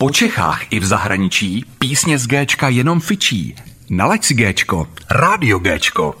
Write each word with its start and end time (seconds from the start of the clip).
Po 0.00 0.10
Čechách 0.10 0.72
i 0.72 0.80
v 0.80 0.84
zahraničí 0.84 1.64
písně 1.78 2.18
z 2.18 2.26
Géčka 2.26 2.68
jenom 2.68 3.00
fičí. 3.00 3.54
Nalaď 3.90 4.24
si 4.24 4.34
Géčko, 4.34 4.86
Rádio 5.10 5.58
Géčko. 5.58 6.14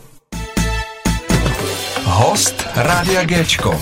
Host 2.04 2.66
Rádia 2.76 3.24
Géčko. 3.24 3.80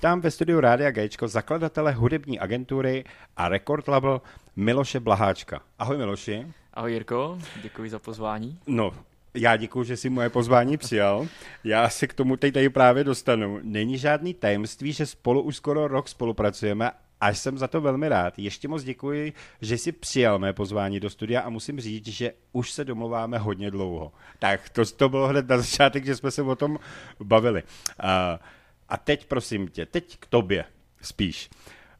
Tam 0.00 0.20
ve 0.20 0.30
studiu 0.30 0.60
Rádia 0.60 0.90
Géčko 0.90 1.28
zakladatele 1.28 1.92
hudební 1.92 2.38
agentury 2.38 3.04
a 3.36 3.48
record 3.48 3.88
label 3.88 4.20
Miloše 4.56 5.00
Blaháčka. 5.00 5.60
Ahoj 5.78 5.96
Miloši. 5.96 6.46
Ahoj 6.74 6.92
Jirko, 6.92 7.38
děkuji 7.62 7.90
za 7.90 7.98
pozvání. 7.98 8.58
No, 8.66 8.92
já 9.34 9.56
děkuji, 9.56 9.84
že 9.84 9.96
jsi 9.96 10.10
moje 10.10 10.30
pozvání 10.30 10.76
přijal. 10.76 11.26
Já 11.64 11.88
se 11.88 12.06
k 12.06 12.14
tomu 12.14 12.36
teď 12.36 12.54
tady 12.54 12.68
právě 12.68 13.04
dostanu. 13.04 13.60
Není 13.62 13.98
žádný 13.98 14.34
tajemství, 14.34 14.92
že 14.92 15.06
spolu 15.06 15.42
už 15.42 15.56
skoro 15.56 15.88
rok 15.88 16.08
spolupracujeme 16.08 16.90
a 17.24 17.28
jsem 17.28 17.58
za 17.58 17.68
to 17.68 17.80
velmi 17.80 18.08
rád. 18.08 18.38
Ještě 18.38 18.68
moc 18.68 18.82
děkuji, 18.82 19.32
že 19.60 19.78
jsi 19.78 19.92
přijal 19.92 20.38
mé 20.38 20.52
pozvání 20.52 21.00
do 21.00 21.10
studia 21.10 21.40
a 21.40 21.48
musím 21.48 21.80
říct, 21.80 22.06
že 22.06 22.32
už 22.52 22.72
se 22.72 22.84
domluváme 22.84 23.38
hodně 23.38 23.70
dlouho. 23.70 24.12
Tak 24.38 24.68
to, 24.68 24.86
to 24.86 25.08
bylo 25.08 25.28
hned 25.28 25.48
na 25.48 25.58
začátek, 25.58 26.04
že 26.04 26.16
jsme 26.16 26.30
se 26.30 26.42
o 26.42 26.56
tom 26.56 26.78
bavili. 27.20 27.62
A, 28.00 28.40
a 28.88 28.96
teď 28.96 29.26
prosím 29.26 29.68
tě, 29.68 29.86
teď 29.86 30.16
k 30.18 30.26
tobě 30.26 30.64
spíš. 31.02 31.50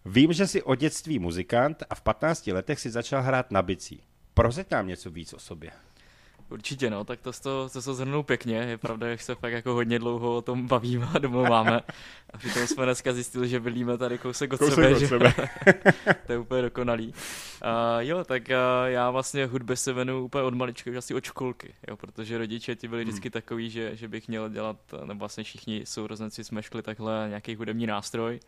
Vím, 0.05 0.33
že 0.33 0.47
jsi 0.47 0.63
od 0.63 0.75
dětství 0.75 1.19
muzikant 1.19 1.83
a 1.91 1.95
v 1.95 2.01
15 2.01 2.47
letech 2.47 2.81
si 2.81 2.91
začal 2.91 3.23
hrát 3.23 3.51
na 3.51 3.63
bicí. 3.63 4.03
Prozeď 4.35 4.71
nám 4.71 4.87
něco 4.87 5.11
víc 5.11 5.33
o 5.33 5.39
sobě. 5.39 5.71
Určitě 6.49 6.91
no, 6.91 7.05
tak 7.05 7.21
to, 7.21 7.33
to, 7.33 7.69
to 7.73 7.83
se 7.83 7.95
zhrnul 7.95 8.23
pěkně, 8.23 8.57
je 8.57 8.79
pravda, 8.79 9.09
jak 9.09 9.21
se 9.23 9.35
fakt 9.35 9.53
jako 9.53 9.73
hodně 9.73 9.99
dlouho 9.99 10.37
o 10.37 10.43
tom 10.43 10.67
bavíme 10.67 11.09
a 11.15 11.19
domluváme. 11.19 11.81
A 12.31 12.39
přitom 12.39 12.67
jsme 12.67 12.85
dneska 12.85 13.13
zjistili, 13.13 13.49
že 13.49 13.61
bydlíme 13.61 13.99
tady 13.99 14.19
kousek 14.19 14.53
od 14.53 14.59
Kousek 14.59 14.75
sebe, 14.75 14.95
od 14.95 14.99
že? 14.99 15.09
sebe. 15.09 15.35
to 16.27 16.33
je 16.33 16.39
úplně 16.39 16.63
dokonalý. 16.63 17.07
Uh, 17.09 17.13
jo, 17.99 18.25
tak 18.25 18.43
uh, 18.49 18.55
já 18.87 19.11
vlastně 19.11 19.47
hudbě 19.47 19.77
se 19.77 19.93
věnuju 19.93 20.25
úplně 20.25 20.45
od 20.45 20.55
malička, 20.55 20.91
už 20.91 20.97
asi 20.97 21.15
od 21.15 21.25
školky, 21.25 21.75
jo, 21.89 21.97
protože 21.97 22.39
rodiče 22.39 22.77
ti 22.77 22.89
byli 22.89 23.03
Hmm. 23.03 23.11
vždycky 23.11 23.31
takový, 23.31 23.71
že, 23.71 23.97
že 23.97 24.09
bych 24.09 24.29
měl 24.29 24.49
dělat, 24.49 24.77
nebo 25.05 25.19
vlastně 25.19 25.45
všichni 25.45 25.83
sourozenci 25.87 26.45
jsme 26.45 26.63
šli 26.63 26.83
takhle 26.83 27.27
nějaký 27.29 27.55
hudební 27.55 27.87
nástroj. 27.87 28.41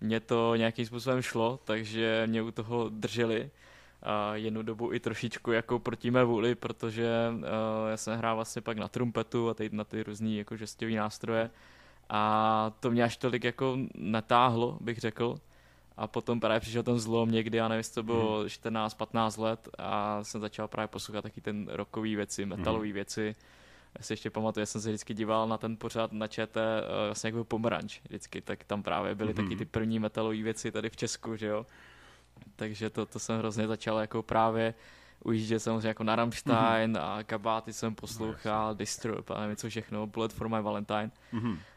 Mně 0.00 0.20
to 0.20 0.56
nějakým 0.56 0.86
způsobem 0.86 1.22
šlo, 1.22 1.60
takže 1.64 2.22
mě 2.26 2.42
u 2.42 2.50
toho 2.50 2.88
drželi 2.88 3.50
jednu 4.32 4.62
dobu 4.62 4.92
i 4.92 5.00
trošičku 5.00 5.52
jako 5.52 5.78
proti 5.78 6.10
mé 6.10 6.24
vůli, 6.24 6.54
protože 6.54 7.32
uh, 7.34 7.42
já 7.90 7.96
jsem 7.96 8.18
hrál 8.18 8.36
vlastně 8.36 8.62
pak 8.62 8.78
na 8.78 8.88
trumpetu 8.88 9.48
a 9.48 9.54
teď 9.54 9.72
na 9.72 9.84
ty 9.84 10.02
různý 10.02 10.38
jako 10.38 10.56
žestový 10.56 10.94
nástroje 10.94 11.50
a 12.08 12.72
to 12.80 12.90
mě 12.90 13.04
až 13.04 13.16
tolik 13.16 13.44
jako 13.44 13.78
netáhlo, 13.94 14.78
bych 14.80 14.98
řekl. 14.98 15.36
A 15.96 16.06
potom 16.06 16.40
právě 16.40 16.60
přišel 16.60 16.82
ten 16.82 16.98
zlom 16.98 17.30
někdy, 17.30 17.58
já 17.58 17.68
nevím, 17.68 17.78
jestli 17.78 17.94
to 17.94 18.02
bylo 18.02 18.44
14-15 18.44 19.42
let 19.42 19.68
a 19.78 20.24
jsem 20.24 20.40
začal 20.40 20.68
právě 20.68 20.88
poslouchat 20.88 21.22
taky 21.22 21.40
ten 21.40 21.68
rockový 21.72 22.16
věci, 22.16 22.46
metalové 22.46 22.92
věci. 22.92 23.36
Já 23.98 24.04
si 24.04 24.12
ještě 24.12 24.30
pamatuju, 24.30 24.62
já 24.62 24.66
jsem 24.66 24.80
se 24.80 24.88
vždycky 24.88 25.14
díval 25.14 25.48
na 25.48 25.58
ten 25.58 25.76
pořád 25.76 26.12
na 26.12 26.26
ČT, 26.26 26.56
uh, 26.56 27.06
vlastně 27.06 27.28
jak 27.28 27.34
byl 27.34 27.44
Pomeranč 27.44 28.00
vždycky, 28.04 28.40
tak 28.40 28.64
tam 28.64 28.82
právě 28.82 29.14
byly 29.14 29.34
taky 29.34 29.56
ty 29.56 29.64
první 29.64 29.98
metalové 29.98 30.42
věci 30.42 30.72
tady 30.72 30.90
v 30.90 30.96
Česku, 30.96 31.36
že 31.36 31.46
jo. 31.46 31.66
Takže 32.56 32.90
to, 32.90 33.06
to 33.06 33.18
jsem 33.18 33.38
hrozně 33.38 33.66
začal 33.66 33.98
jako 33.98 34.22
právě 34.22 34.74
ujíždět 35.24 35.62
samozřejmě 35.62 35.88
jako 35.88 36.04
na 36.04 36.16
Rammstein 36.16 36.98
a 37.00 37.22
kabáty 37.22 37.72
jsem 37.72 37.94
poslouchal, 37.94 38.74
Disturb 38.74 39.30
a 39.30 39.40
nevím 39.40 39.56
co 39.56 39.68
všechno, 39.68 40.06
Bullet 40.06 40.32
for 40.32 40.48
my 40.48 40.62
Valentine. 40.62 41.10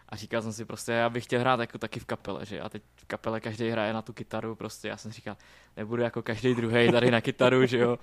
A 0.09 0.15
říkal 0.15 0.41
jsem 0.41 0.53
si 0.53 0.65
prostě, 0.65 0.91
já 0.91 1.09
bych 1.09 1.23
chtěl 1.23 1.39
hrát 1.39 1.59
jako 1.59 1.77
taky 1.77 1.99
v 1.99 2.05
kapele, 2.05 2.45
že 2.45 2.61
a 2.61 2.69
teď 2.69 2.83
v 2.95 3.05
kapele 3.05 3.39
každý 3.39 3.69
hraje 3.69 3.93
na 3.93 4.01
tu 4.01 4.13
kytaru, 4.13 4.55
prostě 4.55 4.87
já 4.87 4.97
jsem 4.97 5.11
říkal, 5.11 5.37
nebudu 5.77 6.01
jako 6.01 6.21
každý 6.21 6.55
druhý 6.55 6.91
tady 6.91 7.11
na 7.11 7.21
kytaru, 7.21 7.65
že 7.65 7.77
jo. 7.77 7.99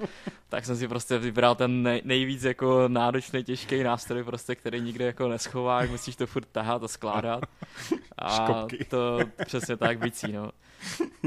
Tak 0.48 0.64
jsem 0.64 0.76
si 0.76 0.88
prostě 0.88 1.18
vybral 1.18 1.54
ten 1.54 1.82
nej, 1.82 2.02
nejvíc 2.04 2.42
jako 2.42 2.84
náročný, 2.88 3.44
těžký 3.44 3.82
nástroj, 3.82 4.24
prostě, 4.24 4.54
který 4.54 4.80
nikde 4.80 5.04
jako 5.04 5.28
neschová, 5.28 5.80
jak 5.80 5.90
musíš 5.90 6.16
to 6.16 6.26
furt 6.26 6.48
tahat 6.52 6.84
a 6.84 6.88
skládat. 6.88 7.44
A 8.18 8.36
Škopky. 8.36 8.84
to 8.84 9.18
přesně 9.44 9.76
tak 9.76 9.98
bicí, 9.98 10.32
no. 10.32 10.50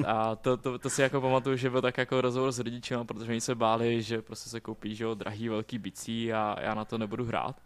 A 0.07 0.35
to, 0.35 0.57
to, 0.57 0.79
to, 0.79 0.89
si 0.89 1.01
jako 1.01 1.21
pamatuju, 1.21 1.57
že 1.57 1.69
byl 1.69 1.81
tak 1.81 1.97
jako 1.97 2.21
rozhovor 2.21 2.51
s 2.51 2.59
rodičem, 2.59 3.07
protože 3.07 3.31
oni 3.31 3.41
se 3.41 3.55
báli, 3.55 4.01
že 4.01 4.21
prostě 4.21 4.49
se 4.49 4.59
koupí, 4.59 4.95
že 4.95 5.03
jo, 5.03 5.13
drahý 5.13 5.49
velký 5.49 5.77
bicí 5.77 6.33
a 6.33 6.55
já 6.61 6.73
na 6.73 6.85
to 6.85 6.97
nebudu 6.97 7.25
hrát. 7.25 7.61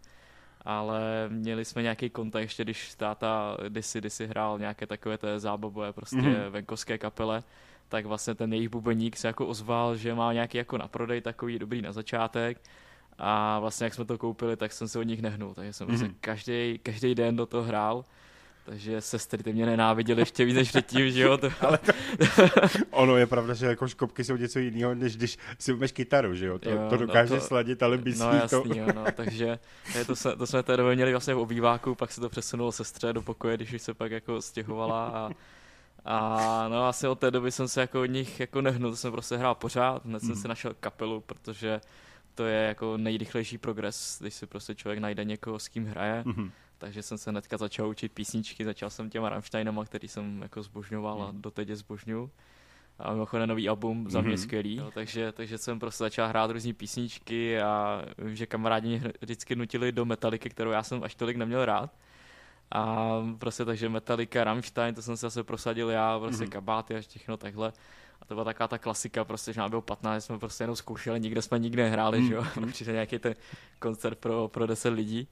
Ale 0.64 1.00
měli 1.28 1.64
jsme 1.64 1.82
nějaký 1.82 2.10
kontakt, 2.10 2.42
ještě 2.42 2.64
když 2.64 2.94
táta 2.94 3.56
kdysi, 3.68 3.98
kdysi 3.98 4.26
hrál 4.26 4.58
nějaké 4.58 4.86
takové 4.86 5.18
té 5.18 5.40
zábavové 5.40 5.92
prostě 5.92 6.16
Mhm. 6.16 6.32
mm-hmm. 6.32 6.48
venkovské 6.50 6.98
kapele, 6.98 7.42
tak 7.88 8.06
vlastně 8.06 8.34
ten 8.34 8.52
jejich 8.52 8.68
bubeník 8.68 9.16
se 9.16 9.26
jako 9.26 9.46
ozval, 9.46 9.96
že 9.96 10.14
má 10.14 10.32
nějaký 10.32 10.58
jako 10.58 10.78
na 10.78 10.88
prodej 10.88 11.20
takový 11.20 11.58
dobrý 11.58 11.82
na 11.82 11.92
začátek 11.92 12.60
a 13.18 13.58
vlastně 13.58 13.84
jak 13.84 13.94
jsme 13.94 14.04
to 14.04 14.18
koupili, 14.18 14.56
tak 14.56 14.72
jsem 14.72 14.88
se 14.88 14.98
od 14.98 15.02
nich 15.02 15.22
nehnul, 15.22 15.54
takže 15.54 15.72
jsem 15.72 15.88
mm-hmm. 15.88 16.14
každý, 16.20 16.80
každý 16.82 17.14
den 17.14 17.36
do 17.36 17.46
toho 17.46 17.62
hrál. 17.64 18.04
Takže 18.64 19.00
sestry 19.00 19.42
ty 19.42 19.52
mě 19.52 19.66
nenáviděly 19.66 20.22
ještě 20.22 20.44
víc 20.44 20.54
než 20.56 20.68
předtím, 20.68 21.10
že 21.10 21.22
jo? 21.22 21.38
To, 21.38 21.48
ale 21.60 21.78
Ono 22.90 23.16
je 23.16 23.26
pravda, 23.26 23.54
že 23.54 23.66
jako 23.66 23.88
škopky 23.88 24.24
jsou 24.24 24.36
něco 24.36 24.58
jiného, 24.58 24.94
než 24.94 25.16
když 25.16 25.38
si 25.58 25.72
umeš 25.72 25.92
kytaru, 25.92 26.34
že 26.34 26.46
jo? 26.46 26.58
To, 26.58 26.70
Jo, 26.70 26.76
to 26.90 26.96
no 26.96 27.06
dokáže 27.06 27.34
to- 27.34 27.40
sladit, 27.40 27.82
ale 27.82 27.98
bicí 27.98 28.20
No 28.20 28.30
to... 28.30 28.36
jasný, 28.36 28.78
jo, 28.78 28.86
no, 28.94 29.04
takže 29.16 29.58
je, 29.94 30.04
to, 30.04 30.16
se, 30.16 30.36
to 30.36 30.46
jsme 30.46 30.62
té 30.62 30.76
době 30.76 30.94
měli 30.96 31.10
vlastně 31.10 31.34
v 31.34 31.38
obýváku, 31.38 31.94
pak 31.94 32.12
se 32.12 32.20
to 32.20 32.28
přesunulo 32.28 32.72
sestře 32.72 33.12
do 33.12 33.22
pokoje, 33.22 33.56
když 33.56 33.72
už 33.72 33.82
se 33.82 33.94
pak 33.94 34.10
jako 34.12 34.42
stěhovala 34.42 35.06
a, 35.06 35.30
a 36.04 36.68
no 36.68 36.86
asi 36.88 37.08
od 37.08 37.18
té 37.18 37.30
doby 37.30 37.52
jsem 37.52 37.68
se 37.68 37.80
jako 37.80 38.00
od 38.02 38.06
nich 38.06 38.40
jako 38.40 38.60
nehnul, 38.60 38.90
to 38.90 38.96
jsem 38.96 39.12
prostě 39.12 39.36
hrál 39.36 39.54
pořád, 39.54 40.04
hned 40.06 40.20
jsem 40.20 40.36
si 40.36 40.48
našel 40.48 40.74
kapelu, 40.80 41.20
protože 41.20 41.80
to 42.34 42.44
je 42.44 42.62
jako 42.66 42.96
nejrychlejší 42.96 43.58
progres, 43.58 44.16
když 44.20 44.34
si 44.34 44.46
prostě 44.46 44.74
člověk 44.74 44.98
najde 44.98 45.24
někoho, 45.24 45.58
s 45.58 45.68
kým 45.68 45.86
hraje, 45.86 46.22
Mhm. 46.26 46.50
Takže 46.80 47.02
jsem 47.02 47.18
se 47.18 47.30
hnedka 47.30 47.56
začal 47.56 47.88
učit 47.88 48.12
písničky, 48.12 48.64
začal 48.64 48.90
jsem 48.90 49.10
těma 49.10 49.28
Rammsteinama, 49.28 49.84
který 49.84 50.08
jsem 50.08 50.42
jako 50.42 50.62
zbožňoval 50.62 51.22
a 51.22 51.28
doteď 51.32 51.68
je 51.68 51.76
zbožňuju. 51.76 52.30
A 52.98 53.12
mimochodem 53.12 53.48
nový 53.48 53.68
album 53.68 54.10
za 54.10 54.20
mě 54.20 54.28
Mhm. 54.28 54.38
skvělý, 54.38 54.76
jo, 54.76 54.90
takže, 54.94 55.32
takže 55.32 55.58
jsem 55.58 55.78
prostě 55.80 56.04
začal 56.04 56.28
hrát 56.28 56.50
různé 56.50 56.72
písničky 56.72 57.60
a 57.60 58.02
vím, 58.18 58.36
že 58.36 58.46
kamarádi 58.46 58.88
mě 58.88 59.12
vždycky 59.20 59.56
nutili 59.56 59.92
do 59.92 60.04
Metaliky, 60.04 60.50
kterou 60.50 60.70
já 60.70 60.82
jsem 60.82 61.02
až 61.04 61.14
tolik 61.14 61.36
neměl 61.36 61.64
rád. 61.64 61.90
A 62.72 63.08
prostě 63.38 63.64
takže 63.64 63.88
Metallica, 63.88 64.44
Rammstein, 64.44 64.94
to 64.94 65.02
jsem 65.02 65.16
se 65.16 65.26
zase 65.26 65.44
prosadil 65.44 65.90
já, 65.90 66.18
prostě 66.18 66.42
Mhm. 66.44 66.50
kabáty 66.50 66.96
a 66.96 67.00
všechno 67.00 67.36
takhle. 67.36 67.72
A 68.22 68.24
to 68.24 68.34
byla 68.34 68.44
taková 68.44 68.68
ta 68.68 68.78
klasika, 68.78 69.24
prostě, 69.24 69.52
že 69.52 69.60
nám 69.60 69.70
bylo 69.70 69.82
15, 69.82 70.24
jsme 70.24 70.38
prostě 70.38 70.62
jenom 70.64 70.76
zkoušeli, 70.76 71.20
nikde 71.20 71.42
jsme 71.42 71.58
nikdy 71.58 71.82
nehráli, 71.82 72.18
Mhm. 72.18 72.28
že 72.28 72.34
jo, 72.34 72.44
přišel 72.72 72.92
nějaký 72.94 73.18
ten 73.18 73.34
koncert 73.78 74.18
pro, 74.18 74.48
pro 74.48 74.66
10 74.66 74.88
lidí. 74.88 75.28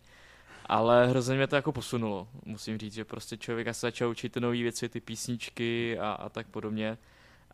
Ale 0.69 1.07
hrozně 1.07 1.37
mě 1.37 1.47
to 1.47 1.57
jako 1.57 1.73
posunulo, 1.73 2.29
musím 2.45 2.79
říct, 2.79 2.95
že 2.95 3.05
prostě 3.05 3.37
člověk 3.37 3.67
se 3.67 3.87
začal 3.87 4.11
učit 4.11 4.33
ty 4.33 4.41
nové 4.41 4.57
věci, 4.57 4.89
ty 4.89 5.01
písničky 5.01 5.99
a, 5.99 6.13
a 6.13 6.29
tak 6.29 6.47
podobně. 6.47 6.99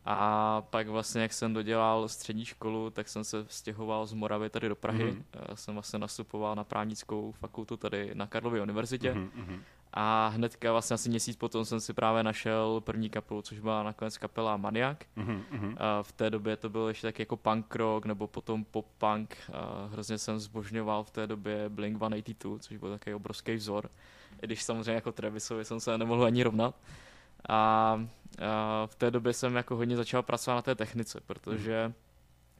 A 0.07 0.63
pak 0.71 0.89
vlastně, 0.89 1.23
jak 1.23 1.33
jsem 1.33 1.55
dodělal 1.55 2.09
střední 2.09 2.45
školu, 2.45 2.91
tak 2.91 3.09
jsem 3.09 3.25
se 3.25 3.45
stěhoval 3.49 4.07
z 4.07 4.13
Moravy 4.13 4.51
tady 4.51 4.69
do 4.69 4.77
Prahy. 4.77 5.05
Mhm. 5.05 5.25
Mm-hmm. 5.33 5.55
Jsem 5.55 5.75
vlastně 5.75 5.99
nastupoval 5.99 6.55
na 6.55 6.65
právnickou 6.65 7.33
fakultu 7.33 7.77
tady 7.77 8.11
na 8.15 8.27
Karlově 8.27 8.63
univerzitě. 8.63 9.15
Mhm, 9.15 9.31
mhm. 9.35 9.63
A 9.97 10.28
hnedka 10.28 10.72
vlastně 10.72 10.94
asi 10.94 11.09
měsíc 11.09 11.37
potom 11.37 11.65
jsem 11.65 11.81
si 11.81 11.93
právě 11.93 12.22
našel 12.22 12.81
první 12.84 13.10
kapelu, 13.10 13.43
což 13.43 13.59
byla 13.59 13.82
nakonec 13.82 14.19
kapela 14.19 14.56
Maniak. 14.56 15.05
Mhm, 15.16 15.43
mhm. 15.50 15.77
A 15.78 16.03
v 16.03 16.12
té 16.12 16.31
době 16.31 16.56
to 16.56 16.71
byl 16.71 16.88
ještě 16.88 17.06
tak 17.06 17.19
jako 17.19 17.37
punk 17.37 17.75
rock 17.75 18.06
nebo 18.06 18.27
potom 18.27 18.65
pop 18.65 18.87
punk. 18.99 19.37
A 19.53 19.88
hrozně 19.93 20.19
jsem 20.19 20.38
zbožňoval 20.38 21.04
v 21.04 21.10
té 21.10 21.27
době 21.27 21.69
Blink 21.69 21.97
182, 21.97 22.59
což 22.59 22.77
byl 22.77 22.91
takový 22.91 23.15
obrovský 23.15 23.54
vzor. 23.54 23.91
I 24.43 24.47
když 24.47 24.62
samozřejmě 24.62 24.93
jako 24.93 25.12
Travisovi 25.12 25.65
jsem 25.65 25.81
se 25.81 25.99
nemohl 25.99 26.25
ani 26.25 26.43
rovnat. 26.43 26.75
A, 27.49 27.54
a 27.54 28.87
v 28.87 28.94
té 28.94 29.10
době 29.10 29.33
jsem 29.33 29.56
jako 29.56 29.77
hodně 29.77 29.97
začal 29.97 30.22
pracovat 30.22 30.54
na 30.54 30.62
té 30.62 30.75
technice, 30.75 31.21
protože 31.27 31.92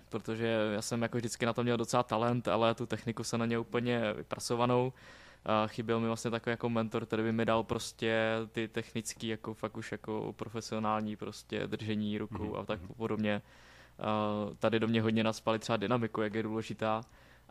protože 0.09 0.71
já 0.75 0.83
jsem 0.83 1.03
jako 1.03 1.17
vždycky 1.17 1.47
na 1.47 1.53
to 1.53 1.63
měl 1.63 1.77
docela 1.77 2.03
talent, 2.03 2.49
ale 2.49 2.75
tu 2.75 2.87
techniku 2.87 3.25
jsem 3.25 3.41
na 3.41 3.47
ně 3.47 3.59
úplně 3.59 4.13
vypracovanou. 4.13 4.93
A 5.47 5.67
chyběl 5.67 6.01
mi 6.01 6.07
vlastně 6.07 6.31
takový 6.31 6.53
jako 6.53 6.69
mentor, 6.69 7.07
který 7.07 7.23
by 7.23 7.33
mi 7.33 7.45
dal 7.45 7.63
prostě 7.63 8.31
ty 8.53 8.69
technický, 8.69 9.29
jako 9.29 9.55
fakt 9.55 9.77
už 9.77 9.93
jako 9.93 10.35
profesionální 10.37 11.17
prostě 11.17 11.67
držení 11.67 12.19
rukou 12.19 12.57
a 12.57 12.65
tak 12.65 12.81
podobně. 12.97 13.43
A 13.99 14.55
tady 14.59 14.81
do 14.81 14.89
mě 14.89 15.03
hodně 15.03 15.25
naspali 15.25 15.59
třeba 15.59 15.77
dynamiku, 15.77 16.23
jak 16.23 16.35
je 16.35 16.43
důležitá. 16.43 17.03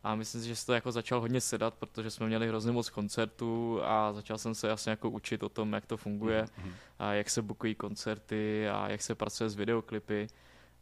A 0.03 0.15
myslím 0.15 0.41
si, 0.41 0.47
že 0.47 0.55
se 0.55 0.65
to 0.65 0.73
jako 0.73 0.91
začal 0.91 1.19
hodně 1.19 1.41
sedat, 1.41 1.73
protože 1.73 2.11
jsme 2.11 2.27
měli 2.27 2.47
hrozně 2.47 2.71
moc 2.71 2.89
koncertů 2.89 3.79
a 3.83 4.13
začal 4.13 4.37
jsem 4.37 4.55
se 4.55 4.67
jasně 4.67 4.89
jako 4.89 5.09
učit 5.09 5.43
o 5.43 5.49
tom, 5.49 5.73
jak 5.73 5.85
to 5.85 5.97
funguje, 5.97 6.45
a 6.99 7.13
jak 7.13 7.29
se 7.29 7.41
bookují 7.41 7.75
koncerty 7.75 8.69
a 8.69 8.89
jak 8.89 9.01
se 9.01 9.15
pracuje 9.15 9.49
s 9.49 9.55
videoklipy. 9.55 10.27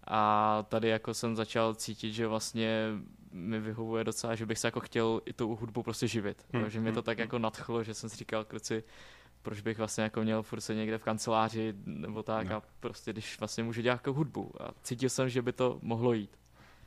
A 0.07 0.65
tady 0.69 0.87
jako 0.87 1.13
jsem 1.13 1.35
začal 1.35 1.75
cítit, 1.75 2.13
že 2.13 2.27
vlastně 2.27 2.87
mi 3.31 3.59
vyhovuje 3.59 4.03
docela, 4.03 4.35
že 4.35 4.45
bych 4.45 4.57
se 4.57 4.67
jako 4.67 4.79
chtěl 4.79 5.21
i 5.25 5.33
tou 5.33 5.55
hudbou 5.55 5.83
prostě 5.83 6.07
živit. 6.07 6.45
Hmm, 6.53 6.69
že 6.69 6.79
mě 6.79 6.91
to 6.91 6.99
hmm, 6.99 7.03
tak 7.03 7.17
jako 7.17 7.39
nadchlo, 7.39 7.83
že 7.83 7.93
jsem 7.93 8.09
si 8.09 8.17
říkal, 8.17 8.45
kluci, 8.45 8.83
proč 9.41 9.61
bych 9.61 9.77
vlastně 9.77 10.03
jako 10.03 10.21
měl 10.21 10.43
furt 10.43 10.61
se 10.61 10.75
někde 10.75 10.97
v 10.97 11.03
kanceláři 11.03 11.73
nebo 11.85 12.23
tak 12.23 12.49
no. 12.49 12.55
a 12.55 12.63
prostě 12.79 13.13
když 13.13 13.39
vlastně 13.39 13.63
můžu 13.63 13.81
dělat 13.81 13.95
jako 13.95 14.13
hudbu 14.13 14.51
a 14.59 14.71
cítil 14.83 15.09
jsem, 15.09 15.29
že 15.29 15.41
by 15.41 15.53
to 15.53 15.79
mohlo 15.81 16.13
jít. 16.13 16.37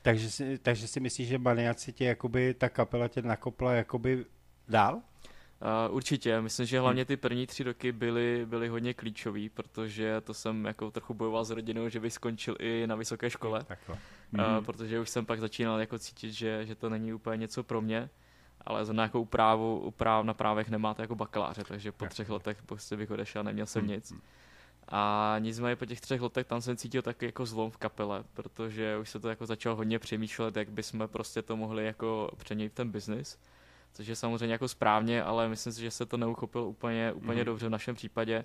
Takže 0.03 0.31
si, 0.31 0.59
takže 0.59 0.89
si 0.89 1.01
myslíš, 1.01 1.29
že 1.29 1.39
Maniaci 1.39 1.93
tě 1.93 2.05
jakoby, 2.05 2.55
ta 2.55 2.69
kapela 2.69 3.09
tě 3.09 3.23
nakopla 3.23 3.73
jakoby 3.73 4.25
dál? 4.69 5.03
Uh, 5.65 5.97
určitě, 5.97 6.41
myslím, 6.41 6.67
že 6.67 6.81
hlavně 6.81 7.05
ty 7.05 7.17
první 7.17 7.47
tři 7.47 7.63
roky 7.63 7.93
byly, 7.93 8.47
byly 8.47 8.69
hodně 8.69 8.95
klíčový, 8.95 9.49
protože 9.49 10.21
to 10.21 10.35
jsem 10.35 10.65
jako 10.65 10.91
trochu 10.91 11.15
bojoval 11.15 11.45
s 11.45 11.51
rodinou, 11.51 11.89
že 11.89 12.01
bych 12.01 12.13
skončil 12.13 12.57
i 12.59 12.87
na 12.87 12.97
vysoké 12.97 13.31
škole, 13.31 13.67
mm. 14.33 14.41
uh, 14.41 14.65
protože 14.65 15.01
už 15.01 15.09
jsem 15.09 15.27
pak 15.27 15.41
začínal 15.41 15.81
jako 15.81 15.99
cítit, 15.99 16.33
že, 16.33 16.67
že 16.67 16.75
to 16.75 16.91
není 16.91 17.13
úplně 17.13 17.37
něco 17.37 17.63
pro 17.63 17.81
mě, 17.81 18.11
ale 18.61 18.85
za 18.85 18.93
nějakou 18.93 19.25
právu, 19.25 19.79
upráv 19.79 20.25
na 20.25 20.35
právech 20.35 20.71
nemáte 20.71 21.03
jako 21.03 21.15
bakaláře, 21.15 21.65
takže 21.69 21.93
po 21.93 22.07
třech 22.07 22.31
letech 22.31 22.63
prostě 22.67 22.97
bych 22.97 23.11
odešel, 23.11 23.45
neměl 23.45 23.67
jsem 23.67 23.87
nic. 23.87 24.13
Mm. 24.13 24.21
A 24.89 25.37
nicméně 25.39 25.77
po 25.77 25.87
těch 25.87 26.01
třech 26.01 26.21
letech 26.21 26.47
tam 26.47 26.61
jsem 26.61 26.77
cítil 26.77 27.03
taky 27.03 27.27
jako 27.27 27.47
zlom 27.47 27.71
v 27.71 27.77
kapele, 27.77 28.25
protože 28.35 28.99
už 28.99 29.11
se 29.11 29.21
to 29.21 29.29
jako 29.29 29.47
začalo 29.47 29.77
hodně 29.77 29.99
přemýšlet, 29.99 30.57
jak 30.57 30.69
bychom 30.69 31.09
prostě 31.09 31.43
to 31.43 31.57
mohli 31.57 31.85
jako 31.85 32.31
přenít 32.37 32.73
ten 32.73 32.91
biznis 32.91 33.39
což 33.95 34.07
je 34.07 34.17
samozřejmě 34.17 34.53
jako 34.53 34.69
správně, 34.69 35.23
ale 35.23 35.49
myslím 35.49 35.73
si, 35.73 35.81
že 35.81 35.91
se 35.91 36.07
to 36.07 36.17
neuchopilo 36.17 36.69
úplně, 36.69 37.13
úplně 37.13 37.41
mm. 37.41 37.47
dobře 37.47 37.67
v 37.67 37.71
našem 37.71 37.95
případě, 37.95 38.45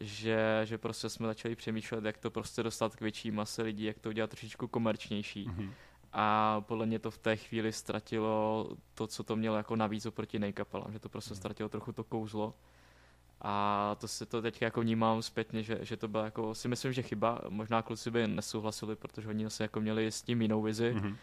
že, 0.00 0.60
že 0.64 0.78
prostě 0.78 1.08
jsme 1.08 1.26
začali 1.26 1.56
přemýšlet, 1.56 2.04
jak 2.04 2.18
to 2.18 2.30
prostě 2.30 2.62
dostat 2.62 2.96
k 2.96 3.00
větší 3.00 3.30
mase 3.30 3.62
lidí, 3.62 3.84
jak 3.84 3.98
to 3.98 4.08
udělat 4.08 4.30
trošičku 4.30 4.68
komerčnější. 4.68 5.48
Mm. 5.48 5.72
A 6.12 6.60
podle 6.60 6.86
mě 6.86 6.98
to 6.98 7.10
v 7.10 7.18
té 7.18 7.36
chvíli 7.36 7.72
ztratilo 7.72 8.68
to, 8.94 9.06
co 9.06 9.22
to 9.22 9.36
mělo 9.36 9.56
jako 9.56 9.76
navíc 9.76 10.06
oproti 10.06 10.38
nejkapelám, 10.38 10.92
že 10.92 10.98
to 10.98 11.08
prostě 11.08 11.34
mm. 11.34 11.36
ztratilo 11.36 11.68
trochu 11.68 11.92
to 11.92 12.04
kouzlo. 12.04 12.54
A 13.40 13.96
to 14.00 14.08
si 14.08 14.26
to 14.26 14.42
teď 14.42 14.62
jako 14.62 14.80
vnímám 14.80 15.22
zpětně, 15.22 15.62
že, 15.62 15.78
že 15.82 15.96
to 15.96 16.08
byla 16.08 16.24
jako, 16.24 16.54
si 16.54 16.68
myslím, 16.68 16.92
že 16.92 17.02
chyba. 17.02 17.40
Možná 17.48 17.82
kluci 17.82 18.10
by 18.10 18.26
nesouhlasili, 18.26 18.96
protože 18.96 19.28
oni 19.28 19.46
asi 19.46 19.62
jako 19.62 19.80
měli 19.80 20.12
s 20.12 20.22
tím 20.22 20.42
jinou 20.42 20.62
vizi. 20.62 20.94
Mm-hmm 20.94 21.16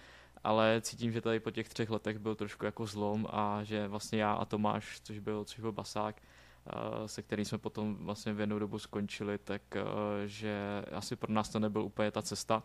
ale 0.44 0.82
cítím, 0.82 1.12
že 1.12 1.22
tady 1.22 1.40
po 1.40 1.52
těch 1.52 1.70
třech 1.70 1.90
letech 1.90 2.18
byl 2.18 2.36
trošku 2.36 2.66
jako 2.66 2.86
zlom 2.86 3.28
a 3.30 3.64
že 3.64 3.88
vlastně 3.88 4.22
já 4.22 4.34
a 4.34 4.46
Tomáš, 4.46 5.02
což 5.04 5.20
byl, 5.20 5.46
což 5.46 5.60
byl 5.60 5.72
basák, 5.72 6.16
eh, 6.22 7.08
se 7.08 7.22
kterým 7.22 7.46
jsme 7.46 7.58
potom 7.58 7.96
vlastně 7.96 8.34
v 8.34 8.40
jednu 8.40 8.60
dobu 8.60 8.80
skončili, 8.80 9.38
tak 9.38 9.62
eh, 9.76 9.82
že 10.26 10.86
asi 10.92 11.16
pro 11.16 11.34
nás 11.34 11.50
to 11.50 11.60
nebyl 11.60 11.82
úplně 11.82 12.12
ta 12.12 12.22
cesta. 12.22 12.64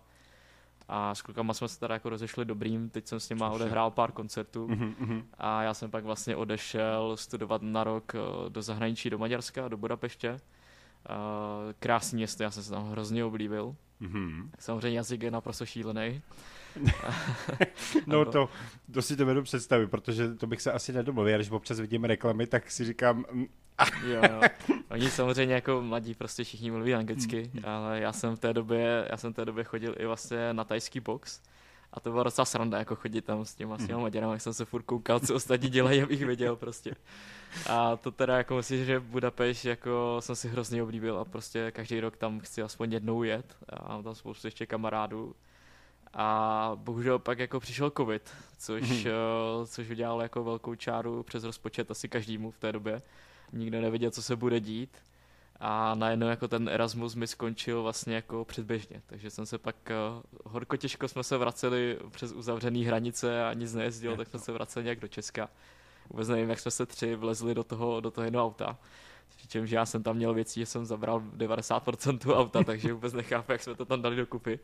A 0.89 1.15
s 1.15 1.23
klukama 1.23 1.55
jsme 1.55 1.69
se 1.69 1.81
teda 1.81 1.95
jako 1.95 2.09
rozešli 2.09 2.45
dobrým, 2.45 2.91
teď 2.91 3.09
jsem 3.09 3.21
s 3.21 3.29
nima 3.29 3.51
odehrál 3.51 3.91
pár 3.91 4.13
koncertů 4.13 4.67
mm-hmm. 4.67 5.25
a 5.39 5.63
já 5.63 5.75
jsem 5.75 5.91
pak 5.91 6.05
vlastně 6.05 6.37
odešel 6.37 7.17
studovat 7.17 7.63
na 7.63 7.85
rok 7.85 8.13
eh, 8.15 8.51
do 8.51 8.63
zahraničí, 8.63 9.11
do 9.11 9.19
Maďarska, 9.19 9.69
do 9.69 9.77
Budapeště. 9.77 10.41
Krásný 11.79 12.17
město, 12.17 12.43
já 12.43 12.51
jsem 12.51 12.63
se 12.63 12.71
tam 12.71 12.91
hrozně 12.91 13.25
oblíbil. 13.25 13.77
Mm-hmm. 14.03 14.51
Samozřejmě 14.59 14.99
jazyk 14.99 15.23
je 15.23 15.31
naprosto 15.31 15.67
šílený. 15.67 16.23
no 18.07 18.25
to, 18.25 18.49
to 18.93 19.03
si 19.03 19.17
to 19.17 19.27
vedu 19.27 19.43
představit, 19.43 19.87
protože 19.87 20.35
to 20.35 20.47
bych 20.47 20.63
se 20.63 20.73
asi 20.73 20.93
nedomluvil. 20.93 21.39
Když 21.39 21.51
občas 21.51 21.81
vidím 21.81 22.05
reklamy, 22.05 22.47
tak 22.47 22.71
si 22.71 22.85
říkám... 22.85 23.25
Mm, 23.33 23.47
jo, 24.07 24.23
jo. 24.31 24.41
Oni 24.91 25.11
samozřejmě 25.11 25.55
jako 25.55 25.83
mladí 25.83 26.15
prostě 26.15 26.45
všichni 26.45 26.71
mluví 26.71 26.95
anglicky, 26.95 27.51
mm. 27.55 27.65
ale 27.65 28.01
já 28.01 28.13
jsem 28.13 28.37
v 28.37 28.39
té 28.39 28.53
době, 28.53 29.09
já 29.11 29.17
jsem 29.17 29.33
v 29.33 29.37
té 29.37 29.45
době 29.45 29.65
chodil 29.65 29.95
i 29.99 30.07
vlastně 30.07 30.53
na 30.53 30.65
tajský 30.65 31.01
box. 31.01 31.41
A 31.93 32.01
to 32.01 32.11
bylo 32.11 32.25
docela 32.25 32.45
sranda, 32.45 32.79
jako 32.79 32.97
chodit 32.97 33.23
tam 33.23 33.45
s 33.45 33.55
těma, 33.55 33.79
s 33.79 33.87
těma 33.87 34.01
Maďarama, 34.01 34.33
jak 34.33 34.43
jsem 34.43 34.55
se 34.55 34.65
furt 34.65 34.83
koukal, 34.83 35.21
co 35.21 35.35
ostatní 35.35 35.69
dělají, 35.69 36.03
abych 36.03 36.27
věděl 36.27 36.57
prostě. 36.57 36.95
A 37.71 37.97
to 37.97 38.11
teda 38.11 38.37
jako 38.37 38.57
myslím, 38.57 38.85
že 38.85 39.01
Budapešť 39.01 39.65
jako 39.65 40.17
jsem 40.21 40.37
si 40.37 40.49
hrozně 40.49 40.83
oblíbil 40.83 41.19
a 41.19 41.25
prostě 41.25 41.71
každý 41.71 42.01
rok 42.01 42.17
tam 42.17 42.41
chci 42.41 42.63
aspoň 42.63 42.93
jednou 42.93 43.23
jet 43.23 43.57
a 43.69 43.89
mám 43.89 44.03
tam 44.03 44.15
spoustu 44.15 44.47
ještě 44.47 44.67
kamarádů. 44.67 45.35
A 46.15 46.71
bohužel 46.75 47.19
pak 47.19 47.39
jako 47.39 47.61
přišel 47.61 47.91
covid, 47.97 48.31
což, 48.59 49.07
uh, 49.07 49.67
což 49.67 49.91
udělal 49.91 50.23
jako 50.23 50.45
velkou 50.45 50.75
čáru 50.75 51.23
přes 51.23 51.45
rozpočet 51.45 51.91
asi 51.91 52.09
každému 52.09 52.51
v 52.51 52.59
té 52.59 52.73
době. 52.73 53.03
Nikdo 53.53 53.81
nevěděl, 53.81 54.11
co 54.11 54.23
se 54.23 54.37
bude 54.37 54.61
dít. 54.61 54.91
A 55.61 55.95
najednou 55.95 56.27
jako 56.27 56.49
ten 56.49 56.69
Erasmus 56.69 57.15
mi 57.15 57.27
skončil 57.27 57.83
vlastně 57.83 58.15
jako 58.15 58.45
předběžně. 58.45 59.03
Takže 59.07 59.31
jsem 59.31 59.47
se 59.47 59.59
pak, 59.59 59.77
uh, 60.17 60.23
horko 60.53 60.77
těžko 60.77 61.09
jsme 61.09 61.25
se 61.25 61.39
vraceli 61.39 61.99
přes 62.11 62.33
uzavřené 62.33 62.87
hranice 62.87 63.45
a 63.45 63.53
nic 63.53 63.75
nejezdilo, 63.75 64.17
tak 64.17 64.29
jsme 64.29 64.39
se 64.39 64.53
vraceli 64.53 64.85
nějak 64.85 65.01
do 65.01 65.09
Česka. 65.09 65.49
Vůbec 66.11 66.29
nevím, 66.29 66.51
jak 66.51 66.61
jsme 66.61 66.71
se 66.71 66.87
tři 66.87 67.15
vlezli 67.15 67.55
do 67.55 67.65
toho, 67.65 68.01
do 68.01 68.11
toho 68.11 68.25
jednoho 68.25 68.47
auta. 68.47 68.79
Přičemž 69.37 69.71
já 69.71 69.87
jsem 69.87 70.03
tam 70.03 70.17
měl 70.17 70.35
věcí, 70.35 70.61
že 70.61 70.67
jsem 70.67 70.85
zabral 70.85 71.23
90% 71.37 72.37
auta, 72.37 72.65
takže 72.65 72.93
vůbec 72.93 73.13
nechápu, 73.13 73.53
jak 73.53 73.63
jsme 73.63 73.75
to 73.75 73.85
tam 73.85 74.03
dali 74.03 74.17
dokupy. 74.17 74.61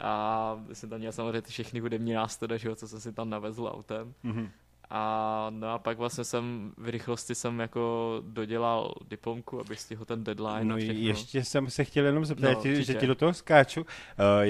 A 0.00 0.64
jsem 0.72 0.90
tam 0.90 0.98
měl 0.98 1.12
samozřejmě 1.12 1.42
ty 1.42 1.50
všechny 1.50 1.80
hudební 1.80 2.12
nástroje, 2.12 2.58
že 2.58 2.68
jo, 2.68 2.74
co 2.74 2.88
jsem 2.88 3.00
si 3.00 3.12
tam 3.12 3.30
navezl 3.30 3.70
autem. 3.74 4.14
Mm-hmm. 4.24 4.48
A 4.90 5.46
no 5.50 5.68
a 5.68 5.78
pak 5.78 5.98
vlastně 5.98 6.24
jsem 6.24 6.72
v 6.76 6.88
rychlosti 6.88 7.34
jsem 7.34 7.60
jako 7.60 8.22
dodělal 8.26 8.94
diplomku, 9.08 9.60
abych 9.60 9.80
stihl 9.80 10.04
ten 10.04 10.24
deadline. 10.24 10.64
No 10.64 10.76
ještě 10.76 11.44
jsem 11.44 11.70
se 11.70 11.84
chtěl 11.84 12.06
jenom 12.06 12.24
zeptat, 12.24 12.64
no, 12.64 12.74
že 12.74 12.94
ti 12.94 13.06
do 13.06 13.14
toho 13.14 13.34
skáču, 13.34 13.80
uh, 13.80 13.86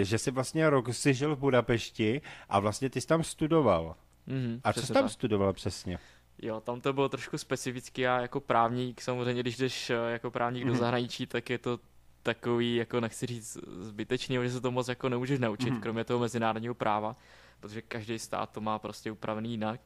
že 0.03 0.19
jsi 0.19 0.31
vlastně 0.31 0.71
rok 0.71 0.95
si 0.95 1.15
žil 1.15 1.37
v 1.37 1.39
Budapešti 1.39 2.21
a 2.49 2.61
vlastně 2.61 2.91
ty 2.91 3.01
jsi 3.01 3.07
tam 3.07 3.23
studoval. 3.23 3.97
Mm-hmm, 4.29 4.61
a 4.65 4.73
co 4.73 4.83
jsi 4.83 4.93
tam 4.93 5.05
tak. 5.05 5.13
studoval 5.13 5.53
přesně? 5.53 5.99
Jo, 6.43 6.61
tam 6.61 6.81
to 6.81 6.93
bylo 6.93 7.09
trošku 7.09 7.39
specifický. 7.39 8.03
Já 8.03 8.21
jako 8.21 8.41
právník, 8.41 9.01
samozřejmě, 9.01 9.43
když 9.43 9.57
jdeš 9.57 9.91
eh, 9.91 9.95
jako 9.95 10.31
právník 10.31 10.63
mm-hmm. 10.63 10.67
do 10.67 10.73
mhm. 10.73 10.81
zahraničí, 10.81 11.27
tak 11.27 11.51
je 11.51 11.59
to 11.59 11.79
takový, 12.25 12.77
jako 12.77 13.01
nechci 13.01 13.27
říct 13.27 13.59
zbytečný, 13.81 14.39
že 14.43 14.51
se 14.51 14.61
to 14.61 14.71
moc 14.71 14.89
jako 14.89 15.09
nemůžeš 15.09 15.39
naučit, 15.39 15.71
mm-hmm. 15.71 15.81
kromě 15.81 16.05
toho 16.05 16.21
mezinárodního 16.21 16.75
práva, 16.75 17.17
protože 17.61 17.83
každý 17.83 18.19
stát 18.19 18.51
to 18.51 18.61
má 18.61 18.79
prostě 18.79 19.11
upravený 19.11 19.51
jinak. 19.51 19.81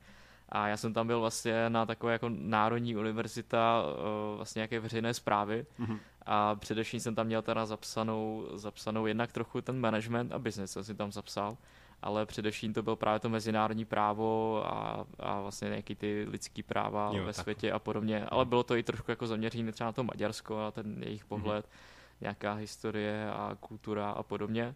A 0.48 0.68
já 0.68 0.76
jsem 0.76 0.94
tam 0.94 1.06
byl 1.06 1.20
vlastně 1.20 1.70
na 1.70 1.86
takové 1.86 2.12
jako 2.12 2.28
národní 2.28 2.96
univerzita 2.96 3.82
eh, 3.82 4.36
vlastně 4.36 4.60
nějaké 4.60 4.80
veřejné 4.80 5.14
zprávy 5.14 5.66
mm-hmm. 5.80 5.98
a 6.26 6.54
především 6.54 7.00
jsem 7.00 7.14
tam 7.14 7.26
měl 7.26 7.42
teda 7.42 7.66
zapsanou, 7.66 8.48
zapsanou 8.54 9.06
jednak 9.06 9.32
trochu 9.32 9.60
ten 9.60 9.80
management 9.80 10.32
a 10.32 10.38
business 10.38 10.72
jsem 10.72 10.84
si 10.84 10.94
tam 10.94 11.12
zapsal, 11.12 11.56
ale 12.02 12.26
především 12.26 12.74
to 12.74 12.82
bylo 12.82 12.96
právě 12.96 13.20
to 13.20 13.28
mezinárodní 13.28 13.84
právo 13.84 14.62
a, 14.66 15.04
a 15.18 15.40
vlastně 15.40 15.68
nějaký 15.68 15.94
ty 15.94 16.26
lidský 16.28 16.62
práva 16.62 17.10
jo, 17.14 17.24
ve 17.24 17.32
tak. 17.32 17.42
světě 17.42 17.72
a 17.72 17.78
podobně, 17.78 18.24
ale 18.24 18.44
bylo 18.44 18.62
to 18.62 18.76
i 18.76 18.82
trošku 18.82 19.10
jako 19.10 19.26
zaměřené 19.26 19.72
třeba 19.72 19.88
na 19.88 19.92
to 19.92 20.04
Maďarsko 20.04 20.58
a 20.58 20.70
ten 20.70 21.02
jejich 21.02 21.24
pohled. 21.24 21.64
Mm-hmm 21.64 21.97
nějaká 22.20 22.54
historie 22.54 23.30
a 23.30 23.56
kultura 23.60 24.10
a 24.10 24.22
podobně. 24.22 24.74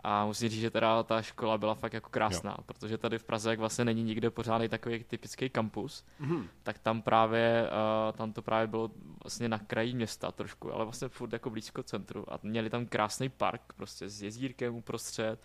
A 0.00 0.26
musím 0.26 0.48
říct, 0.48 0.60
že 0.60 0.70
teda 0.70 1.02
ta 1.02 1.22
škola 1.22 1.58
byla 1.58 1.74
fakt 1.74 1.92
jako 1.92 2.10
krásná, 2.10 2.50
jo. 2.58 2.64
protože 2.66 2.98
tady 2.98 3.18
v 3.18 3.24
Praze, 3.24 3.50
jak 3.50 3.58
vlastně 3.58 3.84
není 3.84 4.02
nikde 4.02 4.30
pořádný 4.30 4.68
takový 4.68 5.04
typický 5.04 5.50
kampus, 5.50 6.04
mm-hmm. 6.20 6.44
tak 6.62 6.78
tam 6.78 7.02
právě, 7.02 7.68
uh, 8.08 8.16
tam 8.16 8.32
to 8.32 8.42
právě 8.42 8.66
bylo 8.66 8.90
vlastně 9.24 9.48
na 9.48 9.58
kraji 9.58 9.94
města 9.94 10.32
trošku, 10.32 10.72
ale 10.74 10.84
vlastně 10.84 11.08
furt 11.08 11.32
jako 11.32 11.50
blízko 11.50 11.82
centru 11.82 12.32
a 12.32 12.38
měli 12.42 12.70
tam 12.70 12.86
krásný 12.86 13.28
park 13.28 13.72
prostě 13.76 14.08
s 14.08 14.22
jezírkem 14.22 14.74
uprostřed 14.74 15.40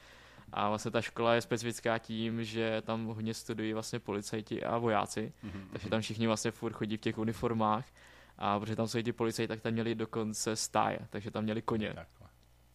a 0.52 0.70
vlastně 0.70 0.92
ta 0.92 1.02
škola 1.02 1.34
je 1.34 1.42
specifická 1.42 1.98
tím, 1.98 2.44
že 2.44 2.82
tam 2.82 3.06
hodně 3.06 3.34
studují 3.34 3.74
vlastně 3.74 4.00
policajti 4.00 4.64
a 4.64 4.78
vojáci, 4.78 5.34
mm-hmm. 5.44 5.64
takže 5.72 5.90
tam 5.90 6.02
všichni 6.02 6.28
vlastně 6.28 6.52
furt 6.52 6.74
chodí 6.74 6.98
v 6.98 7.02
těch 7.02 7.18
uniformách 7.18 7.86
a 8.44 8.60
protože 8.60 8.76
tam 8.76 8.88
jsou 8.88 9.02
ti 9.02 9.14
policajti, 9.14 9.48
tak 9.48 9.62
tam 9.62 9.74
měli 9.74 9.96
dokonce 9.96 10.56
stáje, 10.56 11.00
takže 11.10 11.32
tam 11.32 11.44
měli 11.44 11.62
koně. 11.62 11.94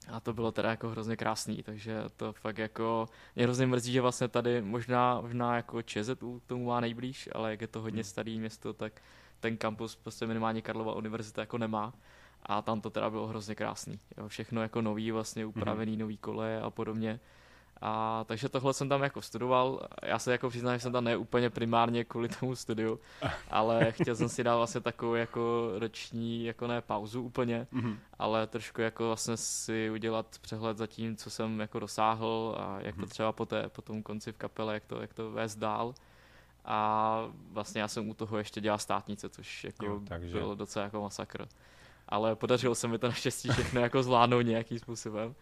A 0.09 0.21
to 0.21 0.33
bylo 0.33 0.53
teda 0.53 0.71
jako 0.71 0.89
hrozně 0.89 1.17
krásný, 1.17 1.63
takže 1.63 2.03
to 2.17 2.33
fakt 2.33 2.59
jako 2.59 3.09
mě 3.37 3.45
hrozně 3.45 3.67
mrzí, 3.67 3.93
že 3.93 4.01
vlastně 4.01 4.29
tady 4.29 4.63
možná, 4.63 5.21
možná 5.21 5.57
jako 5.57 5.83
ČZU 5.83 6.41
k 6.41 6.47
tomu 6.47 6.67
má 6.67 6.81
nejblíž, 6.81 7.29
ale 7.33 7.51
jak 7.51 7.61
je 7.61 7.67
to 7.67 7.81
hodně 7.81 8.03
hmm. 8.03 8.05
starý 8.05 8.39
město, 8.39 8.73
tak 8.73 9.03
ten 9.41 9.57
kampus 9.57 9.97
prostě 9.97 10.27
minimálně 10.27 10.63
Karlova 10.63 10.95
univerzita 10.95 11.43
jako 11.43 11.59
nemá. 11.59 11.93
A 12.43 12.63
tam 12.63 12.81
to 12.81 12.91
teda 12.91 13.11
bylo 13.11 13.27
hrozně 13.27 13.55
krásný. 13.55 14.01
Jo, 14.19 14.29
všechno 14.29 14.63
jako 14.63 14.83
nový, 14.83 15.11
vlastně 15.11 15.47
upravený, 15.47 15.97
mm-hmm. 15.97 16.01
nový 16.01 16.17
koleje 16.17 16.61
a 16.61 16.71
podobně. 16.71 17.21
A 17.81 18.25
takže 18.25 18.49
tohle 18.49 18.75
jsem 18.75 18.89
tam 18.89 19.03
jako 19.03 19.23
studoval. 19.23 19.89
Já 20.03 20.19
se 20.19 20.33
jako 20.33 20.49
přiznám, 20.49 20.75
že 20.75 20.81
jsem 20.81 20.93
tam 20.93 21.05
ne 21.05 21.17
úplně 21.17 21.51
primárně 21.51 22.05
kvůli 22.05 22.29
tomu 22.29 22.57
studiu, 22.57 23.01
ale 23.51 23.93
chtěl 23.93 24.17
jsem 24.17 24.29
si 24.29 24.45
dát 24.45 24.57
vlastně 24.57 24.81
takovou 24.81 25.15
jako 25.15 25.71
roční, 25.79 26.45
jako 26.45 26.67
ne 26.67 26.81
pauzu 26.81 27.23
úplně, 27.23 27.67
mm-hmm. 27.73 27.97
ale 28.19 28.47
trošku 28.47 28.81
jako 28.81 29.07
vlastně 29.07 29.37
si 29.37 29.91
udělat 29.91 30.27
přehled 30.41 30.79
za 30.79 30.87
tím, 30.87 31.17
co 31.17 31.31
jsem 31.31 31.61
jako 31.61 31.79
dosáhl 31.79 32.57
a 32.59 32.79
jak 32.81 32.95
mm-hmm. 32.95 32.99
to 32.99 33.03
mhm. 33.03 33.11
třeba 33.11 33.33
po, 33.33 33.47
té, 33.47 33.69
po 33.69 33.83
tom 33.83 34.03
konci 34.03 34.33
v 34.33 34.37
kapele, 34.37 34.75
jak 34.75 34.85
to, 34.85 35.01
jak 35.01 35.15
to 35.15 35.31
vést 35.31 35.57
dál. 35.57 35.95
A 36.65 37.21
vlastně 37.51 37.81
já 37.81 37.89
jsem 37.89 38.09
u 38.09 38.15
toho 38.15 38.39
ještě 38.39 38.61
dělal 38.61 38.79
státnice, 38.79 39.29
což 39.29 39.65
jako 39.65 39.87
jo, 39.87 40.01
takže... 40.09 40.39
bylo 40.39 40.55
docela 40.55 40.85
jako 40.85 41.03
masakr. 41.03 41.49
Ale 42.09 42.37
podařilo 42.37 42.75
se 42.75 42.89
mi 42.89 42.99
to 42.99 43.07
naštěstí 43.07 43.49
všechno 43.49 43.81
jako 43.81 44.03
zvládnout 44.03 44.41
nějakým 44.41 44.79
způsobem. 44.79 45.35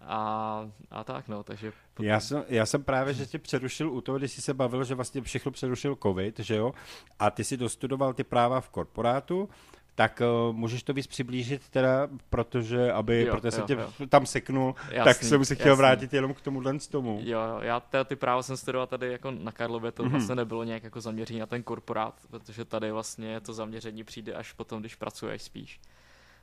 A, 0.00 0.68
a 0.90 1.04
tak 1.04 1.28
no, 1.28 1.42
takže... 1.42 1.72
Potom... 1.94 2.06
Já, 2.06 2.20
jsem, 2.20 2.44
já 2.48 2.66
jsem 2.66 2.84
právě, 2.84 3.14
že 3.14 3.26
tě 3.26 3.38
přerušil 3.38 3.90
u 3.92 4.00
toho, 4.00 4.18
když 4.18 4.32
jsi 4.32 4.42
se 4.42 4.54
bavil, 4.54 4.84
že 4.84 4.94
vlastně 4.94 5.20
všechno 5.22 5.52
přerušil 5.52 5.96
covid, 6.02 6.38
že 6.38 6.56
jo? 6.56 6.72
A 7.18 7.30
ty 7.30 7.44
si 7.44 7.56
dostudoval 7.56 8.14
ty 8.14 8.24
práva 8.24 8.60
v 8.60 8.68
korporátu, 8.68 9.48
tak 9.94 10.22
uh, 10.48 10.56
můžeš 10.56 10.82
to 10.82 10.92
víc 10.92 11.06
přiblížit 11.06 11.68
teda, 11.68 12.08
protože, 12.30 12.92
aby, 12.92 13.22
Jo, 13.24 13.34
protože 13.36 13.50
jsem 13.50 13.60
jo, 13.60 13.66
tě 13.66 13.72
jo. 13.72 14.06
tam 14.08 14.26
seknul, 14.26 14.74
Jasný, 14.90 15.04
tak 15.04 15.22
jsem 15.22 15.44
se 15.44 15.54
chtěl 15.54 15.66
jasný. 15.66 15.78
vrátit 15.78 16.12
jenom 16.14 16.34
k 16.34 16.40
tomuhle 16.40 16.80
z 16.80 16.88
tomu. 16.88 17.20
Jo, 17.22 17.40
jo, 17.40 17.58
já 17.62 17.80
teda 17.80 18.04
ty 18.04 18.16
práva 18.16 18.42
jsem 18.42 18.56
studoval 18.56 18.86
tady 18.86 19.12
jako 19.12 19.30
na 19.30 19.52
Karlově, 19.52 19.92
to 19.92 20.02
Mhm. 20.02 20.12
vlastně 20.12 20.34
nebylo 20.34 20.64
nějak 20.64 20.84
jako 20.84 21.00
zaměření 21.00 21.40
na 21.40 21.46
ten 21.46 21.62
korporát, 21.62 22.14
protože 22.30 22.64
tady 22.64 22.92
vlastně 22.92 23.40
to 23.40 23.52
zaměření 23.52 24.04
přijde 24.04 24.34
až 24.34 24.52
potom, 24.52 24.80
když 24.80 24.94
pracuješ 24.94 25.42
spíš. 25.42 25.80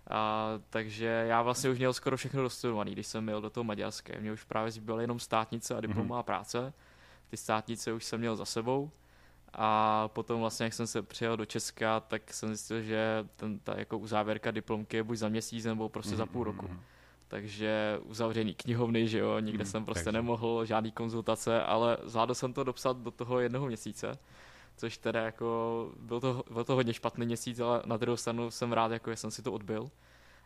A, 0.09 0.49
takže 0.69 1.05
já 1.27 1.41
vlastně 1.41 1.69
už 1.69 1.77
měl 1.77 1.93
skoro 1.93 2.17
všechno 2.17 2.41
dostudovaný, 2.41 2.91
když 2.91 3.07
jsem 3.07 3.23
měl 3.23 3.41
do 3.41 3.49
toho 3.49 3.63
maďarské. 3.63 4.19
Mě 4.19 4.31
už 4.31 4.43
právě 4.43 4.71
zbývaly 4.71 5.03
jenom 5.03 5.19
státnice 5.19 5.75
a 5.75 5.81
diplomová 5.81 6.23
práce. 6.23 6.73
Ty 7.29 7.37
státnice 7.37 7.93
už 7.93 8.03
jsem 8.05 8.19
měl 8.19 8.35
za 8.35 8.45
sebou. 8.45 8.91
A 9.53 10.07
potom 10.07 10.39
vlastně, 10.39 10.63
jak 10.63 10.73
jsem 10.73 10.87
se 10.87 11.01
přijel 11.01 11.37
do 11.37 11.45
Česka, 11.45 11.99
tak 11.99 12.33
jsem 12.33 12.49
zjistil, 12.49 12.81
že 12.81 13.25
ten, 13.35 13.59
ta 13.59 13.79
jako 13.79 13.97
uzávěrka 13.97 14.51
diplomky 14.51 14.97
je 14.97 15.03
buď 15.03 15.17
za 15.17 15.29
měsíc 15.29 15.65
nebo 15.65 15.89
prostě 15.89 16.15
za 16.15 16.25
půl 16.25 16.43
roku. 16.43 16.69
Takže 17.27 17.99
uzavřený 18.03 18.53
knihovny, 18.55 19.07
že 19.07 19.19
jo, 19.19 19.39
nikde 19.39 19.63
Mhm, 19.63 19.71
jsem 19.71 19.85
prostě 19.85 20.03
takže- 20.03 20.17
nemohl, 20.17 20.65
žádný 20.65 20.91
konzultace, 20.91 21.63
ale 21.63 21.97
zvládl 22.03 22.33
jsem 22.35 22.53
to 22.53 22.63
dopsat 22.63 22.97
do 22.97 23.11
toho 23.11 23.39
jednoho 23.39 23.67
měsíce, 23.67 24.17
což 24.77 24.97
teda 24.97 25.21
jako, 25.21 25.91
byl 25.99 26.19
to, 26.19 26.43
byl 26.51 26.63
to 26.63 26.75
hodně 26.75 26.93
špatný 26.93 27.25
měsíc, 27.25 27.59
ale 27.59 27.81
na 27.85 27.97
druhou 27.97 28.17
stranu 28.17 28.51
jsem 28.51 28.73
rád, 28.73 28.91
jako 28.91 29.11
jsem 29.11 29.31
si 29.31 29.41
to 29.41 29.53
odbil. 29.53 29.91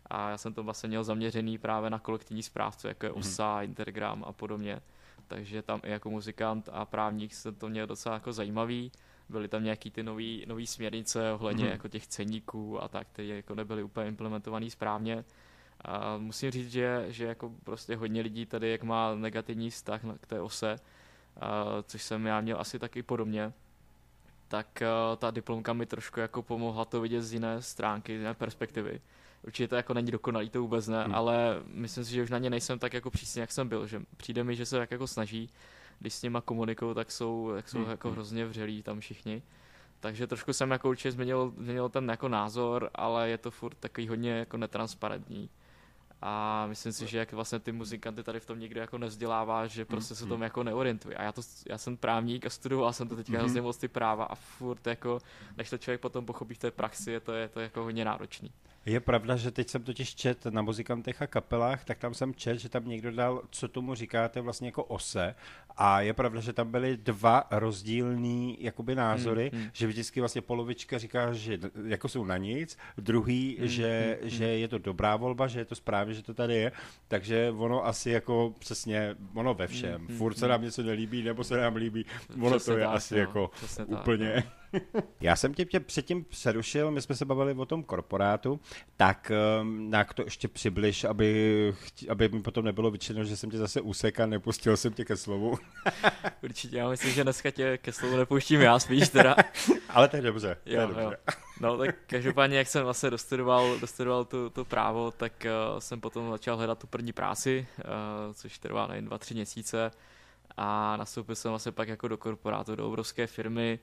A 0.06 0.30
já 0.30 0.38
jsem 0.38 0.54
to 0.54 0.64
vlastně 0.64 0.90
měl 0.90 1.04
zaměřený 1.04 1.58
právě 1.58 1.90
na 1.90 2.00
kolektivní 2.00 2.44
správce, 2.44 2.88
jako 2.88 3.06
je 3.06 3.12
OSA, 3.12 3.62
Intergram 3.62 4.24
a 4.28 4.32
podobně. 4.34 4.82
Takže 5.28 5.62
tam 5.62 5.80
i 5.84 5.92
jako 5.92 6.10
muzikant 6.10 6.70
a 6.72 6.86
právník 6.86 7.34
se 7.34 7.52
to 7.52 7.70
měl 7.70 7.88
docela 7.88 8.16
jako 8.16 8.34
zajímavý. 8.34 8.92
Byly 9.30 9.48
tam 9.48 9.64
nějaký 9.64 9.92
ty 9.92 10.04
nový, 10.04 10.46
nový 10.48 10.68
směrnice 10.68 11.34
ohledně 11.34 11.64
Mhm. 11.64 11.72
jako 11.72 11.88
těch 11.88 12.08
ceníků 12.08 12.84
a 12.84 12.88
tak, 12.88 13.08
které 13.08 13.28
jako 13.28 13.56
nebyly 13.56 13.84
úplně 13.84 14.08
implementovaný 14.08 14.70
správně. 14.70 15.24
A 15.86 16.18
musím 16.18 16.52
říct, 16.52 16.72
že, 16.72 17.06
že 17.10 17.26
jako 17.26 17.52
prostě 17.64 17.96
hodně 17.96 18.22
lidí 18.22 18.46
tady 18.46 18.72
jak 18.72 18.84
má 18.84 19.16
negativní 19.16 19.70
vztah 19.70 20.02
k 20.22 20.28
té 20.28 20.42
ose, 20.42 20.76
a, 21.42 21.66
což 21.84 22.04
jsem 22.04 22.26
já 22.26 22.42
měl 22.42 22.60
asi 22.60 22.80
taky 22.80 23.04
podobně, 23.04 23.54
tak 24.52 24.82
a, 24.82 25.16
ta 25.16 25.32
diplomka 25.32 25.74
mi 25.74 25.86
trošku 25.86 26.20
jako 26.20 26.42
pomohla 26.42 26.86
to 26.86 27.02
vidět 27.02 27.22
z 27.22 27.34
jiné 27.34 27.62
stránky, 27.62 28.18
z 28.18 28.20
jiné 28.20 28.34
perspektivy. 28.34 29.02
Určitě 29.44 29.68
to 29.68 29.76
jako 29.76 29.94
není 29.94 30.12
dokonalý, 30.12 30.50
to 30.50 30.62
vůbec 30.62 30.88
ne, 30.88 31.04
Hmm. 31.04 31.16
ale 31.16 31.56
myslím 31.66 32.06
si, 32.06 32.12
že 32.12 32.24
už 32.24 32.30
na 32.30 32.38
ně 32.38 32.50
nejsem 32.50 32.80
tak 32.80 32.94
jako 32.94 33.12
přísně, 33.12 33.42
jak 33.42 33.52
jsem 33.52 33.70
byl, 33.70 33.88
že 33.88 34.02
přijde 34.18 34.44
mi, 34.44 34.56
že 34.56 34.66
se 34.66 34.78
tak 34.78 34.92
jako 34.92 35.08
snaží, 35.08 35.50
když 36.00 36.14
s 36.14 36.22
nima 36.22 36.42
komunikují, 36.42 36.96
tak 36.96 37.12
jsou, 37.12 37.52
tak 37.56 37.70
jsou 37.70 37.78
Hmm, 37.78 37.90
jako 37.90 38.08
hmm. 38.08 38.16
hrozně 38.16 38.46
vřelí 38.46 38.84
tam 38.84 39.00
všichni. 39.00 39.42
Takže 40.00 40.28
trošku 40.28 40.54
jsem 40.54 40.72
jako 40.72 40.90
určitě 40.90 41.12
změnil, 41.12 41.54
změnil 41.58 41.90
ten 41.90 42.10
jako 42.10 42.28
názor, 42.30 42.90
ale 42.96 43.30
je 43.30 43.38
to 43.38 43.52
furt 43.52 43.78
takový 43.80 44.08
hodně 44.08 44.32
jako 44.32 44.58
netransparentní. 44.58 45.50
A 46.22 46.66
myslím 46.68 46.92
si, 46.92 47.08
že 47.08 47.18
jak 47.18 47.34
vlastně 47.34 47.60
ty 47.60 47.72
muzikanty 47.72 48.24
tady 48.24 48.40
v 48.40 48.46
tom 48.46 48.60
nikdo 48.60 48.82
jako 48.82 48.98
nevzdělává, 48.98 49.68
že 49.68 49.86
prostě 49.86 50.16
se 50.16 50.24
mm. 50.24 50.30
tomu 50.30 50.44
jako 50.44 50.64
neorientuje. 50.64 51.16
A 51.16 51.24
já, 51.24 51.32
to, 51.32 51.42
já 51.70 51.78
jsem 51.78 51.98
právník 51.98 52.46
a 52.46 52.50
studoval 52.50 52.94
jsem 52.94 53.08
to 53.08 53.16
teďka 53.16 53.32
Mhm. 53.34 53.40
hrozně 53.40 53.62
moc 53.62 53.78
ty 53.78 53.88
práva 53.88 54.26
a 54.26 54.36
furt 54.36 54.88
jako, 54.88 55.20
než 55.58 55.70
to 55.70 55.78
člověk 55.78 56.02
potom 56.02 56.26
pochopí 56.26 56.54
v 56.54 56.58
té 56.60 56.72
praxi, 56.72 57.12
je 57.12 57.20
to, 57.20 57.32
je 57.34 57.48
to 57.48 57.60
jako 57.60 57.84
hodně 57.84 58.06
náročný. 58.06 58.52
Je 58.86 59.00
pravda, 59.00 59.36
že 59.36 59.52
teď 59.52 59.70
jsem 59.70 59.84
totiž 59.84 60.16
čet 60.16 60.46
na 60.46 60.62
muzikantech 60.62 61.22
a 61.22 61.28
kapelách, 61.28 61.84
tak 61.86 61.98
tam 61.98 62.14
jsem 62.14 62.34
čet, 62.36 62.58
že 62.58 62.70
tam 62.70 62.88
někdo 62.88 63.12
dal, 63.12 63.42
co 63.50 63.68
tomu 63.68 63.96
říkáte 63.96 64.42
vlastně 64.42 64.68
jako 64.68 64.84
ose 64.84 65.36
a 65.78 66.02
je 66.02 66.14
pravda, 66.14 66.42
že 66.42 66.54
tam 66.54 66.72
byly 66.72 66.98
dva 66.98 67.44
rozdílný 67.52 68.58
jakoby 68.60 68.96
názory, 68.96 69.50
Hmm, 69.54 69.62
hmm. 69.62 69.70
že 69.74 69.88
vždycky 69.88 70.20
vlastně 70.20 70.42
polovička 70.42 70.98
říká, 70.98 71.34
že 71.34 71.58
jako 71.86 72.08
jsou 72.08 72.26
na 72.26 72.38
nic, 72.38 72.78
druhý, 72.98 73.56
Hmm, 73.60 73.68
že, 73.68 74.18
hmm, 74.22 74.30
že 74.30 74.46
je 74.46 74.68
to 74.68 74.78
dobrá 74.78 75.16
volba, 75.16 75.48
že 75.48 75.60
je 75.60 75.66
to 75.66 75.76
správně, 75.76 76.14
že 76.14 76.24
to 76.24 76.34
tady 76.34 76.56
je, 76.56 76.72
takže 77.08 77.54
ono 77.58 77.86
asi 77.88 78.10
jako 78.10 78.54
přesně, 78.60 79.16
ono 79.34 79.54
ve 79.54 79.68
všem, 79.68 80.08
Hmm, 80.08 80.18
furt 80.18 80.38
se 80.38 80.48
nám 80.48 80.62
něco 80.62 80.84
nelíbí, 80.84 81.24
nebo 81.24 81.44
se 81.44 81.58
nám 81.58 81.76
líbí, 81.76 82.06
ono 82.42 82.50
Přesně 82.50 82.74
to 82.74 82.80
je 82.80 82.86
tak, 82.86 82.96
asi 82.96 83.14
no, 83.14 83.20
jako 83.20 83.52
přesně 83.54 83.86
tak, 83.86 84.00
úplně... 84.02 84.44
Já 85.22 85.36
jsem 85.36 85.54
tě, 85.54 85.66
tě 85.66 85.80
předtím 85.80 86.24
přerušil, 86.24 86.92
my 86.92 87.02
jsme 87.02 87.16
se 87.16 87.26
bavili 87.26 87.54
o 87.54 87.66
tom 87.66 87.84
korporátu, 87.84 88.60
tak 88.98 89.32
um, 89.62 89.90
nějak 89.90 90.14
to 90.14 90.24
ještě 90.24 90.48
přibliž, 90.48 91.04
aby, 91.04 91.74
aby 92.10 92.30
mi 92.30 92.42
potom 92.42 92.66
nebylo 92.66 92.92
vyčeno, 92.92 93.24
že 93.24 93.38
jsem 93.38 93.52
tě 93.52 93.58
zase 93.58 93.82
úsek 93.82 94.20
a 94.20 94.26
nepustil 94.26 94.78
jsem 94.78 94.94
tě 94.94 95.06
ke 95.06 95.16
slovu. 95.18 95.58
Určitě, 96.44 96.78
já 96.78 96.90
myslím, 96.90 97.14
že 97.14 97.24
dneska 97.24 97.52
tě 97.52 97.78
ke 97.78 97.92
slovu 97.92 98.18
nepouštím 98.18 98.62
já 98.62 98.80
spíš 98.80 99.10
teda. 99.10 99.36
Ale 99.90 100.08
to 100.08 100.16
je 100.16 100.22
dobře. 100.22 100.58
To 100.64 100.70
je 100.70 100.76
Jo, 100.76 100.88
dobře. 100.88 101.02
jo. 101.02 101.12
No 101.60 101.78
tak 101.78 101.96
každopádně, 102.08 102.58
jak 102.58 102.68
jsem 102.68 102.84
vlastně 102.84 103.10
dostudoval, 103.10 103.80
dostudoval 103.80 104.26
tu, 104.26 104.50
to 104.50 104.66
právo, 104.66 105.12
tak 105.12 105.34
uh, 105.74 105.80
jsem 105.80 106.02
potom 106.02 106.32
začal 106.32 106.58
hledat 106.58 106.80
tu 106.80 106.88
první 106.88 107.14
práci, 107.14 107.68
uh, 107.78 107.84
což 108.34 108.58
trvá 108.60 108.88
nevím, 108.88 109.06
dva, 109.06 109.18
tři 109.18 109.34
měsíce 109.34 109.92
a 110.58 110.98
nastoupil 110.98 111.36
jsem 111.36 111.52
vlastně 111.52 111.72
pak 111.72 111.88
jako 111.88 112.08
do 112.08 112.18
korporátu, 112.18 112.76
do 112.76 112.88
obrovské 112.88 113.28
firmy, 113.28 113.80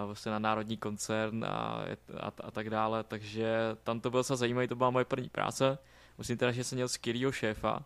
uh, 0.00 0.06
vlastně 0.06 0.32
na 0.32 0.38
národní 0.38 0.76
koncern 0.76 1.44
a, 1.44 1.84
a, 2.20 2.32
a 2.44 2.50
tak 2.50 2.70
dále, 2.70 3.04
takže 3.04 3.56
tam 3.82 4.00
to 4.00 4.10
bylo 4.10 4.20
docela 4.20 4.36
zajímavé, 4.36 4.68
to 4.68 4.76
byla 4.76 4.90
moje 4.90 5.04
první 5.04 5.28
práce. 5.28 5.78
Musím 6.18 6.36
teda, 6.36 6.52
že 6.52 6.64
jsem 6.64 6.76
měl 6.76 6.88
skvělýho 6.88 7.32
šéfa, 7.32 7.82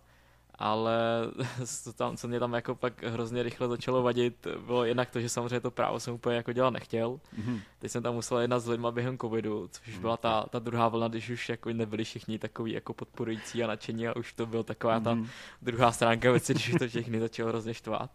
ale 0.58 0.98
co, 1.66 1.92
tam, 1.92 2.16
co 2.16 2.28
mě 2.28 2.40
tam 2.40 2.54
jako 2.54 2.74
pak 2.74 3.02
hrozně 3.02 3.42
rychle 3.42 3.68
začalo 3.68 4.02
vadit, 4.02 4.46
bylo 4.66 4.84
jednak 4.84 5.10
to, 5.10 5.20
že 5.20 5.28
samozřejmě 5.28 5.60
to 5.60 5.70
právo 5.70 6.00
jsem 6.00 6.14
úplně 6.14 6.36
jako 6.36 6.52
dělat 6.52 6.70
nechtěl. 6.70 7.20
Mhm. 7.36 7.60
Teď 7.78 7.90
jsem 7.90 8.02
tam 8.02 8.14
musel 8.14 8.38
jednat 8.38 8.60
s 8.60 8.68
lidma 8.68 8.90
během 8.90 9.18
covidu, 9.18 9.68
což 9.72 9.98
byla 9.98 10.16
ta, 10.16 10.46
ta 10.50 10.58
druhá 10.58 10.88
vlna, 10.88 11.08
když 11.08 11.30
už 11.30 11.48
jako 11.48 11.70
nebyli 11.70 12.04
všichni 12.04 12.38
takový 12.38 12.72
jako 12.72 12.94
podporující 12.94 13.64
a 13.64 13.66
nadšení 13.66 14.08
a 14.08 14.16
už 14.16 14.32
to 14.32 14.46
byl 14.46 14.62
taková 14.64 15.00
ta 15.00 15.14
Mhm. 15.14 15.28
druhá 15.62 15.92
stránka 15.92 16.30
věci, 16.30 16.54
když 16.54 16.74
to 16.78 16.88
všechny 16.88 17.20
začalo 17.20 17.48
hrozně 17.48 17.74
štvát. 17.74 18.10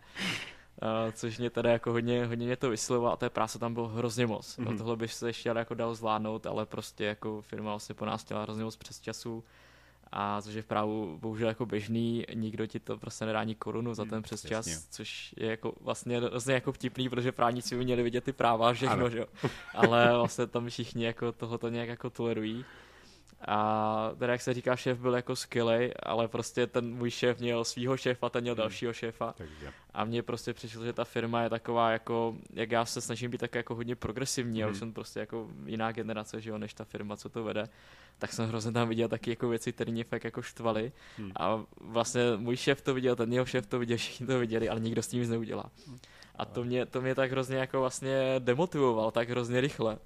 Uh, 0.81 1.11
což 1.11 1.37
mě 1.37 1.49
teda 1.49 1.71
jako 1.71 1.91
hodně, 1.91 2.25
hodně 2.25 2.45
mě 2.45 2.55
to 2.57 2.69
vyslovilo 2.69 3.11
a 3.11 3.15
té 3.17 3.29
práce 3.29 3.59
tam 3.59 3.73
bylo 3.73 3.87
hrozně 3.87 4.27
moc. 4.27 4.47
Mm-hmm. 4.57 4.61
Mhm. 4.61 4.71
No, 4.71 4.77
tohle 4.77 4.95
by 4.95 5.07
se 5.07 5.29
ještě 5.29 5.49
jako 5.49 5.73
dalo 5.73 5.95
zvládnout, 5.95 6.45
ale 6.45 6.65
prostě 6.65 7.05
jako 7.05 7.41
firma 7.41 7.69
vlastně 7.69 7.95
po 7.95 8.05
nás 8.05 8.23
chtěla 8.23 8.41
hrozně 8.41 8.63
moc 8.63 8.75
přes 8.75 8.99
času 9.01 9.43
a 10.15 10.41
což 10.41 10.53
je 10.53 10.61
v 10.61 10.65
právu 10.65 11.17
bohužel 11.21 11.47
jako 11.47 11.65
běžný, 11.65 12.25
nikdo 12.33 12.67
ti 12.67 12.79
to 12.79 12.97
prostě 12.97 13.25
nedá 13.25 13.39
ani 13.39 13.55
korunu 13.55 13.93
za 13.93 14.03
Hmm, 14.03 14.09
ten 14.09 14.23
přes 14.23 14.41
čas, 14.41 14.67
jasně. 14.67 14.87
což 14.89 15.33
je 15.37 15.49
jako 15.49 15.73
vlastně 15.81 16.17
hrozně 16.17 16.53
jako 16.53 16.71
vtipný, 16.71 17.09
protože 17.09 17.31
právníci 17.31 17.75
by 17.77 17.83
měli 17.83 18.03
vidět 18.03 18.23
ty 18.23 18.33
práva 18.33 18.69
a 18.69 18.73
všechno, 18.73 18.93
Ano. 18.95 19.09
že 19.09 19.17
jo. 19.19 19.25
Ale 19.73 20.11
vlastně 20.17 20.47
tam 20.47 20.67
všichni 20.69 21.05
jako 21.05 21.31
tohoto 21.31 21.69
nějak 21.69 21.89
jako 21.89 22.09
tolerují. 22.09 22.65
A 23.47 24.11
teda 24.19 24.31
jak 24.33 24.41
se 24.41 24.53
říká, 24.53 24.75
šéf 24.75 24.97
byl 24.97 25.15
jako 25.15 25.35
skvělej, 25.35 25.93
ale 26.03 26.27
prostě 26.27 26.67
ten 26.67 26.95
můj 26.95 27.09
šéf 27.11 27.39
měl 27.39 27.63
svýho 27.63 27.97
šéfa, 27.97 28.29
ten 28.29 28.41
měl 28.41 28.53
Hmm. 28.53 28.59
dalšího 28.59 28.93
šéfa. 28.93 29.33
Takže. 29.37 29.73
A 29.93 30.05
mně 30.05 30.23
prostě 30.23 30.53
přišlo, 30.53 30.85
že 30.85 30.93
ta 30.93 31.03
firma 31.03 31.41
je 31.41 31.49
taková 31.49 31.91
jako, 31.91 32.35
jak 32.53 32.71
já 32.71 32.85
se 32.85 33.01
snažím 33.01 33.31
být 33.31 33.37
tak 33.37 33.55
jako 33.55 33.75
hodně 33.75 33.95
progresivní, 33.95 34.63
a 34.63 34.67
už 34.67 34.71
Hmm. 34.71 34.79
jsem 34.79 34.93
prostě 34.93 35.19
jako 35.19 35.47
jiná 35.65 35.91
generace, 35.91 36.41
že 36.41 36.49
jo, 36.49 36.57
než 36.57 36.73
ta 36.73 36.83
firma, 36.83 37.17
co 37.17 37.29
to 37.29 37.43
vede, 37.43 37.69
tak 38.17 38.33
jsem 38.33 38.47
hrozně 38.47 38.71
tam 38.71 38.89
viděl 38.89 39.07
taky 39.07 39.29
jako 39.29 39.49
věci, 39.49 39.73
které 39.73 39.91
mě 39.91 40.03
fakt 40.03 40.23
jako 40.23 40.41
štvaly. 40.41 40.91
Hmm. 41.17 41.31
A 41.39 41.63
vlastně 41.81 42.21
můj 42.37 42.57
šéf 42.57 42.81
to 42.81 42.93
viděl, 42.93 43.15
ten 43.15 43.33
jeho 43.33 43.45
šéf 43.45 43.65
to 43.67 43.79
viděl, 43.79 43.97
všichni 44.03 44.27
to 44.27 44.39
viděli, 44.39 44.69
ale 44.69 44.79
nikdo 44.79 45.01
s 45.03 45.07
tím 45.07 45.19
nic 45.21 45.29
neudělá. 45.29 45.71
A 46.35 46.45
to 46.45 46.63
mě, 46.63 46.85
to 46.85 47.01
mě 47.01 47.15
tak 47.15 47.31
hrozně 47.31 47.57
jako 47.57 47.79
vlastně 47.79 48.35
demotivoval, 48.39 49.11
tak 49.11 49.29
hrozně 49.29 49.61
rychle. 49.61 49.97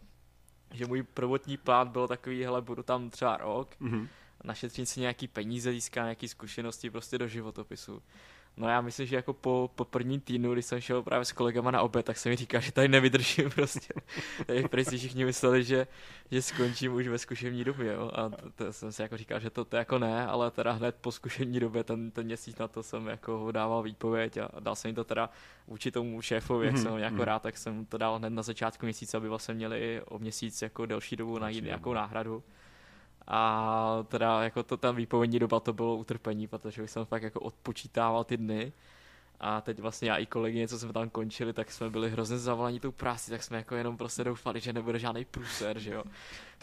Že 0.71 0.85
můj 0.85 1.03
prvotní 1.03 1.57
plán 1.57 1.87
byl 1.89 2.07
takový, 2.07 2.43
hele, 2.43 2.61
budu 2.61 2.83
tam 2.83 3.09
třeba 3.09 3.37
rok, 3.37 3.75
Mhm. 3.79 4.07
našetřím 4.43 4.85
si 4.85 4.99
nějaký 4.99 5.27
peníze, 5.27 5.71
získám 5.71 6.03
nějaký 6.05 6.27
zkušenosti 6.27 6.89
prostě 6.89 7.17
do 7.17 7.27
životopisu. 7.27 8.01
No 8.57 8.69
já 8.69 8.81
myslím, 8.81 9.05
že 9.07 9.15
jako 9.15 9.33
po, 9.33 9.69
po 9.75 9.85
prvním 9.85 10.21
týdnu, 10.21 10.53
když 10.53 10.65
jsem 10.65 10.81
šel 10.81 11.03
právě 11.03 11.25
s 11.25 11.31
kolegama 11.31 11.71
na 11.71 11.81
oběd, 11.81 12.05
tak 12.05 12.17
se 12.17 12.29
mi 12.29 12.35
říká, 12.35 12.59
že 12.59 12.71
tady 12.71 12.87
nevydržím 12.87 13.49
prostě. 13.55 13.93
Takže 14.45 14.67
prý 14.67 14.85
si 14.85 14.97
všichni 14.97 15.25
mysleli, 15.25 15.63
že, 15.63 15.87
že 16.31 16.41
skončím 16.41 16.93
už 16.93 17.07
ve 17.07 17.17
zkušební 17.17 17.63
době, 17.63 17.93
jo. 17.93 18.11
A 18.13 18.29
to, 18.29 18.49
to 18.55 18.73
jsem 18.73 18.91
si 18.91 19.01
jako 19.01 19.17
říkal, 19.17 19.39
že 19.39 19.49
to, 19.49 19.65
to 19.65 19.75
jako 19.77 19.99
ne, 19.99 20.27
ale 20.27 20.51
teda 20.51 20.71
hned 20.71 20.95
po 21.01 21.11
zkušební 21.11 21.59
době, 21.59 21.83
ten, 21.83 22.11
ten 22.11 22.25
měsíc 22.25 22.57
na 22.57 22.67
to 22.67 22.83
jsem 22.83 23.07
jako 23.07 23.51
dával 23.51 23.83
výpověď 23.83 24.37
a 24.37 24.49
dal 24.59 24.75
jsem 24.75 24.89
jim 24.89 24.95
to 24.95 25.03
teda 25.03 25.29
vůči 25.67 25.91
tomu 25.91 26.21
šéfovi, 26.21 26.65
jak 26.65 26.75
Mhm, 26.75 26.83
jsem 26.83 26.91
ho 26.91 26.97
jako 26.97 27.15
mhm. 27.15 27.23
rád, 27.23 27.41
tak 27.41 27.57
jsem 27.57 27.85
to 27.85 27.97
dal 27.97 28.17
hned 28.17 28.29
na 28.29 28.43
začátku 28.43 28.85
měsíce, 28.85 29.17
aby 29.17 29.29
vlastně 29.29 29.53
měli 29.53 30.01
o 30.05 30.19
měsíc 30.19 30.61
jako 30.61 30.85
delší 30.85 31.15
dobu 31.15 31.39
najít 31.39 31.63
nějakou 31.63 31.93
náhradu. 31.93 32.43
A 33.27 34.05
teda 34.07 34.43
jako 34.43 34.63
to 34.63 34.77
ta 34.77 34.91
výpovědní 34.91 35.39
doba 35.39 35.59
to 35.59 35.73
bylo 35.73 35.95
utrpení, 35.95 36.47
protože 36.47 36.83
už 36.83 36.91
jsem 36.91 37.05
fakt 37.05 37.23
jako 37.23 37.39
odpočítával 37.39 38.23
ty 38.23 38.37
dny. 38.37 38.73
A 39.39 39.61
teď 39.61 39.79
vlastně 39.79 40.09
já 40.09 40.17
i 40.17 40.25
kolegyně, 40.25 40.67
co 40.67 40.79
jsme 40.79 40.93
tam 40.93 41.09
končili, 41.09 41.53
tak 41.53 41.71
jsme 41.71 41.89
byli 41.89 42.09
hrozně 42.09 42.37
zavolaní 42.37 42.79
tou 42.79 42.91
práci, 42.91 43.31
tak 43.31 43.43
jsme 43.43 43.57
jako 43.57 43.75
jenom 43.75 43.97
prostě 43.97 44.23
doufali, 44.23 44.59
že 44.59 44.73
nebude 44.73 44.99
žádný 44.99 45.25
průser, 45.25 45.79
že 45.79 45.93
jo. 45.93 46.03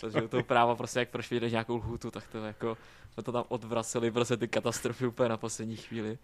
Protože 0.01 0.29
toho 0.29 0.43
práva 0.43 0.77
prostě 0.77 0.99
jak 0.99 1.09
prošli 1.09 1.51
nějakou 1.51 1.77
lhůtu, 1.77 2.11
tak 2.11 2.27
to 2.27 2.39
jako 2.39 2.77
jsme 3.13 3.23
to 3.23 3.33
tam 3.33 3.45
odvraceli 3.49 4.11
prostě 4.11 4.37
ty 4.37 4.49
katastrofy 4.49 5.07
úplně 5.07 5.29
na 5.29 5.37
poslední 5.37 5.77
chvíli. 5.77 6.19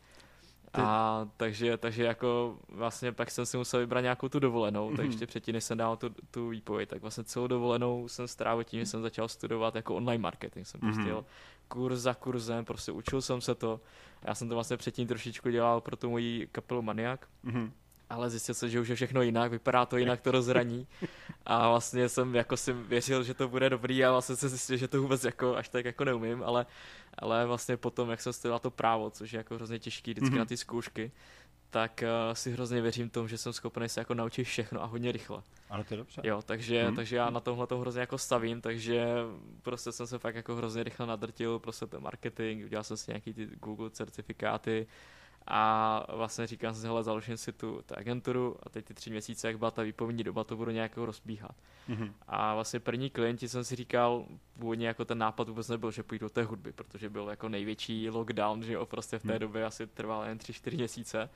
A 0.74 1.28
takže, 1.36 1.76
takže 1.76 2.04
jako 2.04 2.58
vlastně 2.68 3.12
pak 3.12 3.30
jsem 3.30 3.46
si 3.46 3.56
musel 3.56 3.80
vybrat 3.80 4.00
nějakou 4.00 4.28
tu 4.28 4.38
dovolenou, 4.38 4.90
mm-hmm. 4.90 4.96
takže 4.96 5.26
předtím, 5.26 5.52
než 5.52 5.64
jsem 5.64 5.78
dal 5.78 5.96
tu, 5.96 6.14
tu 6.30 6.48
výpověď, 6.48 6.88
tak 6.88 7.02
vlastně 7.02 7.24
celou 7.24 7.46
dovolenou 7.46 8.08
jsem 8.08 8.28
strávil 8.28 8.64
tím, 8.64 8.80
že 8.80 8.86
jsem 8.86 9.02
začal 9.02 9.28
studovat 9.28 9.74
jako 9.74 9.94
online 9.94 10.22
marketing. 10.22 10.66
Jsem 10.66 10.80
mm-hmm. 10.80 10.94
prostě 10.94 11.28
kurz 11.68 12.00
za 12.00 12.14
kurzem, 12.14 12.64
prostě 12.64 12.92
učil 12.92 13.22
jsem 13.22 13.40
se 13.40 13.54
to. 13.54 13.80
Já 14.24 14.34
jsem 14.34 14.48
to 14.48 14.54
vlastně 14.54 14.76
předtím 14.76 15.08
trošičku 15.08 15.50
dělal 15.50 15.80
pro 15.80 15.96
tu 15.96 16.10
moji 16.10 16.48
kapelu 16.52 16.82
Maniak. 16.82 17.28
Mm-hmm 17.44 17.70
ale 18.11 18.31
zjistil 18.31 18.55
jsem, 18.55 18.69
že 18.69 18.81
už 18.81 18.88
je 18.88 18.97
všechno 18.97 19.23
jinak, 19.23 19.50
vypadá 19.50 19.87
to 19.87 19.97
jinak, 19.97 20.21
to 20.21 20.31
rozhraní. 20.31 20.87
A 21.47 21.69
vlastně 21.69 22.09
jsem 22.09 22.35
jako 22.35 22.57
si 22.57 22.73
věřil, 22.73 23.23
že 23.23 23.35
to 23.35 23.49
bude 23.49 23.71
dobrý 23.71 24.05
a 24.05 24.11
vlastně 24.12 24.37
jsem 24.37 24.49
zjistil, 24.49 24.76
že 24.76 24.88
to 24.88 25.02
vůbec 25.02 25.25
jako 25.25 25.57
až 25.57 25.69
tak 25.69 25.85
jako 25.85 26.05
neumím, 26.05 26.43
ale, 26.43 26.67
ale 27.19 27.47
vlastně 27.47 27.76
potom, 27.76 28.11
jak 28.11 28.21
jsem 28.21 28.33
studoval 28.33 28.59
to 28.59 28.71
právo, 28.71 29.11
což 29.11 29.33
je 29.33 29.37
jako 29.37 29.55
hrozně 29.55 29.79
těžký 29.79 30.11
vždycky 30.11 30.35
mm-hmm. 30.35 30.38
na 30.38 30.45
ty 30.45 30.57
zkoušky, 30.57 31.12
tak 31.71 32.02
uh, 32.02 32.35
si 32.35 32.52
hrozně 32.52 32.81
věřím 32.81 33.11
tomu, 33.11 33.29
že 33.29 33.38
jsem 33.38 33.52
schopný 33.52 33.88
se 33.88 34.00
jako 34.00 34.14
naučit 34.14 34.45
všechno 34.45 34.83
a 34.83 34.87
hodně 34.87 35.12
rychle. 35.12 35.43
Ale 35.71 35.85
to 35.85 35.95
je 35.95 35.99
dobře. 35.99 36.23
Jo, 36.25 36.43
takže, 36.43 36.85
hmm. 36.85 36.97
takže 36.97 37.17
já 37.17 37.31
na 37.31 37.40
tomhle 37.40 37.67
to 37.67 37.79
hrozně 37.79 38.00
jako 38.00 38.19
stavím, 38.19 38.61
takže 38.61 39.07
prostě 39.62 39.93
jsem 39.93 40.07
se 40.07 40.19
fakt 40.19 40.35
jako 40.35 40.57
hrozně 40.57 40.83
rychle 40.83 41.07
nadrtil, 41.07 41.59
prostě 41.59 41.87
ten 41.87 42.02
marketing, 42.02 42.64
udělal 42.64 42.85
jsem 42.85 42.97
si 42.97 43.11
nějaký 43.11 43.35
ty 43.35 43.47
Google 43.47 43.90
certifikáty, 43.90 44.87
a 45.47 46.06
vlastně 46.16 46.47
říkám 46.47 46.75
si, 46.75 46.87
hele, 46.87 47.02
založím 47.02 47.37
si 47.37 47.52
tu, 47.52 47.82
tu 47.87 47.94
agenturu 47.97 48.56
a 48.62 48.68
teď 48.68 48.85
ty 48.85 48.94
tři 48.94 49.11
měsíce, 49.11 49.47
jak 49.47 49.59
byla 49.59 49.70
ta 49.70 49.82
výpovědní 49.82 50.25
doba, 50.25 50.44
to 50.44 50.56
budu 50.56 50.70
nějakou 50.70 51.04
rozbíhat. 51.04 51.56
Mm-hmm. 51.88 52.12
A 52.28 52.54
vlastně 52.54 52.80
první 52.80 53.11
klienti 53.11 53.49
jsem 53.49 53.64
si 53.64 53.76
říkal, 53.76 54.26
původně 54.59 54.87
jako 54.87 55.04
ten 55.04 55.18
nápad 55.18 55.49
vůbec 55.49 55.68
nebyl, 55.68 55.90
že 55.90 56.02
půjdu 56.02 56.26
do 56.26 56.30
té 56.30 56.42
hudby, 56.42 56.73
protože 56.73 57.11
byl 57.11 57.28
jako 57.30 57.49
největší 57.49 58.11
lockdown, 58.11 58.62
že 58.62 58.73
jo, 58.73 58.87
prostě 58.87 59.18
v 59.18 59.23
té 59.23 59.32
mm. 59.32 59.38
době 59.38 59.64
asi 59.64 59.87
trval 59.87 60.25
jen 60.25 60.38
tři, 60.38 60.52
čtyři 60.52 60.76
měsíce. 60.76 61.30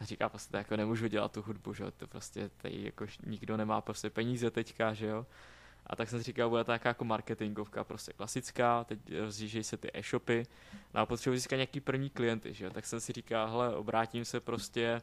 A 0.00 0.04
říká, 0.04 0.28
prostě 0.28 0.56
jako 0.56 0.76
nemůžu 0.76 1.06
dělat 1.06 1.32
tu 1.32 1.42
hudbu, 1.42 1.74
že 1.74 1.84
jo, 1.84 1.90
to 1.90 2.06
prostě 2.06 2.50
tady 2.56 2.84
jako 2.84 3.06
nikdo 3.26 3.56
nemá 3.56 3.80
prostě 3.80 4.10
peníze 4.10 4.50
teďka, 4.50 4.94
že 4.94 5.06
jo. 5.06 5.26
A 5.90 5.96
tak 5.96 6.10
jsem 6.10 6.18
si 6.18 6.24
říkal, 6.24 6.50
bude 6.50 6.64
to 6.64 6.70
nějaká 6.70 6.88
jako 6.88 7.04
marketingovka, 7.04 7.84
prostě 7.84 8.12
klasická, 8.12 8.84
teď 8.84 8.98
rozjíždějí 9.18 9.64
se 9.64 9.76
ty 9.76 9.90
e-shopy, 9.94 10.46
no 10.94 11.00
a 11.00 11.06
potřebuji 11.06 11.36
získat 11.36 11.56
nějaký 11.56 11.80
první 11.80 12.10
klienty, 12.10 12.54
že 12.54 12.64
jo? 12.64 12.70
tak 12.70 12.86
jsem 12.86 13.00
si 13.00 13.12
říkal, 13.12 13.50
hele, 13.50 13.76
obrátím 13.76 14.24
se 14.24 14.40
prostě, 14.40 15.00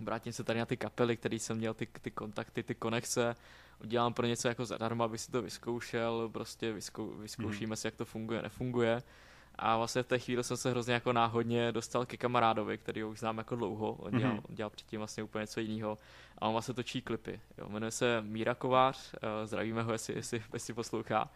obrátím 0.00 0.32
se 0.32 0.44
tady 0.44 0.58
na 0.58 0.66
ty 0.66 0.76
kapely, 0.76 1.16
který 1.16 1.38
jsem 1.38 1.56
měl, 1.56 1.74
ty, 1.74 1.86
ty 1.86 2.10
kontakty, 2.10 2.62
ty 2.62 2.74
konekce, 2.74 3.34
udělám 3.80 4.14
pro 4.14 4.26
něco 4.26 4.48
jako 4.48 4.66
zadarmo, 4.66 5.04
aby 5.04 5.18
si 5.18 5.30
to 5.30 5.42
vyzkoušel, 5.42 6.28
prostě 6.28 6.72
vyzkou, 6.72 7.10
vyzkoušíme 7.10 7.70
hmm. 7.70 7.76
si, 7.76 7.86
jak 7.86 7.96
to 7.96 8.04
funguje, 8.04 8.42
nefunguje. 8.42 9.02
A 9.58 9.76
vlastně 9.76 10.02
v 10.02 10.06
té 10.06 10.18
chvíli 10.18 10.44
jsem 10.44 10.56
se 10.56 10.70
hrozně 10.70 10.94
jako 10.94 11.12
náhodně 11.12 11.72
dostal 11.72 12.06
ke 12.06 12.16
kamarádovi, 12.16 12.78
který 12.78 13.02
ho 13.02 13.10
už 13.10 13.18
znám 13.18 13.38
jako 13.38 13.56
dlouho. 13.56 13.92
On 13.92 14.18
dělal, 14.18 14.34
mm-hmm. 14.34 14.54
dělal 14.54 14.70
předtím 14.70 15.00
vlastně 15.00 15.22
úplně 15.22 15.42
něco 15.42 15.60
jiného. 15.60 15.98
A 16.38 16.46
on 16.46 16.52
vlastně 16.52 16.74
točí 16.74 17.02
klipy. 17.02 17.40
Jo. 17.58 17.68
Jmenuje 17.68 17.90
se 17.90 18.20
Míra 18.20 18.54
Kovář, 18.54 19.14
uh, 19.14 19.46
zdravíme 19.46 19.82
ho, 19.82 19.92
jestli, 19.92 20.14
jestli, 20.14 20.42
jestli 20.52 20.74
poslouchá. 20.74 21.30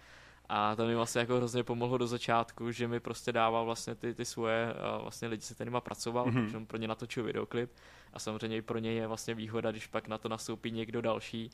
A 0.48 0.76
to 0.76 0.86
mi 0.86 0.94
vlastně 0.94 1.18
jako 1.18 1.36
hrozně 1.36 1.62
pomohlo 1.62 1.98
do 1.98 2.06
začátku, 2.06 2.70
že 2.70 2.88
mi 2.88 3.00
prostě 3.00 3.32
dával 3.32 3.64
vlastně 3.64 3.94
ty, 3.94 4.14
ty 4.14 4.24
svoje 4.24 4.74
uh, 4.74 5.02
vlastně 5.02 5.28
lidi, 5.28 5.42
se 5.42 5.54
kterýma 5.54 5.80
pracoval, 5.80 6.26
mm-hmm. 6.26 6.44
protože 6.44 6.56
on 6.56 6.66
pro 6.66 6.78
ně 6.78 6.88
natočil 6.88 7.24
videoklip. 7.24 7.70
A 8.12 8.18
samozřejmě 8.18 8.56
i 8.56 8.62
pro 8.62 8.78
něj 8.78 8.96
je 8.96 9.06
vlastně 9.06 9.34
výhoda, 9.34 9.70
když 9.70 9.86
pak 9.86 10.08
na 10.08 10.18
to 10.18 10.28
nastoupí 10.28 10.70
někdo 10.70 11.02
další, 11.02 11.50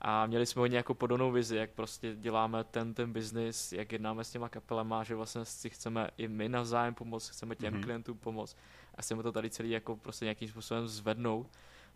a 0.00 0.26
měli 0.26 0.46
jsme 0.46 0.60
hodně 0.60 0.76
jako 0.76 0.94
podobnou 0.94 1.32
vizi, 1.32 1.56
jak 1.56 1.70
prostě 1.70 2.14
děláme 2.16 2.64
ten, 2.64 2.94
ten 2.94 3.12
biznis, 3.12 3.72
jak 3.72 3.92
jednáme 3.92 4.24
s 4.24 4.30
těma 4.30 4.48
kapelama, 4.48 5.04
že 5.04 5.14
vlastně 5.14 5.44
si 5.44 5.70
chceme 5.70 6.08
i 6.16 6.28
my 6.28 6.48
navzájem 6.48 6.94
pomoct, 6.94 7.28
chceme 7.28 7.56
těm 7.56 7.74
mm-hmm. 7.74 7.82
klientům 7.82 8.18
pomoct 8.18 8.56
a 8.94 9.02
chceme 9.02 9.22
to 9.22 9.32
tady 9.32 9.50
celý 9.50 9.70
jako 9.70 9.96
prostě 9.96 10.24
nějakým 10.24 10.48
způsobem 10.48 10.88
zvednout. 10.88 11.46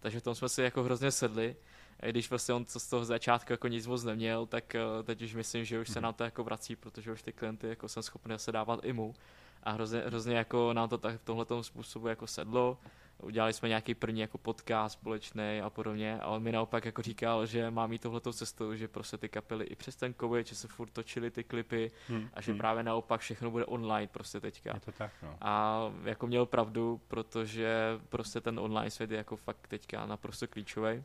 Takže 0.00 0.20
v 0.20 0.22
tom 0.22 0.34
jsme 0.34 0.48
si 0.48 0.62
jako 0.62 0.82
hrozně 0.82 1.10
sedli. 1.10 1.56
A 2.00 2.06
když 2.06 2.30
vlastně 2.30 2.54
on 2.54 2.64
z 2.68 2.88
toho 2.88 3.04
začátku 3.04 3.52
jako 3.52 3.68
nic 3.68 3.86
moc 3.86 4.04
neměl, 4.04 4.46
tak 4.46 4.74
eh, 4.74 4.80
teď 5.04 5.22
už 5.22 5.34
myslím, 5.34 5.64
že 5.64 5.80
už 5.80 5.88
se 5.88 5.98
mhm. 5.98 6.02
nám 6.02 6.14
to 6.14 6.24
jako 6.24 6.44
vrací, 6.44 6.76
protože 6.76 7.12
už 7.12 7.22
ty 7.22 7.32
klienty 7.32 7.68
jako 7.68 7.88
jsem 7.88 8.02
schopný 8.02 8.34
se 8.36 8.52
dávat 8.52 8.80
i 8.82 8.92
mu. 8.92 9.14
A 9.62 9.70
hrozně, 9.70 10.00
hrozně 10.00 10.36
jako 10.36 10.72
nám 10.72 10.88
to 10.88 10.98
tak 10.98 11.20
v 11.20 11.24
tomhle 11.24 11.46
způsobu 11.62 12.08
jako 12.08 12.26
sedlo 12.26 12.78
udělali 13.22 13.52
jsme 13.52 13.68
nějaký 13.68 13.94
první 13.94 14.20
jako 14.20 14.38
podcast 14.38 14.92
společný 14.92 15.60
a 15.64 15.70
podobně 15.70 16.18
a 16.20 16.26
on 16.26 16.42
mi 16.42 16.52
naopak 16.52 16.84
jako 16.84 17.02
říkal, 17.02 17.46
že 17.46 17.70
má 17.70 17.86
mít 17.86 18.02
tohletou 18.02 18.32
cestou, 18.32 18.74
že 18.74 18.88
prostě 18.88 19.16
ty 19.16 19.28
kapely 19.28 19.64
i 19.64 19.76
přes 19.76 19.96
ten 19.96 20.14
covid, 20.20 20.46
že 20.46 20.54
se 20.54 20.68
furt 20.68 20.90
točili 20.90 21.30
ty 21.30 21.44
klipy 21.44 21.90
hmm, 22.08 22.28
a 22.34 22.40
že 22.40 22.52
hmm. 22.52 22.58
právě 22.58 22.82
naopak 22.82 23.20
všechno 23.20 23.50
bude 23.50 23.64
online 23.64 24.06
prostě 24.06 24.40
teďka. 24.40 24.70
Je 24.74 24.80
to 24.80 24.92
tak, 24.92 25.12
no. 25.22 25.36
A 25.40 25.80
jako 26.04 26.26
měl 26.26 26.46
pravdu, 26.46 27.00
protože 27.08 28.00
prostě 28.08 28.40
ten 28.40 28.58
online 28.58 28.90
svět 28.90 29.10
je 29.10 29.16
jako 29.16 29.36
fakt 29.36 29.66
teďka 29.68 30.06
naprosto 30.06 30.46
klíčový. 30.48 31.04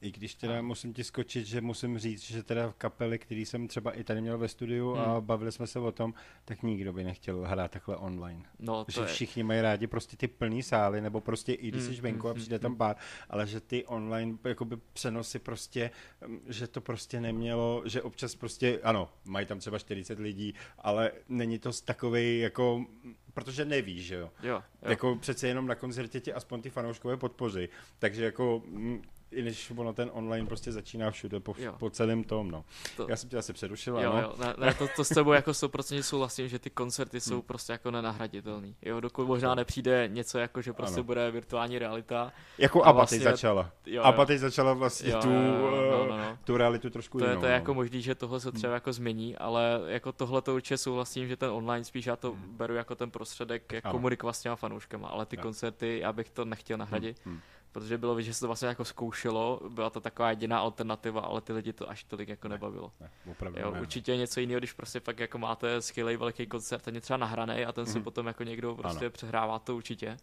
I 0.00 0.10
když 0.10 0.34
teda 0.34 0.62
musím 0.62 0.94
ti 0.94 1.04
skočit, 1.04 1.46
že 1.46 1.60
musím 1.60 1.98
říct, 1.98 2.22
že 2.22 2.42
teda 2.42 2.70
v 2.70 2.74
kapely, 2.74 3.18
který 3.18 3.46
jsem 3.46 3.68
třeba 3.68 3.92
i 3.92 4.04
tady 4.04 4.20
měl 4.20 4.38
ve 4.38 4.48
studiu 4.48 4.92
hmm. 4.92 5.04
a 5.04 5.20
bavili 5.20 5.52
jsme 5.52 5.66
se 5.66 5.78
o 5.78 5.92
tom, 5.92 6.14
tak 6.44 6.62
nikdo 6.62 6.92
by 6.92 7.04
nechtěl 7.04 7.44
hrát 7.46 7.70
takhle 7.70 7.96
online. 7.96 8.42
No, 8.58 8.84
to 8.84 8.92
že 8.92 9.00
je... 9.00 9.06
všichni 9.06 9.42
mají 9.42 9.60
rádi 9.60 9.86
prostě 9.86 10.16
ty 10.16 10.28
plný 10.28 10.62
sály, 10.62 11.00
nebo 11.00 11.20
prostě 11.20 11.52
i 11.52 11.68
když 11.68 11.84
hmm. 11.84 11.94
jsi 11.94 12.00
venku 12.00 12.28
a 12.28 12.30
hmm, 12.30 12.40
přijde 12.40 12.56
hmm, 12.56 12.62
tam 12.62 12.70
hmm. 12.70 12.78
pár, 12.78 12.96
ale 13.30 13.46
že 13.46 13.60
ty 13.60 13.84
online 13.84 14.38
jakoby 14.44 14.76
přenosy 14.92 15.38
prostě, 15.38 15.90
mm, 16.26 16.40
že 16.46 16.66
to 16.66 16.80
prostě 16.80 17.20
nemělo, 17.20 17.82
že 17.86 18.02
občas 18.02 18.34
prostě, 18.34 18.80
ano, 18.82 19.08
mají 19.24 19.46
tam 19.46 19.58
třeba 19.58 19.78
40 19.78 20.18
lidí, 20.18 20.54
ale 20.78 21.12
není 21.28 21.58
to 21.58 21.70
takový 21.84 22.38
jako 22.38 22.86
protože 23.34 23.64
nevíš, 23.64 24.06
že 24.06 24.14
jo? 24.14 24.30
jo, 24.42 24.54
jo. 24.82 24.90
Jako 24.90 25.16
přece 25.16 25.48
jenom 25.48 25.66
na 25.66 25.74
koncertě 25.74 26.20
tě 26.20 26.32
aspoň 26.32 26.62
ty 26.62 26.70
fanouškové 26.70 27.16
podpoří. 27.16 27.68
Takže 27.98 28.24
jako 28.24 28.62
mm, 28.66 29.02
i 29.30 29.42
když 29.42 29.72
ono 29.76 29.92
ten 29.92 30.10
online 30.12 30.46
prostě 30.46 30.72
začíná 30.72 31.10
všude 31.10 31.40
po, 31.40 31.54
po 31.78 31.90
celém 31.90 32.24
tom, 32.24 32.50
no. 32.50 32.64
To... 32.96 33.06
Já 33.08 33.16
jsem 33.16 33.30
tě 33.30 33.36
asi 33.36 33.52
přerušil, 33.52 34.00
jo, 34.00 34.12
ano. 34.12 34.22
Jo, 34.22 34.34
ne, 34.38 34.54
ne, 34.66 34.74
to, 34.74 34.88
to 34.96 35.04
s 35.04 35.08
tebou 35.08 35.32
jako 35.38 35.50
100% 35.50 36.00
souhlasím, 36.00 36.48
že 36.48 36.58
ty 36.58 36.70
koncerty 36.70 37.20
jsou 37.20 37.34
hmm. 37.34 37.42
prostě 37.42 37.72
jako 37.72 37.90
nenahraditelný. 37.90 38.76
Jo, 38.82 39.00
dokud 39.00 39.26
možná 39.26 39.54
nepřijde 39.54 40.08
něco 40.12 40.38
jako, 40.38 40.62
že 40.62 40.72
prostě 40.72 40.94
ano. 40.94 41.04
bude 41.04 41.30
virtuální 41.30 41.78
realita. 41.78 42.32
Jako 42.58 42.86
a 42.86 42.92
vlastně, 42.92 43.20
začala. 43.20 43.70
Jo, 43.86 44.02
jo. 44.16 44.24
teď 44.26 44.38
začala 44.38 44.72
vlastně 44.72 45.10
jo, 45.10 45.20
tu, 45.22 45.30
jo, 45.30 45.40
jo, 45.40 45.90
no, 45.90 46.06
no, 46.06 46.18
no. 46.18 46.38
tu 46.44 46.56
realitu 46.56 46.90
trošku 46.90 47.18
to 47.18 47.24
jinou. 47.24 47.36
Je, 47.36 47.40
to 47.40 47.46
je 47.46 47.50
no. 47.50 47.54
jako 47.54 47.74
možný, 47.74 48.02
že 48.02 48.14
tohle 48.14 48.40
se 48.40 48.52
třeba 48.52 48.70
hmm. 48.70 48.74
jako 48.74 48.92
změní, 48.92 49.36
ale 49.36 49.80
jako 49.86 50.12
tohle 50.12 50.42
to 50.42 50.54
určitě 50.54 50.78
souhlasím, 50.78 51.28
že 51.28 51.36
ten 51.36 51.50
online 51.50 51.84
spíš 51.84 52.06
já 52.06 52.16
to 52.16 52.32
hmm. 52.32 52.56
beru 52.56 52.74
jako 52.74 52.94
ten 52.94 53.10
prostředek, 53.10 53.72
jak 53.72 53.90
komunikovat 53.90 54.32
s 54.32 54.40
těma 54.40 54.56
fanouškama, 54.56 55.08
ale 55.08 55.26
ty 55.26 55.36
jo. 55.36 55.42
koncerty, 55.42 55.98
já 56.02 56.12
bych 56.12 56.30
to 56.30 56.44
nechtěl 56.44 56.78
nahradit. 56.78 57.20
Hmm. 57.24 57.34
Hmm 57.34 57.42
protože 57.72 57.98
bylo 57.98 58.14
vidět, 58.14 58.26
že 58.26 58.34
se 58.34 58.40
to 58.40 58.46
vlastně 58.46 58.68
jako 58.68 58.84
zkoušelo, 58.84 59.60
byla 59.68 59.90
to 59.90 60.00
taková 60.00 60.30
jediná 60.30 60.58
alternativa, 60.58 61.20
ale 61.20 61.40
ty 61.40 61.52
lidi 61.52 61.72
to 61.72 61.90
až 61.90 62.04
tolik 62.04 62.28
jako 62.28 62.48
nebavilo. 62.48 62.92
Ne, 63.00 63.10
opravdu 63.30 63.60
jo, 63.60 63.70
ne. 63.70 63.80
určitě 63.80 64.16
něco 64.16 64.40
jiného, 64.40 64.58
když 64.58 64.72
prostě 64.72 65.00
fakt 65.00 65.20
jako 65.20 65.38
máte 65.38 65.82
skvělý 65.82 66.16
velký 66.16 66.46
koncert, 66.46 66.82
ten 66.82 66.94
je 66.94 67.00
třeba 67.00 67.16
nahraný 67.16 67.64
a 67.64 67.72
ten 67.72 67.84
mm-hmm. 67.84 67.94
mhm. 67.94 68.02
potom 68.04 68.26
jako 68.26 68.44
někdo 68.44 68.74
prostě 68.74 69.04
ano. 69.04 69.10
přehrává 69.10 69.58
to 69.58 69.76
určitě. 69.76 70.16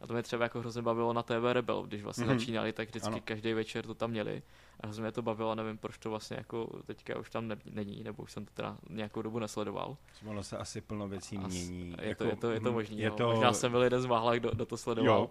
A 0.00 0.06
to 0.06 0.12
mě 0.12 0.22
třeba 0.22 0.42
jako 0.42 0.60
hrozně 0.60 0.82
bavilo 0.82 1.12
na 1.12 1.22
TV 1.22 1.52
Rebel, 1.52 1.82
když 1.82 2.02
vlastně 2.02 2.24
mm-hmm. 2.26 2.38
začínali, 2.38 2.72
tak 2.72 2.88
vždycky 2.88 3.08
ano. 3.08 3.20
každý 3.24 3.52
večer 3.52 3.86
to 3.86 3.94
tam 3.94 4.10
měli. 4.10 4.42
A 4.80 4.86
hrozně 4.86 5.02
mě 5.02 5.12
to 5.12 5.22
bavilo, 5.22 5.54
nevím, 5.54 5.78
proč 5.78 5.98
to 5.98 6.10
vlastně 6.10 6.36
jako 6.36 6.82
teďka 6.86 7.18
už 7.18 7.30
tam 7.30 7.48
ne, 7.48 7.56
není, 7.64 8.04
nebo 8.04 8.22
už 8.22 8.32
jsem 8.32 8.44
to 8.44 8.50
teda 8.54 8.76
nějakou 8.90 9.22
dobu 9.22 9.38
nesledoval. 9.38 9.96
Ono 10.26 10.42
se 10.42 10.56
asi 10.56 10.80
plno 10.80 11.08
věcí 11.08 11.38
mění. 11.38 11.94
Je, 12.00 12.08
jako, 12.08 12.24
to, 12.24 12.30
je, 12.30 12.36
to, 12.36 12.50
je 12.50 12.60
to 12.60 12.72
možný, 12.72 12.98
je 12.98 13.10
no. 13.10 13.16
to... 13.16 13.26
možná 13.26 13.52
jsem 13.52 13.72
byl 13.72 13.82
jeden 13.82 14.02
z 14.02 14.06
mála, 14.06 14.34
kdo, 14.34 14.50
kdo 14.50 14.66
to 14.66 14.76
sledoval. 14.76 15.20
Jo 15.20 15.30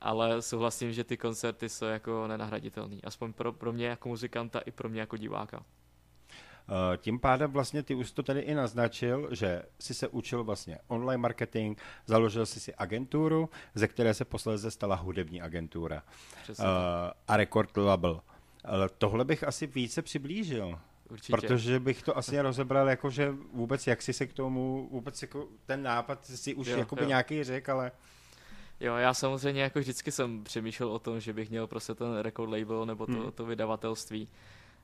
ale 0.00 0.42
souhlasím, 0.42 0.92
že 0.92 1.04
ty 1.04 1.16
koncerty 1.16 1.68
jsou 1.68 1.84
jako 1.84 2.26
nenahraditelný. 2.26 3.04
Aspoň 3.04 3.32
pro, 3.32 3.52
pro 3.52 3.72
mě 3.72 3.86
jako 3.86 4.08
muzikanta 4.08 4.58
i 4.58 4.70
pro 4.70 4.88
mě 4.88 5.00
jako 5.00 5.16
diváka. 5.16 5.64
Eh, 6.68 6.96
tím 6.96 7.18
pádem 7.18 7.50
vlastně 7.50 7.82
ty 7.82 7.94
už 7.94 8.10
to 8.10 8.22
tady 8.22 8.40
i 8.40 8.54
naznačil, 8.54 9.28
že 9.30 9.62
si 9.80 9.94
se 9.94 10.08
učil 10.08 10.44
vlastně 10.44 10.78
online 10.88 11.22
marketing, 11.22 11.78
založil 12.06 12.46
si 12.46 12.60
si 12.60 12.74
agenturu, 12.74 13.50
ze 13.74 13.88
které 13.88 14.14
se 14.14 14.24
posledně 14.24 14.70
stala 14.70 14.94
hudební 14.94 15.42
agentura 15.42 16.02
uh, 16.48 16.54
a 17.28 17.36
record 17.36 17.76
label. 17.76 18.20
Ale 18.64 18.88
tohle 18.98 19.24
bych 19.24 19.44
asi 19.44 19.66
více 19.66 20.02
přiblížil. 20.02 20.78
Určitě. 21.10 21.32
Protože 21.32 21.80
bych 21.80 22.02
to 22.02 22.18
asi 22.18 22.40
rozebral 22.40 22.88
jako, 22.88 23.10
že 23.10 23.34
vůbec 23.52 23.86
jak 23.86 24.02
si 24.02 24.12
se 24.12 24.26
k 24.26 24.32
tomu, 24.32 24.88
vůbec 24.90 25.22
jako 25.22 25.48
ten 25.66 25.82
nápad 25.82 26.26
si 26.26 26.54
už 26.54 26.66
jo, 26.66 26.78
jakoby 26.78 27.02
jo. 27.02 27.08
nějaký 27.08 27.44
řek, 27.44 27.68
ale... 27.68 27.92
Jo, 28.80 28.94
já 28.96 29.14
samozřejmě 29.14 29.62
jako 29.62 29.78
vždycky 29.78 30.12
jsem 30.12 30.44
přemýšlel 30.44 30.88
o 30.92 30.98
tom, 30.98 31.20
že 31.20 31.32
bych 31.32 31.50
měl 31.50 31.66
prostě 31.66 31.94
ten 31.94 32.18
record 32.18 32.50
label 32.50 32.86
nebo 32.86 33.06
to, 33.06 33.12
hmm. 33.12 33.32
to 33.32 33.46
vydavatelství. 33.46 34.28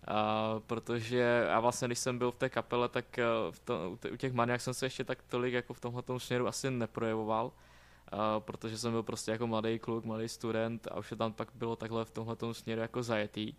Uh, 0.09 0.61
protože 0.61 1.47
já 1.49 1.61
vlastně, 1.61 1.89
když 1.89 1.99
jsem 1.99 2.19
byl 2.19 2.31
v 2.31 2.37
té 2.37 2.49
kapele, 2.49 2.89
tak 2.89 3.05
uh, 3.19 3.53
v 3.53 3.61
to, 3.61 3.99
u 4.13 4.17
těch 4.17 4.33
maniak 4.33 4.61
jsem 4.61 4.75
se 4.75 4.87
ještě 4.87 5.05
tak 5.05 5.23
tolik 5.23 5.55
jako 5.55 5.75
v 5.75 5.81
tomhle 5.81 6.03
směru 6.19 6.47
asi 6.47 6.71
neprojevoval, 6.71 7.47
uh, 7.47 8.21
protože 8.39 8.79
jsem 8.79 8.93
byl 8.93 9.03
prostě 9.03 9.31
jako 9.31 9.47
mladý 9.47 9.79
kluk, 9.79 10.05
mladý 10.05 10.29
student 10.29 10.89
a 10.91 10.99
už 10.99 11.15
tam 11.19 11.33
pak 11.33 11.49
bylo 11.55 11.77
takhle 11.77 12.05
v 12.05 12.11
tomhle 12.11 12.37
směru 12.53 12.81
jako 12.81 13.03
zajetý. 13.03 13.55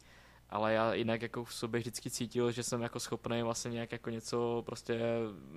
Ale 0.53 0.73
já 0.73 0.93
jinak 0.93 1.21
jako 1.21 1.43
v 1.43 1.53
sobě 1.53 1.79
vždycky 1.79 2.09
cítil, 2.09 2.51
že 2.51 2.63
jsem 2.63 2.81
jako 2.81 2.99
schopný 2.99 3.43
vlastně 3.43 3.71
nějak 3.71 3.91
jako 3.91 4.09
něco 4.09 4.63
prostě 4.65 4.99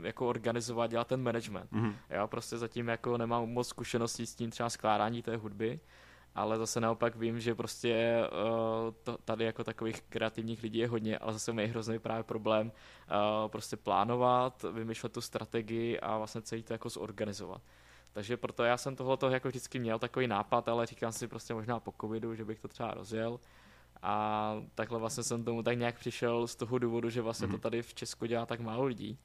jako 0.03 0.29
organizovat, 0.29 0.91
dělat 0.91 1.07
ten 1.07 1.23
management. 1.23 1.73
Mm-hmm. 1.73 1.95
Já 2.09 2.27
prostě 2.27 2.59
zatím 2.59 2.89
jako 2.89 3.17
nemám 3.17 3.49
moc 3.49 3.69
zkušeností 3.69 4.27
s 4.27 4.35
tím 4.35 4.51
třeba 4.51 4.71
skládání 4.71 5.23
té 5.23 5.37
hudby, 5.37 5.81
ale 6.35 6.59
zase 6.59 6.81
naopak 6.81 7.17
vím, 7.17 7.41
že 7.41 7.55
prostě 7.55 8.21
uh, 8.33 8.95
to, 9.03 9.19
tady 9.25 9.45
jako 9.45 9.65
takových 9.65 10.03
kreativních 10.03 10.63
lidí 10.63 10.79
je 10.79 10.89
hodně, 10.89 11.19
ale 11.19 11.33
zase 11.33 11.53
mají 11.53 11.69
hrozný 11.69 11.99
právě 11.99 12.23
problém 12.23 12.73
uh, 12.73 13.49
prostě 13.49 13.77
plánovat, 13.77 14.65
vymýšlet 14.73 15.13
tu 15.13 15.21
strategii 15.21 16.01
a 16.01 16.19
vlastně 16.19 16.43
celý 16.43 16.63
to 16.63 16.73
jako 16.73 16.89
zorganizovat. 16.89 17.63
Takže 18.13 18.37
proto 18.37 18.65
já 18.65 18.77
jsem 18.77 18.97
tohle 18.97 19.19
jako 19.31 19.49
vždycky 19.49 19.79
měl 19.79 19.99
takový 19.99 20.27
nápad, 20.27 20.69
ale 20.69 20.87
říkám 20.87 21.13
si 21.13 21.29
prostě 21.29 21.55
možná 21.55 21.81
po 21.81 21.95
covidu, 22.01 22.35
že 22.35 22.45
bych 22.45 22.61
to 22.61 22.69
třeba 22.69 22.91
rozjel. 22.95 23.41
A 24.03 24.57
takhle 24.75 24.99
vlastně 24.99 25.23
jsem 25.23 25.45
tomu 25.45 25.63
tak 25.63 25.79
nějak 25.79 25.99
přišel 25.99 26.47
z 26.47 26.57
toho 26.57 26.79
důvodu, 26.79 27.11
že 27.11 27.23
vlastně 27.23 27.47
mm-hmm. 27.47 27.51
to 27.51 27.57
mhm. 27.57 27.61
tady 27.61 27.83
v 27.83 27.95
Česku 27.95 28.27
dělá 28.27 28.47
tak 28.47 28.61
málo 28.61 28.85
lidí. 28.85 29.19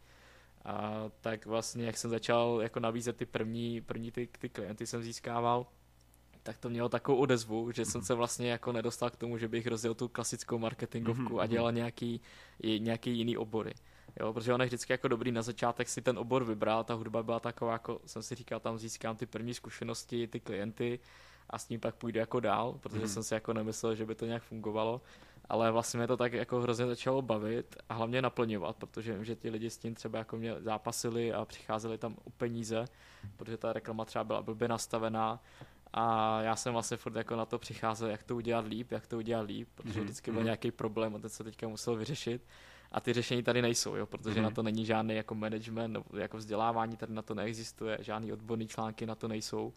A 0.66 1.06
tak 1.22 1.46
vlastně, 1.46 1.86
jak 1.86 1.98
jsem 1.98 2.10
začal 2.10 2.60
jako 2.62 2.80
nabízet 2.80 3.18
ty 3.18 3.26
první, 3.26 3.82
první 3.82 4.12
ty, 4.12 4.30
ty 4.40 4.50
klienty 4.50 4.88
jsem 4.88 5.04
získával, 5.04 5.68
tak 6.44 6.58
to 6.58 6.70
mělo 6.70 6.90
takovou 6.90 7.18
odezvu, 7.18 7.72
že 7.72 7.86
jsem 7.86 8.00
mhm. 8.00 8.06
se 8.06 8.14
vlastně 8.14 8.50
jako 8.52 8.72
nedostal 8.72 9.10
k 9.10 9.16
tomu, 9.16 9.38
že 9.38 9.48
bych 9.48 9.68
rozdělil 9.68 9.96
tu 9.96 10.08
klasickou 10.08 10.58
marketingovku 10.58 11.24
mm-hmm. 11.24 11.40
a 11.40 11.44
mhm. 11.44 11.52
dělal 11.52 11.72
nějaký, 11.72 12.22
nějaký 12.80 13.18
jiný 13.18 13.38
obory. 13.38 13.74
Jo, 14.20 14.34
protože 14.34 14.54
on 14.54 14.62
je 14.62 14.68
vždycky 14.68 14.94
jako 14.94 15.08
dobrý 15.08 15.32
na 15.32 15.42
začátek 15.42 15.90
si 15.90 16.02
ten 16.02 16.18
obor 16.18 16.44
vybral, 16.44 16.84
ta 16.84 16.94
hudba 16.94 17.24
byla 17.24 17.40
taková, 17.40 17.74
jako 17.74 18.02
jsem 18.06 18.24
si 18.24 18.36
říkal, 18.36 18.60
tam 18.60 18.78
získám 18.78 19.16
ty 19.16 19.26
první 19.26 19.54
zkušenosti, 19.54 20.28
ty 20.28 20.40
klienty 20.40 21.00
a 21.52 21.58
s 21.58 21.70
ním 21.70 21.80
pak 21.80 21.96
půjdu 21.96 22.20
jako 22.20 22.40
dál, 22.40 22.78
protože 22.80 23.02
mm. 23.02 23.08
jsem 23.08 23.24
si 23.24 23.34
jako 23.34 23.54
nemyslel, 23.54 23.96
že 23.96 24.06
by 24.06 24.16
to 24.16 24.26
nějak 24.26 24.44
fungovalo, 24.44 25.02
ale 25.50 25.72
vlastně 25.72 25.98
mě 25.98 26.08
to 26.08 26.18
tak 26.18 26.34
jako 26.34 26.62
hrozně 26.62 26.86
začalo 26.86 27.22
bavit 27.22 27.76
a 27.90 27.94
hlavně 27.94 28.22
naplňovat, 28.22 28.76
protože 28.76 29.14
vím, 29.14 29.26
že 29.26 29.36
ti 29.36 29.50
lidi 29.50 29.70
s 29.70 29.78
tím 29.78 29.96
třeba 29.96 30.20
jako 30.20 30.38
mě 30.38 30.56
zápasili 30.60 31.34
a 31.34 31.46
přicházeli 31.46 31.98
tam 31.98 32.16
o 32.24 32.30
peníze, 32.30 32.86
protože 33.38 33.58
ta 33.58 33.74
reklama 33.74 34.06
třeba 34.06 34.24
byla 34.24 34.42
blbě 34.42 34.68
nastavená. 34.68 35.40
A 35.94 36.42
já 36.42 36.56
jsem 36.56 36.74
vlastně 36.74 36.98
furt 36.98 37.16
jako 37.16 37.36
na 37.36 37.46
to 37.46 37.60
přicházel, 37.60 38.10
jak 38.10 38.24
to 38.24 38.36
udělat 38.36 38.66
líp, 38.66 38.92
jak 38.92 39.08
to 39.08 39.18
udělat 39.18 39.42
líp, 39.42 39.68
protože 39.76 40.00
mm 40.00 40.04
vždycky 40.04 40.32
byl 40.32 40.40
mm 40.40 40.46
nějaký 40.46 40.72
problém 40.72 41.16
a 41.16 41.20
ten 41.20 41.30
se 41.30 41.44
teďka 41.44 41.68
musel 41.68 41.96
vyřešit. 41.96 42.42
A 42.92 43.00
ty 43.00 43.14
řešení 43.14 43.44
tady 43.44 43.62
nejsou, 43.62 43.96
jo, 43.96 44.06
protože 44.06 44.40
mm 44.40 44.44
na 44.44 44.52
to 44.52 44.64
není 44.64 44.86
žádný 44.86 45.16
jako 45.16 45.36
management, 45.36 45.98
jako 46.18 46.38
vzdělávání 46.38 46.98
tady 46.98 47.14
na 47.14 47.22
to 47.22 47.36
neexistuje, 47.36 47.98
žádný 48.02 48.34
odborný 48.34 48.68
články 48.68 49.06
na 49.06 49.16
to 49.16 49.28
nejsou, 49.28 49.74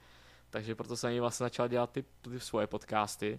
takže 0.54 0.74
proto 0.74 0.96
jsem 0.96 1.20
vlastně 1.20 1.44
začal 1.44 1.68
dělat 1.68 1.90
ty, 1.90 2.04
ty 2.20 2.40
svoje 2.40 2.66
podcasty 2.66 3.36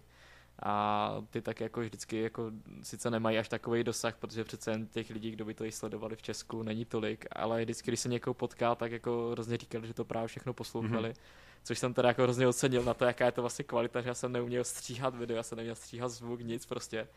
a 0.63 1.15
ty 1.29 1.41
tak 1.41 1.59
jako 1.59 1.79
vždycky 1.79 2.21
jako 2.21 2.51
sice 2.83 3.11
nemají 3.11 3.37
až 3.37 3.49
takový 3.49 3.83
dosah, 3.83 4.15
protože 4.15 4.43
přece 4.43 4.71
jen 4.71 4.87
těch 4.87 5.09
lidí, 5.09 5.31
kdo 5.31 5.45
by 5.45 5.53
to 5.53 5.65
i 5.65 5.71
sledovali 5.71 6.15
v 6.15 6.21
Česku, 6.21 6.63
není 6.63 6.85
tolik, 6.85 7.25
ale 7.31 7.61
vždycky, 7.61 7.91
když 7.91 7.99
se 7.99 8.09
někoho 8.09 8.33
potká, 8.33 8.75
tak 8.75 8.91
jako 8.91 9.29
hrozně 9.31 9.57
říkali, 9.57 9.87
že 9.87 9.93
to 9.93 10.05
právě 10.05 10.27
všechno 10.27 10.53
poslouchali. 10.53 11.09
Mm-hmm 11.09 11.45
což 11.63 11.79
jsem 11.79 11.93
teda 11.93 12.07
jako 12.07 12.23
hrozně 12.23 12.47
ocenil 12.47 12.83
na 12.83 12.93
to, 12.93 13.05
jaká 13.05 13.25
je 13.25 13.31
to 13.31 13.41
vlastně 13.41 13.65
kvalita, 13.65 14.01
že 14.01 14.09
já 14.09 14.13
jsem 14.13 14.31
neuměl 14.31 14.63
stříhat 14.63 15.15
video, 15.15 15.37
já 15.37 15.43
jsem 15.43 15.55
neuměl 15.55 15.75
stříhat 15.75 16.11
zvuk, 16.11 16.41
nic 16.41 16.65
prostě. 16.65 17.07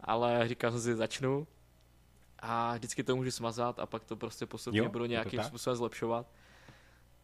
Ale 0.00 0.48
říkal 0.48 0.70
jsem 0.70 0.80
si, 0.80 0.94
začnu 0.94 1.46
a 2.38 2.74
vždycky 2.74 3.02
to 3.04 3.16
můžu 3.16 3.30
smazat 3.30 3.78
a 3.78 3.86
pak 3.86 4.04
to 4.04 4.16
prostě 4.16 4.46
postupně 4.46 4.88
budu 4.88 5.04
nějakým 5.04 5.42
způsobem 5.42 5.76
zlepšovat. 5.76 6.26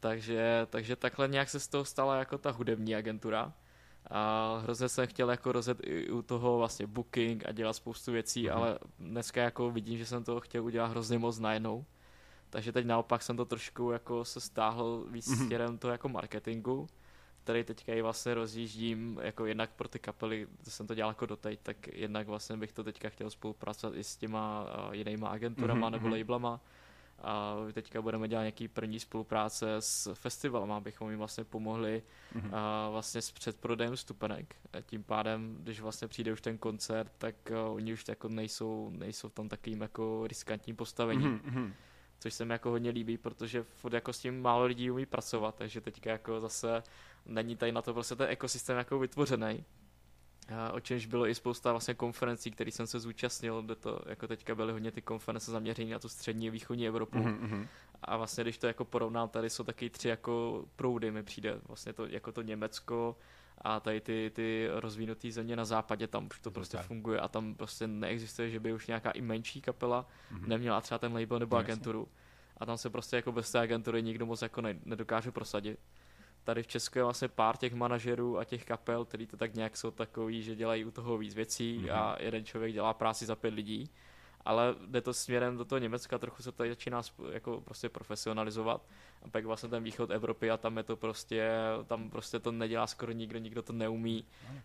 Takže, 0.01 0.67
takže 0.71 0.97
takhle 0.97 1.29
nějak 1.29 1.49
se 1.49 1.61
z 1.61 1.69
toho 1.69 1.85
stala 1.85 2.19
jako 2.19 2.39
ta 2.39 2.51
hudební 2.51 2.95
agentura. 2.95 3.53
A 4.11 4.59
hrozně 4.63 4.89
jsem 4.89 5.07
chtěl 5.07 5.31
jako 5.31 5.53
rozjet 5.53 5.79
i 5.83 6.11
u 6.11 6.23
toho 6.23 6.59
vlastně 6.59 6.87
booking 6.87 7.47
a 7.47 7.53
dělat 7.53 7.73
spoustu 7.73 8.13
věcí, 8.13 8.47
mm-hmm. 8.47 8.57
ale 8.57 8.79
dneska 8.99 9.43
jako 9.43 9.71
vidím, 9.71 9.99
že 9.99 10.07
jsem 10.07 10.25
to 10.25 10.41
chtěl 10.41 10.65
udělat 10.65 10.87
hrozně 10.87 11.19
moc 11.19 11.39
najednou. 11.39 11.85
Takže 12.51 12.73
teď 12.73 12.87
naopak 12.87 13.23
jsem 13.23 13.37
to 13.37 13.45
trošku 13.45 13.91
jako 13.91 14.25
se 14.25 14.41
stáhl 14.41 15.05
víc 15.11 15.29
mm-hmm. 15.29 15.47
směrem 15.47 15.79
to 15.79 15.89
jako 15.89 16.09
marketingu, 16.09 16.87
který 17.45 17.65
teďka 17.65 17.95
i 17.95 18.03
vlastně 18.03 18.35
rozjíždím 18.35 19.21
jako 19.23 19.47
jednak 19.47 19.71
pro 19.71 19.89
ty 19.89 19.99
kapely, 19.99 20.47
to 20.65 20.71
jsem 20.71 20.87
to 20.87 20.95
dělal 20.95 21.11
jako 21.11 21.27
doteď, 21.27 21.61
tak 21.63 21.77
jednak 21.93 22.27
vlastně 22.27 22.57
bych 22.57 22.73
to 22.73 22.85
teďka 22.85 23.09
chtěl 23.09 23.31
spolupracovat 23.31 23.97
i 23.97 24.05
s 24.05 24.17
těma 24.17 24.67
uh, 24.89 24.95
jinýma 24.95 25.29
agenturama 25.29 25.89
mm-hmm. 25.89 25.93
nebo 25.93 26.09
mhm. 26.09 26.17
labelama. 26.17 26.61
A 27.21 27.57
teďka 27.73 28.03
budeme 28.03 28.29
dělat 28.29 28.43
nějaký 28.43 28.69
první 28.69 29.01
spolupráce 29.01 29.77
s 29.79 30.15
festivalem, 30.15 30.73
abychom 30.73 31.11
jim 31.11 31.19
vlastně 31.19 31.45
pomohli 31.45 32.03
mm-hmm. 32.35 32.45
uh, 32.45 32.93
vlastně 32.93 33.23
s 33.23 33.33
předprodejem 33.33 33.97
stupenek. 33.97 34.57
A 34.73 34.81
tím 34.81 35.05
pádem, 35.05 35.57
když 35.61 35.81
vlastně 35.81 36.09
přijde 36.09 36.33
už 36.33 36.41
ten 36.41 36.59
koncert, 36.59 37.13
tak 37.19 37.35
uh, 37.51 37.75
oni 37.75 37.93
už 37.93 38.05
jako 38.09 38.29
nejsou, 38.29 38.91
nejsou 38.91 39.29
v 39.29 39.35
tom 39.35 39.49
takovým 39.49 39.81
jako 39.81 40.27
riskantním 40.27 40.77
postavení. 40.77 41.25
Mm-hmm 41.25 41.73
což 42.21 42.35
se 42.35 42.45
mi 42.45 42.53
jako 42.53 42.71
hodně 42.71 42.91
líbí, 42.91 43.19
protože 43.19 43.63
furt 43.63 43.93
jako 43.93 44.13
s 44.13 44.19
tím 44.19 44.43
málo 44.43 44.65
lidí 44.65 44.91
umí 44.91 45.07
pracovat, 45.07 45.55
takže 45.55 45.81
teďka 45.81 46.11
jako 46.11 46.41
zase 46.41 46.83
není 47.27 47.57
tady 47.57 47.73
na 47.73 47.83
to 47.83 47.95
prostě 47.95 48.17
ten 48.17 48.31
ekosystém 48.31 48.79
jako 48.79 48.99
vytvořený. 48.99 49.65
O 50.73 50.81
čemž 50.81 51.07
bylo 51.07 51.27
i 51.27 51.35
spousta 51.35 51.71
vlastně 51.71 51.95
konferencí, 51.95 52.51
které 52.51 52.71
jsem 52.71 52.87
se 52.87 53.01
zúčastnil, 53.01 53.63
kde 53.63 53.75
to 53.75 54.01
jako 54.07 54.27
teďka 54.27 54.55
byly 54.55 54.73
hodně 54.73 54.91
ty 54.91 55.03
konference 55.03 55.51
zaměřené 55.51 55.91
na 55.91 55.99
tu 55.99 56.09
střední 56.09 56.49
a 56.49 56.51
východní 56.51 56.87
Evropu. 56.87 57.19
Mm-hmm. 57.19 57.67
A 58.03 58.17
vlastně 58.17 58.45
když 58.45 58.59
to 58.59 58.67
jako 58.67 58.85
porovnám, 58.85 59.29
tady 59.29 59.51
jsou 59.51 59.65
taky 59.65 59.91
tři 59.91 60.09
jako 60.09 60.65
proudy 60.77 61.11
mi 61.11 61.23
přijde. 61.23 61.61
Vlastně 61.69 61.93
to 61.93 62.07
jako 62.07 62.33
to 62.33 62.43
Německo, 62.43 63.17
a 63.59 63.81
tady 63.81 64.01
ty, 64.01 64.31
ty 64.35 64.69
rozvinuté 64.73 65.31
země 65.31 65.57
na 65.57 65.65
západě, 65.65 66.07
tam 66.07 66.27
už 66.27 66.41
to 66.41 66.51
prostě 66.51 66.77
tak. 66.77 66.87
funguje 66.87 67.21
a 67.21 67.29
tam 67.29 67.55
prostě 67.55 67.87
neexistuje, 67.87 68.51
že 68.51 68.61
by 68.61 68.73
už 68.73 68.87
nějaká 68.87 69.11
i 69.11 69.21
menší 69.21 69.61
kapela 69.61 70.07
mm-hmm. 70.33 70.49
neměla 70.49 70.81
třeba 70.81 70.99
ten 70.99 71.13
label 71.13 71.39
nebo 71.39 71.57
no, 71.57 71.61
agenturu. 71.61 72.09
A 72.57 72.67
tam 72.67 72.79
se 72.79 72.91
prostě 72.91 73.17
jako 73.17 73.33
bez 73.33 73.51
té 73.53 73.59
agentury 73.59 74.03
nikdo 74.03 74.27
moc 74.27 74.43
jako 74.43 74.61
ne, 74.61 74.79
nedokáže 74.85 75.31
prosadit. 75.31 75.79
Tady 76.51 76.63
v 76.63 76.67
Česku 76.67 76.99
je 76.99 77.05
vlastně 77.05 77.29
pár 77.29 77.57
těch 77.57 77.75
manažerů 77.75 78.39
a 78.39 78.45
těch 78.45 78.65
kapel, 78.65 79.05
který 79.05 79.27
to 79.27 79.37
tak 79.37 79.55
nějak 79.55 79.77
jsou 79.77 79.91
takový, 79.91 80.43
že 80.43 80.57
dělají 80.57 80.85
u 80.85 80.91
toho 80.91 81.19
víc 81.19 81.35
věcí 81.35 81.79
mm-hmm. 81.79 81.95
a 81.95 82.17
jeden 82.21 82.45
člověk 82.45 82.73
dělá 82.73 82.95
práci 82.95 83.27
za 83.27 83.37
pět 83.37 83.55
lidí. 83.55 83.91
Ale 84.45 84.75
jde 84.87 85.01
to 85.01 85.15
směrem 85.15 85.57
do 85.57 85.65
toho 85.65 85.79
Německa, 85.79 86.19
trochu 86.19 86.43
se 86.43 86.53
tady 86.53 86.69
začíná 86.69 87.03
jako 87.33 87.61
prostě 87.61 87.89
profesionalizovat. 87.89 88.87
A 89.23 89.29
pak 89.29 89.45
vlastně 89.45 89.69
ten 89.69 89.83
východ 89.83 90.11
Evropy 90.11 90.51
a 90.51 90.57
tam 90.57 90.77
je 90.77 90.83
to 90.83 90.97
prostě, 90.97 91.51
tam 91.87 92.11
prostě 92.11 92.39
to 92.39 92.53
nedělá 92.53 92.87
skoro 92.87 93.13
nikdo, 93.13 93.39
nikdo 93.39 93.63
to 93.63 93.73
neumí, 93.73 94.25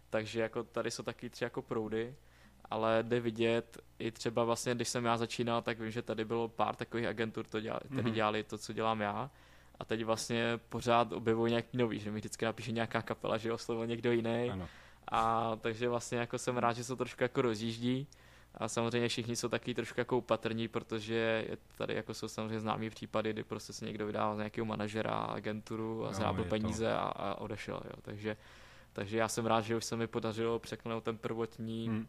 takže 0.09 0.41
jako 0.41 0.63
tady 0.63 0.91
jsou 0.91 1.03
taky 1.03 1.29
tři 1.29 1.43
jako 1.43 1.61
proudy, 1.61 2.15
ale 2.69 3.03
jde 3.03 3.19
vidět 3.19 3.77
i 3.99 4.11
třeba 4.11 4.43
vlastně, 4.43 4.75
když 4.75 4.89
jsem 4.89 5.05
já 5.05 5.17
začínal, 5.17 5.61
tak 5.61 5.79
vím, 5.79 5.91
že 5.91 6.01
tady 6.01 6.25
bylo 6.25 6.47
pár 6.47 6.75
takových 6.75 7.05
agentur, 7.05 7.45
to 7.45 7.59
dělali, 7.59 7.81
mhm. 7.89 8.11
dělali 8.11 8.43
to, 8.43 8.57
co 8.57 8.73
dělám 8.73 9.01
já 9.01 9.31
a 9.79 9.85
teď 9.85 10.03
vlastně 10.03 10.59
pořád 10.69 11.11
objevují 11.11 11.51
nějaký 11.51 11.77
nový, 11.77 11.99
že 11.99 12.11
mi 12.11 12.19
vždycky 12.19 12.45
napíše 12.45 12.71
nějaká 12.71 13.01
kapela, 13.01 13.37
že 13.37 13.53
oslovil 13.53 13.87
někdo 13.87 14.11
jiný. 14.11 14.49
Ano. 14.51 14.67
A 15.11 15.51
takže 15.61 15.89
vlastně 15.89 16.17
jako 16.17 16.37
jsem 16.37 16.57
rád, 16.57 16.73
že 16.73 16.83
se 16.83 16.87
to 16.87 16.95
trošku 16.95 17.23
jako 17.23 17.41
rozjíždí 17.41 18.07
a 18.57 18.67
samozřejmě 18.67 19.07
všichni 19.07 19.35
jsou 19.35 19.49
taky 19.49 19.73
trošku 19.73 19.99
jako 19.99 20.17
upatrní, 20.17 20.67
protože 20.67 21.45
je 21.49 21.57
tady 21.77 21.93
jako 21.93 22.13
jsou 22.13 22.27
samozřejmě 22.27 22.59
známý 22.59 22.89
případy, 22.89 23.33
kdy 23.33 23.43
prostě 23.43 23.73
se 23.73 23.85
někdo 23.85 24.05
vydával 24.05 24.35
z 24.35 24.37
nějakého 24.37 24.65
manažera, 24.65 25.15
agenturu 25.15 26.05
a 26.05 26.13
zrábil 26.13 26.45
peníze 26.45 26.93
a, 26.93 26.97
a, 26.97 27.35
odešel. 27.35 27.81
Jo. 27.85 28.01
Takže, 28.01 28.37
takže 28.93 29.17
já 29.17 29.27
jsem 29.27 29.45
rád, 29.45 29.61
že 29.61 29.75
už 29.75 29.85
se 29.85 29.95
mi 29.95 30.07
podařilo 30.07 30.59
překlenout 30.59 31.03
ten 31.03 31.17
prvotní 31.17 31.87
hmm. 31.87 32.07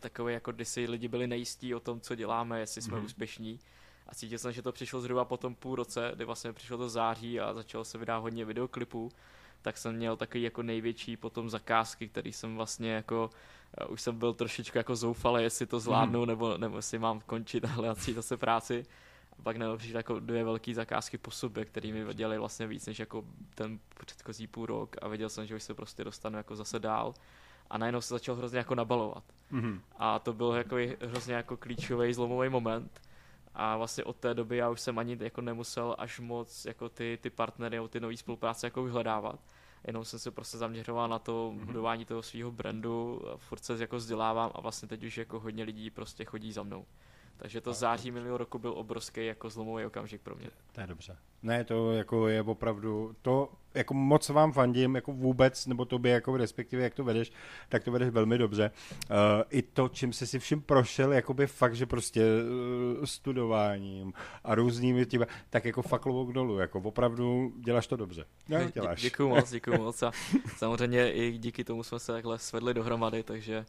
takový, 0.00 0.34
jako 0.34 0.52
kdy 0.52 0.64
si 0.64 0.86
lidi 0.88 1.08
byli 1.08 1.26
nejistí 1.26 1.74
o 1.74 1.80
tom, 1.80 2.00
co 2.00 2.14
děláme, 2.14 2.60
jestli 2.60 2.82
jsme 2.82 2.96
hmm. 2.96 3.06
úspěšní. 3.06 3.58
A 4.12 4.14
cítil 4.14 4.38
jsem, 4.38 4.52
že 4.52 4.62
to 4.62 4.72
přišlo 4.72 5.00
zhruba 5.00 5.24
po 5.24 5.36
tom 5.36 5.54
půl 5.54 5.76
roce, 5.76 6.12
kdy 6.14 6.24
vlastně 6.24 6.52
přišlo 6.52 6.78
to 6.78 6.88
září 6.88 7.40
a 7.40 7.54
začalo 7.54 7.84
se 7.84 7.98
vydávat 7.98 8.22
hodně 8.22 8.44
videoklipů, 8.44 9.08
tak 9.62 9.76
jsem 9.76 9.96
měl 9.96 10.16
takový 10.16 10.42
jako 10.42 10.62
největší 10.62 11.16
potom 11.16 11.50
zakázky, 11.50 12.08
který 12.08 12.32
jsem 12.32 12.56
vlastně 12.56 12.92
jako 12.92 13.30
už 13.88 14.00
jsem 14.00 14.18
byl 14.18 14.34
trošičku 14.34 14.78
jako 14.78 14.96
zoufalý, 14.96 15.42
jestli 15.42 15.66
to 15.66 15.80
zvládnu, 15.80 16.20
hmm. 16.20 16.28
nebo, 16.28 16.58
nebo 16.58 16.76
jestli 16.76 16.98
mám 16.98 17.20
končit 17.20 17.64
a 17.64 17.68
hledat 17.68 17.98
si 17.98 18.14
zase 18.14 18.36
práci. 18.36 18.86
A 19.38 19.42
pak 19.42 19.56
nebo 19.56 19.76
přišly 19.76 19.96
jako 19.96 20.20
dvě 20.20 20.44
velké 20.44 20.74
zakázky 20.74 21.18
po 21.18 21.30
sobě, 21.30 21.64
které 21.64 21.92
mi 21.92 22.14
dělaly 22.14 22.38
vlastně 22.38 22.66
víc 22.66 22.86
než 22.86 22.98
jako 22.98 23.24
ten 23.54 23.78
předchozí 24.06 24.46
půl 24.46 24.66
rok 24.66 24.96
a 25.02 25.08
věděl 25.08 25.28
jsem, 25.28 25.46
že 25.46 25.56
už 25.56 25.62
se 25.62 25.74
prostě 25.74 26.04
dostanu 26.04 26.36
jako 26.36 26.56
zase 26.56 26.78
dál. 26.78 27.14
A 27.70 27.78
najednou 27.78 28.00
se 28.00 28.14
začal 28.14 28.34
hrozně 28.34 28.58
jako 28.58 28.74
nabalovat. 28.74 29.24
hmm 29.50 29.80
A 29.98 30.18
to 30.18 30.32
byl 30.32 30.52
jako 30.52 30.76
hrozně 31.00 31.34
jako 31.34 31.56
klíčový 31.56 32.14
zlomový 32.14 32.48
moment. 32.48 33.00
A 33.54 33.76
vlastně 33.76 34.04
od 34.04 34.16
té 34.16 34.34
doby 34.34 34.56
já 34.56 34.70
už 34.70 34.80
jsem 34.80 34.98
ani 34.98 35.18
jako 35.20 35.40
nemusel 35.40 35.96
až 35.98 36.20
moc 36.20 36.64
jako 36.64 36.88
ty, 36.88 37.18
ty 37.22 37.30
partnery 37.30 37.76
nebo 37.76 37.88
ty 37.88 38.00
nové 38.00 38.16
spolupráce 38.16 38.66
jako 38.66 38.82
vyhledávat 38.82 39.40
jenom 39.86 40.04
jsem 40.04 40.18
se 40.18 40.30
prostě 40.30 40.58
zaměřoval 40.58 41.08
na 41.08 41.18
to 41.18 41.52
mm-hmm. 41.54 41.64
budování 41.64 42.04
toho 42.04 42.22
svého 42.22 42.52
brandu, 42.52 43.22
furt 43.36 43.64
se 43.64 43.76
jako 43.80 43.96
vzdělávám 43.96 44.50
a 44.54 44.60
vlastně 44.60 44.88
teď 44.88 45.04
už 45.04 45.18
jako 45.18 45.40
hodně 45.40 45.64
lidí 45.64 45.90
prostě 45.90 46.24
chodí 46.24 46.52
za 46.52 46.62
mnou. 46.62 46.86
Takže 47.42 47.60
to 47.60 47.72
září 47.72 48.10
minulého 48.10 48.38
roku 48.38 48.58
byl 48.58 48.72
obrovský 48.76 49.26
jako 49.26 49.50
zlomový 49.50 49.84
okamžik 49.84 50.20
pro 50.20 50.34
mě. 50.34 50.50
To 50.72 50.80
je 50.80 50.86
dobře. 50.86 51.16
Ne, 51.42 51.64
to 51.64 51.92
jako 51.92 52.28
je 52.28 52.42
opravdu, 52.42 53.16
to 53.22 53.52
jako 53.74 53.94
moc 53.94 54.28
vám 54.28 54.52
fandím, 54.52 54.94
jako 54.94 55.12
vůbec, 55.12 55.66
nebo 55.66 55.84
tobě 55.84 56.12
jako 56.12 56.36
respektive, 56.36 56.82
jak 56.82 56.94
to 56.94 57.04
vedeš, 57.04 57.32
tak 57.68 57.84
to 57.84 57.92
vedeš 57.92 58.08
velmi 58.08 58.38
dobře. 58.38 58.70
Uh, 58.90 59.16
I 59.50 59.62
to, 59.62 59.88
čím 59.88 60.12
jsi 60.12 60.26
si 60.26 60.38
vším 60.38 60.62
prošel, 60.62 61.12
jakoby 61.12 61.46
fakt, 61.46 61.74
že 61.74 61.86
prostě 61.86 62.22
uh, 62.98 63.04
studováním 63.04 64.12
a 64.44 64.54
různými 64.54 65.06
tím, 65.06 65.26
tak 65.50 65.64
jako 65.64 65.82
fakt 65.82 66.02
klobouk 66.02 66.32
dolů, 66.32 66.58
jako 66.58 66.78
opravdu 66.78 67.52
děláš 67.56 67.86
to 67.86 67.96
dobře. 67.96 68.24
No, 68.48 68.70
děláš. 68.70 69.02
Děkuju 69.02 69.28
moc, 69.28 69.50
děkuju 69.50 69.78
moc 69.82 70.02
a 70.02 70.12
samozřejmě 70.56 71.12
i 71.12 71.38
díky 71.38 71.64
tomu 71.64 71.82
jsme 71.82 71.98
se 71.98 72.12
takhle 72.12 72.38
svedli 72.38 72.74
dohromady, 72.74 73.22
takže 73.22 73.64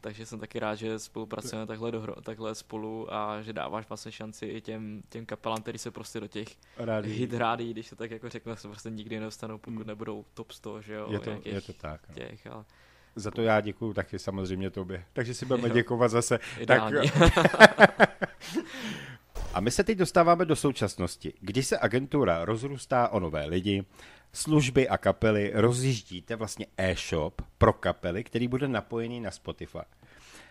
takže 0.00 0.26
jsem 0.26 0.38
taky 0.38 0.58
rád, 0.58 0.74
že 0.74 0.98
spolupracujeme 0.98 1.66
takhle, 1.66 1.92
dohro, 1.92 2.20
takhle 2.20 2.54
spolu 2.54 3.14
a 3.14 3.42
že 3.42 3.52
dáváš 3.52 3.88
vlastně 3.88 4.12
šanci 4.12 4.46
i 4.46 4.60
těm, 4.60 5.02
těm 5.08 5.26
kapelám, 5.26 5.62
který 5.62 5.78
se 5.78 5.90
prostě 5.90 6.20
do 6.20 6.28
těch 6.28 6.48
Rádí. 6.76 7.10
hit 7.10 7.32
rádí, 7.32 7.70
když 7.70 7.90
to 7.90 7.96
tak 7.96 8.10
jako 8.10 8.28
řeknu, 8.28 8.56
se 8.56 8.68
prostě 8.68 8.90
nikdy 8.90 9.20
nedostanou, 9.20 9.58
pokud 9.58 9.76
hmm. 9.76 9.86
nebudou 9.86 10.24
top 10.34 10.50
100, 10.50 10.82
že 10.82 10.94
jo. 10.94 11.08
Je 11.10 11.20
to, 11.20 11.30
je 11.44 11.60
to 11.60 11.72
tak. 11.72 12.08
No. 12.08 12.14
Těch, 12.14 12.46
ale... 12.46 12.64
Za 13.16 13.30
to 13.30 13.42
já 13.42 13.60
děkuju 13.60 13.92
taky 13.92 14.18
samozřejmě 14.18 14.70
tobě. 14.70 15.04
Takže 15.12 15.34
si 15.34 15.46
budeme 15.46 15.68
jo. 15.68 15.74
děkovat 15.74 16.08
zase. 16.08 16.38
Ideální. 16.58 17.10
Tak... 17.10 18.08
A 19.54 19.60
my 19.60 19.70
se 19.70 19.84
teď 19.84 19.98
dostáváme 19.98 20.44
do 20.44 20.56
současnosti, 20.56 21.32
kdy 21.40 21.62
se 21.62 21.78
agentura 21.78 22.44
rozrůstá 22.44 23.08
o 23.08 23.20
nové 23.20 23.46
lidi, 23.46 23.84
služby 24.36 24.88
a 24.88 24.98
kapely 24.98 25.52
rozjíždíte 25.54 26.36
vlastně 26.36 26.66
e-shop 26.76 27.42
pro 27.58 27.72
kapely, 27.72 28.24
který 28.24 28.48
bude 28.48 28.68
napojený 28.68 29.20
na 29.20 29.30
Spotify. 29.30 29.78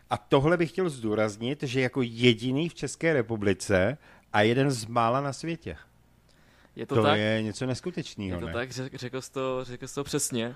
A 0.10 0.18
tohle 0.18 0.58
bych 0.58 0.70
chtěl 0.70 0.90
zdůraznit, 0.90 1.64
že 1.64 1.82
jako 1.82 2.02
jediný 2.02 2.70
v 2.70 2.74
České 2.74 3.14
republice 3.14 3.98
a 4.34 4.42
jeden 4.42 4.72
z 4.72 4.86
mála 4.86 5.22
na 5.22 5.34
světě. 5.34 5.78
Je 6.76 6.86
to, 6.86 6.96
to 6.96 7.04
tak? 7.04 7.20
je 7.20 7.42
něco 7.42 7.66
neskutečného, 7.66 8.38
Je 8.38 8.42
to 8.42 8.48
ne? 8.48 8.54
tak, 8.54 8.72
řekl 8.72 9.22
jsi 9.22 9.32
to, 9.32 9.64
řekl 9.64 9.88
jsi 9.88 9.96
to 9.96 10.04
přesně. 10.04 10.56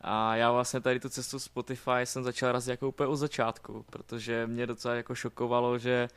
A 0.00 0.36
já 0.36 0.52
vlastně 0.52 0.80
tady 0.80 1.00
tu 1.00 1.08
cestu 1.08 1.38
Spotify 1.38 2.00
jsem 2.04 2.24
začal 2.24 2.52
razit 2.52 2.70
jako 2.70 2.88
úplně 2.88 3.06
od 3.06 3.16
začátku, 3.16 3.84
protože 3.90 4.46
mě 4.46 4.66
docela 4.66 4.94
jako 4.94 5.14
šokovalo, 5.14 5.78
že 5.78 6.08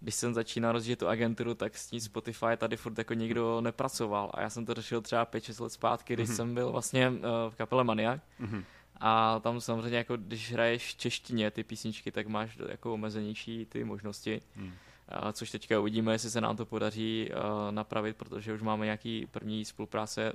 když 0.00 0.14
jsem 0.14 0.34
začínal 0.34 0.72
rozjíždět 0.72 0.98
tu 0.98 1.08
agenturu, 1.08 1.54
tak 1.54 1.76
s 1.76 1.86
tím 1.86 2.00
Spotify 2.00 2.56
tady 2.56 2.76
furt 2.76 2.98
jako 2.98 3.14
nikdo 3.14 3.60
nepracoval. 3.60 4.30
A 4.34 4.40
já 4.40 4.50
jsem 4.50 4.66
to 4.66 4.74
řešil 4.74 5.00
třeba 5.00 5.26
5-6 5.26 5.62
let 5.62 5.70
zpátky, 5.70 6.14
když 6.14 6.28
mm-hmm. 6.28 6.36
jsem 6.36 6.54
byl 6.54 6.72
vlastně 6.72 7.08
uh, 7.10 7.16
v 7.48 7.54
kapele 7.54 7.84
Maniak. 7.84 8.20
Mm-hmm. 8.40 8.64
A 9.00 9.40
tam 9.42 9.60
samozřejmě, 9.60 9.98
jako 9.98 10.16
když 10.16 10.52
hraješ 10.52 10.94
v 10.94 10.98
češtině 10.98 11.50
ty 11.50 11.64
písničky, 11.64 12.12
tak 12.12 12.26
máš 12.26 12.58
jako 12.68 12.94
omezenější 12.94 13.66
ty 13.66 13.84
možnosti. 13.84 14.40
Mm. 14.56 14.72
A 15.08 15.32
což 15.32 15.50
teďka 15.50 15.80
uvidíme, 15.80 16.12
jestli 16.12 16.30
se 16.30 16.40
nám 16.40 16.56
to 16.56 16.66
podaří 16.66 17.30
uh, 17.30 17.72
napravit, 17.72 18.16
protože 18.16 18.52
už 18.52 18.62
máme 18.62 18.84
nějaký 18.84 19.26
první 19.30 19.64
spolupráce 19.64 20.32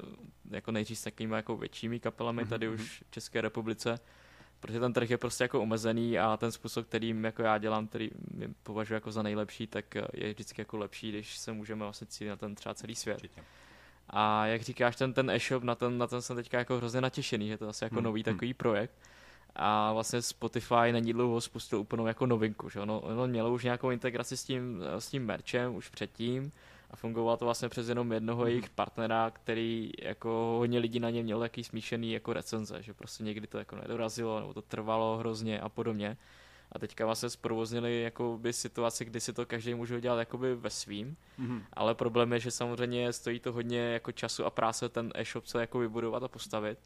jako 0.52 0.72
nejdřív 0.72 0.98
s 0.98 1.04
takovými 1.04 1.36
jako 1.36 1.58
většími 1.58 2.00
kapelami 2.00 2.44
mm-hmm. 2.44 2.50
tady 2.50 2.70
už 2.70 3.04
v 3.08 3.12
České 3.12 3.42
republice 3.42 4.00
protože 4.66 4.80
ten 4.80 4.94
trh 4.94 5.10
je 5.10 5.18
prostě 5.18 5.44
jako 5.44 5.62
omezený 5.62 6.20
a 6.20 6.38
ten 6.38 6.52
způsob, 6.52 6.88
kterým 6.88 7.26
jako 7.26 7.42
já 7.42 7.58
dělám, 7.58 7.88
který 7.88 8.10
považuji 8.64 8.94
jako 8.94 9.12
za 9.12 9.22
nejlepší, 9.22 9.68
tak 9.68 9.96
je 10.14 10.34
vždycky 10.34 10.62
jako 10.62 10.78
lepší, 10.78 11.10
když 11.10 11.38
se 11.38 11.52
můžeme 11.52 11.84
vlastně 11.84 12.08
cítit 12.08 12.30
na 12.30 12.36
ten 12.36 12.56
třeba 12.56 12.76
celý 12.76 12.96
svět. 12.96 13.16
Určitě. 13.16 13.42
A 14.10 14.46
jak 14.46 14.62
říkáš, 14.62 14.96
ten, 14.96 15.14
ten 15.14 15.30
e-shop, 15.30 15.64
na 15.64 15.76
ten, 15.76 15.98
na 15.98 16.08
ten 16.08 16.22
jsem 16.22 16.36
teďka 16.36 16.58
jako 16.58 16.78
hrozně 16.78 17.02
natěšený, 17.02 17.48
že 17.48 17.58
to 17.58 17.66
je 17.66 17.70
asi 17.70 17.84
jako 17.84 17.96
hmm. 17.96 18.04
nový 18.04 18.24
hmm. 18.26 18.34
takový 18.34 18.54
projekt. 18.54 18.94
A 19.56 19.94
vlastně 19.94 20.22
Spotify 20.22 20.92
není 20.92 21.14
dlouho 21.14 21.42
spustil 21.42 21.80
úplnou 21.80 22.08
jako 22.08 22.26
novinku, 22.26 22.70
že 22.70 22.80
ono, 22.80 23.00
ono 23.00 23.28
mělo 23.28 23.54
už 23.54 23.64
nějakou 23.64 23.90
integraci 23.90 24.38
s 24.38 24.44
tím, 24.44 24.84
s 25.00 25.08
tím 25.08 25.26
merchem 25.26 25.76
už 25.76 25.90
předtím, 25.90 26.52
a 26.96 26.98
fungovalo 26.98 27.38
to 27.38 27.46
vlastně 27.46 27.70
přes 27.70 27.90
jenom 27.90 28.12
jednoho 28.12 28.42
mm. 28.42 28.48
jejich 28.48 28.70
partnera, 28.70 29.32
který 29.32 29.92
jako 30.02 30.56
hodně 30.58 30.80
lidí 30.80 31.00
na 31.00 31.10
ně 31.10 31.24
měl 31.24 31.40
taký 31.40 31.64
smíšený 31.64 32.12
jako 32.12 32.34
recenze, 32.34 32.84
že 32.84 32.94
prostě 32.94 33.24
někdy 33.24 33.48
to 33.48 33.58
jako 33.58 33.76
nedorazilo, 33.76 34.40
nebo 34.40 34.54
to 34.54 34.62
trvalo 34.62 35.18
hrozně 35.18 35.60
a 35.60 35.70
podobně. 35.70 36.18
A 36.72 36.80
teďka 36.80 37.06
vlastně 37.06 37.30
zprovoznili 37.30 38.02
jakoby 38.02 38.54
situaci, 38.54 39.06
kdy 39.06 39.20
si 39.20 39.34
to 39.34 39.46
každý 39.46 39.74
může 39.74 40.02
dělat 40.02 40.20
jakoby 40.20 40.56
ve 40.56 40.70
svým, 40.70 41.18
mm-hmm. 41.40 41.62
ale 41.74 41.96
problém 41.96 42.34
je, 42.34 42.40
že 42.40 42.52
samozřejmě 42.52 43.14
stojí 43.14 43.40
to 43.40 43.54
hodně 43.54 43.80
jako 43.80 44.12
času 44.12 44.46
a 44.46 44.50
práce 44.50 44.90
ten 44.90 45.12
e-shop 45.16 45.46
se 45.46 45.62
jako 45.62 45.80
vybudovat 45.80 46.24
a 46.24 46.28
postavit. 46.28 46.80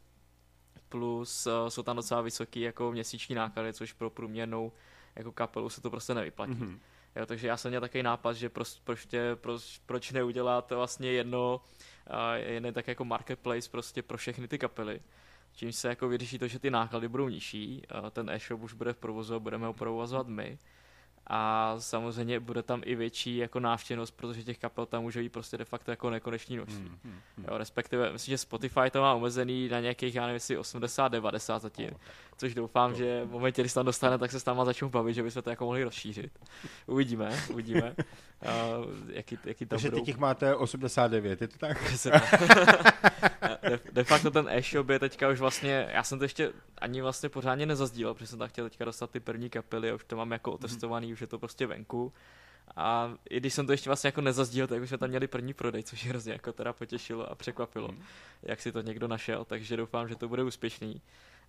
Plus 0.88 1.46
uh, 1.46 1.52
jsou 1.68 1.82
tam 1.82 1.96
docela 1.96 2.20
vysoký 2.20 2.60
jako 2.60 2.92
měsíční 2.92 3.34
náklady, 3.34 3.72
což 3.72 3.92
pro 3.92 4.10
průměrnou 4.10 4.72
jako 5.16 5.32
kapelu 5.32 5.68
se 5.68 5.80
to 5.80 5.90
prostě 5.90 6.14
nevyplatí. 6.14 6.52
Mm-hmm. 6.52 6.78
Jo, 7.16 7.26
takže 7.26 7.48
já 7.48 7.56
jsem 7.56 7.70
měl 7.70 7.80
takový 7.80 8.02
nápad, 8.02 8.32
že 8.32 8.48
proč, 8.48 8.78
prostě, 8.84 9.30
proč, 9.34 9.80
proč 9.86 10.12
neudělat 10.12 10.70
vlastně 10.70 11.12
jedno, 11.12 11.60
jeden 12.36 12.74
tak 12.74 12.88
jako 12.88 13.04
marketplace 13.04 13.70
prostě 13.70 14.02
pro 14.02 14.18
všechny 14.18 14.48
ty 14.48 14.58
kapely. 14.58 15.00
Čím 15.52 15.72
se 15.72 15.88
jako 15.88 16.08
vyřeší 16.08 16.38
to, 16.38 16.48
že 16.48 16.58
ty 16.58 16.70
náklady 16.70 17.08
budou 17.08 17.28
nižší, 17.28 17.82
ten 18.10 18.30
e-shop 18.30 18.62
už 18.62 18.72
bude 18.72 18.92
v 18.92 18.96
provozu 18.96 19.34
a 19.34 19.38
budeme 19.38 19.66
ho 19.66 19.72
provozovat 19.72 20.26
my 20.26 20.58
a 21.26 21.74
samozřejmě 21.78 22.40
bude 22.40 22.62
tam 22.62 22.82
i 22.84 22.94
větší 22.94 23.36
jako 23.36 23.60
návštěvnost, 23.60 24.16
protože 24.16 24.44
těch 24.44 24.58
kapel 24.58 24.86
tam 24.86 25.02
může 25.02 25.20
být 25.20 25.32
prostě 25.32 25.58
de 25.58 25.64
facto 25.64 25.90
jako 25.90 26.10
nekonečný 26.10 26.56
množství. 26.56 26.88
Hmm, 26.88 26.98
hmm, 27.04 27.20
hmm. 27.36 27.46
Jo, 27.50 27.58
respektive, 27.58 28.12
myslím, 28.12 28.32
že 28.32 28.38
Spotify 28.38 28.90
to 28.92 29.00
má 29.00 29.14
omezený 29.14 29.68
na 29.68 29.80
nějakých, 29.80 30.14
já 30.14 30.26
nevím, 30.26 30.38
80-90 30.38 31.58
zatím, 31.58 31.88
no, 31.92 31.96
což 32.36 32.54
doufám, 32.54 32.90
to. 32.90 32.98
že 32.98 33.24
v 33.24 33.30
momentě, 33.30 33.62
kdy 33.62 33.68
se 33.68 33.74
tam 33.74 33.86
dostane, 33.86 34.18
tak 34.18 34.30
se 34.30 34.40
s 34.40 34.44
náma 34.44 34.64
začnou 34.64 34.88
bavit, 34.88 35.14
že 35.14 35.22
bychom 35.22 35.42
to 35.42 35.50
jako 35.50 35.64
mohli 35.64 35.84
rozšířit. 35.84 36.38
Uvidíme, 36.86 37.40
uvidíme. 37.50 37.94
Uh, 38.40 38.86
jaký, 39.08 39.38
jaký 39.44 39.66
tam 39.66 39.76
Takže 39.76 39.90
budou... 39.90 40.00
teď 40.00 40.08
jich 40.08 40.18
máte 40.18 40.56
89, 40.56 41.40
je 41.40 41.48
to 41.48 41.58
tak? 41.58 41.78
de, 43.62 43.80
de 43.92 44.04
facto 44.04 44.30
ten 44.30 44.48
e-shop 44.48 44.88
je 44.88 44.98
teďka 44.98 45.28
už 45.28 45.40
vlastně, 45.40 45.88
já 45.92 46.02
jsem 46.02 46.18
to 46.18 46.24
ještě 46.24 46.52
ani 46.78 47.02
vlastně 47.02 47.28
pořádně 47.28 47.66
nezazdílel, 47.66 48.14
protože 48.14 48.26
jsem 48.26 48.38
tam 48.38 48.48
chtěl 48.48 48.68
teďka 48.68 48.84
dostat 48.84 49.10
ty 49.10 49.20
první 49.20 49.50
kapely 49.50 49.90
a 49.90 49.94
už 49.94 50.04
to 50.04 50.16
mám 50.16 50.30
jako 50.30 50.52
otestovaný, 50.52 51.06
mm. 51.06 51.12
už 51.12 51.19
je 51.20 51.26
to 51.26 51.38
prostě 51.38 51.66
venku. 51.66 52.12
A 52.76 53.14
i 53.30 53.36
když 53.36 53.54
jsem 53.54 53.66
to 53.66 53.72
ještě 53.72 53.90
vlastně 53.90 54.08
jako 54.08 54.20
nezazdíl, 54.20 54.66
tak 54.66 54.82
už 54.82 54.88
jsme 54.88 54.98
tam 54.98 55.08
měli 55.08 55.26
první 55.26 55.54
prodej, 55.54 55.82
což 55.82 56.04
je 56.04 56.10
hrozně 56.10 56.32
jako 56.32 56.52
teda 56.52 56.72
potěšilo 56.72 57.30
a 57.30 57.34
překvapilo, 57.34 57.88
mm. 57.88 58.02
jak 58.42 58.60
si 58.60 58.72
to 58.72 58.80
někdo 58.80 59.08
našel, 59.08 59.44
takže 59.44 59.76
doufám, 59.76 60.08
že 60.08 60.16
to 60.16 60.28
bude 60.28 60.42
úspěšný. 60.42 61.00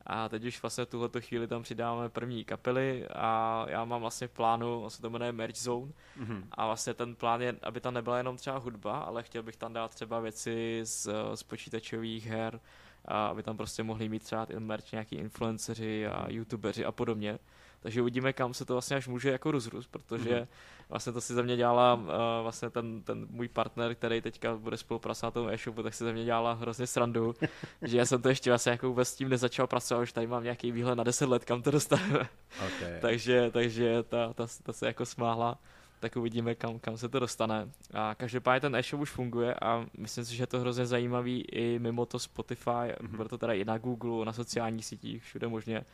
A 0.06 0.30
teď 0.30 0.46
už 0.46 0.62
vlastně 0.62 0.86
tuhle 0.86 1.10
chvíli 1.20 1.48
tam 1.48 1.64
přidáváme 1.64 2.10
první 2.10 2.46
kapely 2.46 3.08
a 3.08 3.66
já 3.70 3.86
mám 3.86 4.02
vlastně 4.02 4.28
v 4.28 4.32
plánu, 4.32 4.84
on 4.84 4.90
se 4.90 5.02
to 5.02 5.10
jmenuje 5.10 5.32
Merge 5.32 5.62
Zone 5.62 5.92
mm-hmm. 6.20 6.44
a 6.52 6.66
vlastně 6.66 6.94
ten 6.94 7.16
plán 7.16 7.42
je, 7.42 7.56
aby 7.64 7.82
tam 7.82 7.94
nebyla 7.94 8.18
jenom 8.18 8.38
třeba 8.38 8.58
hudba, 8.58 9.00
ale 9.00 9.24
chtěl 9.24 9.44
bych 9.44 9.56
tam 9.56 9.74
dát 9.74 9.96
třeba 9.96 10.20
věci 10.20 10.80
z, 10.84 11.10
z 11.36 11.44
počítačových 11.44 12.28
her, 12.28 12.60
a 13.06 13.28
aby 13.28 13.44
tam 13.44 13.58
prostě 13.58 13.84
mohli 13.84 14.10
mít 14.10 14.24
třeba 14.24 14.48
merch 14.60 14.92
nějaký 14.92 15.16
influenceři 15.16 16.08
a 16.08 16.26
youtubeři 16.30 16.86
a 16.86 16.92
podobně. 16.92 17.40
Takže 17.82 18.02
uvidíme, 18.02 18.34
kam 18.34 18.54
se 18.54 18.66
to 18.66 18.74
vlastně 18.74 18.98
až 18.98 19.08
může 19.08 19.32
jako 19.32 19.52
rozrůst, 19.52 19.92
protože 19.92 20.30
mm-hmm. 20.30 20.48
vlastně 20.90 21.14
to 21.14 21.22
si 21.22 21.34
ze 21.34 21.44
mě 21.44 21.58
dělala 21.58 21.94
uh, 21.94 22.06
vlastně 22.42 22.70
ten, 22.70 23.04
ten 23.04 23.28
můj 23.30 23.48
partner, 23.48 23.96
který 23.96 24.22
teďka 24.22 24.56
bude 24.56 24.78
spolupracovat 24.78 25.36
na 25.36 25.42
tom 25.42 25.50
e-shopu, 25.50 25.84
tak 25.84 25.94
si 25.94 26.04
ze 26.04 26.14
mě 26.14 26.26
dělala 26.26 26.54
hrozně 26.54 26.88
srandu, 26.88 27.36
že 27.82 27.98
já 27.98 28.06
jsem 28.06 28.22
to 28.22 28.30
ještě 28.30 28.52
vlastně 28.52 28.72
jako 28.72 28.88
vůbec 28.88 29.08
s 29.08 29.16
tím 29.16 29.30
nezačal 29.30 29.68
pracovat, 29.68 30.02
už 30.02 30.14
tady 30.14 30.28
mám 30.28 30.44
nějaký 30.44 30.72
výhled 30.72 30.96
na 30.96 31.04
10 31.04 31.30
let, 31.30 31.46
kam 31.46 31.62
to 31.62 31.72
dostaneme. 31.72 32.30
Okay. 32.68 32.98
takže, 33.02 33.52
takže 33.52 34.04
ta, 34.04 34.34
ta, 34.34 34.48
ta, 34.64 34.74
se 34.74 34.88
jako 34.88 35.06
smáhla 35.06 35.58
tak 36.00 36.16
uvidíme, 36.16 36.56
kam, 36.56 36.80
kam 36.80 36.98
se 36.98 37.10
to 37.10 37.20
dostane. 37.20 37.70
A 37.94 38.16
každopádně 38.16 38.60
ten 38.60 38.76
e-shop 38.76 39.02
už 39.02 39.10
funguje 39.10 39.56
a 39.62 39.86
myslím 39.98 40.26
si, 40.26 40.36
že 40.36 40.44
je 40.44 40.48
to 40.48 40.60
hrozně 40.60 40.86
zajímavý 40.86 41.42
i 41.42 41.80
mimo 41.80 42.06
to 42.06 42.20
Spotify, 42.20 42.70
mm-hmm. 42.70 43.16
bude 43.16 43.30
to 43.30 43.38
teda 43.38 43.54
i 43.54 43.66
na 43.66 43.78
Google, 43.78 44.26
na 44.26 44.34
sociálních 44.34 44.86
sítích, 44.86 45.24
všude 45.24 45.48
možně 45.48 45.86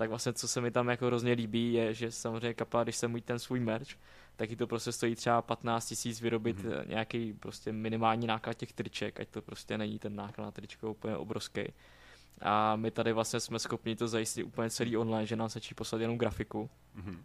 tak 0.00 0.08
vlastně 0.08 0.32
co 0.32 0.48
se 0.48 0.60
mi 0.60 0.70
tam 0.70 0.88
jako 0.88 1.06
hrozně 1.06 1.32
líbí 1.32 1.72
je, 1.72 1.94
že 1.94 2.12
samozřejmě 2.12 2.54
kapela, 2.54 2.82
když 2.82 2.96
se 2.96 3.08
mít 3.08 3.24
ten 3.24 3.38
svůj 3.38 3.60
merch, 3.60 3.88
tak 4.36 4.50
to 4.58 4.66
prostě 4.66 4.92
stojí 4.92 5.14
třeba 5.14 5.42
15 5.42 5.86
tisíc 5.86 6.20
vyrobit 6.20 6.58
mm-hmm. 6.58 6.88
nějaký 6.88 7.32
prostě 7.32 7.72
minimální 7.72 8.26
náklad 8.26 8.54
těch 8.54 8.72
triček, 8.72 9.20
ať 9.20 9.28
to 9.28 9.42
prostě 9.42 9.78
není 9.78 9.98
ten 9.98 10.16
náklad 10.16 10.44
na 10.44 10.50
tričko 10.50 10.90
úplně 10.90 11.16
obrovský. 11.16 11.60
A 12.40 12.76
my 12.76 12.90
tady 12.90 13.12
vlastně 13.12 13.40
jsme 13.40 13.58
schopni 13.58 13.96
to 13.96 14.08
zajistit 14.08 14.44
úplně 14.44 14.70
celý 14.70 14.96
online, 14.96 15.26
že 15.26 15.36
nám 15.36 15.48
stačí 15.48 15.74
poslat 15.74 16.00
jenom 16.00 16.18
grafiku. 16.18 16.70
Mm-hmm. 16.96 17.18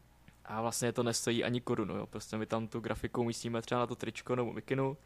A 0.45 0.61
vlastně 0.61 0.91
to 0.91 1.03
nestojí 1.03 1.43
ani 1.43 1.61
korunu, 1.61 1.95
jo. 1.95 2.07
Prostě 2.07 2.37
my 2.37 2.45
tam 2.45 2.67
tu 2.67 2.79
grafiku 2.79 3.21
umístíme 3.21 3.61
třeba 3.61 3.79
na 3.79 3.87
to 3.87 3.95
tričko 3.95 4.35
nebo 4.35 4.53
mikinu 4.53 4.97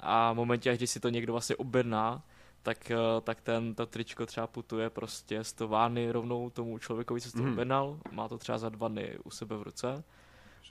a 0.00 0.32
v 0.32 0.36
momentě, 0.36 0.70
až 0.70 0.78
když 0.78 0.90
si 0.90 1.00
to 1.00 1.08
někdo 1.08 1.32
vlastně 1.32 1.56
objedná, 1.56 2.22
tak, 2.66 2.90
eh, 2.90 2.96
tak 3.22 3.40
ten, 3.40 3.74
to 3.74 3.86
tričko 3.86 4.26
třeba 4.26 4.46
putuje 4.46 4.90
prostě 4.90 5.44
z 5.44 5.52
továrny 5.52 6.10
rovnou 6.10 6.50
tomu 6.50 6.78
člověkovi, 6.78 7.20
co 7.20 7.32
to 7.32 7.42
mm. 7.42 7.52
objednal, 7.52 7.98
má 8.10 8.28
to 8.28 8.38
třeba 8.38 8.58
za 8.58 8.68
dva 8.68 8.88
dny 8.88 9.18
u 9.24 9.30
sebe 9.30 9.56
v 9.56 9.62
ruce 9.62 10.04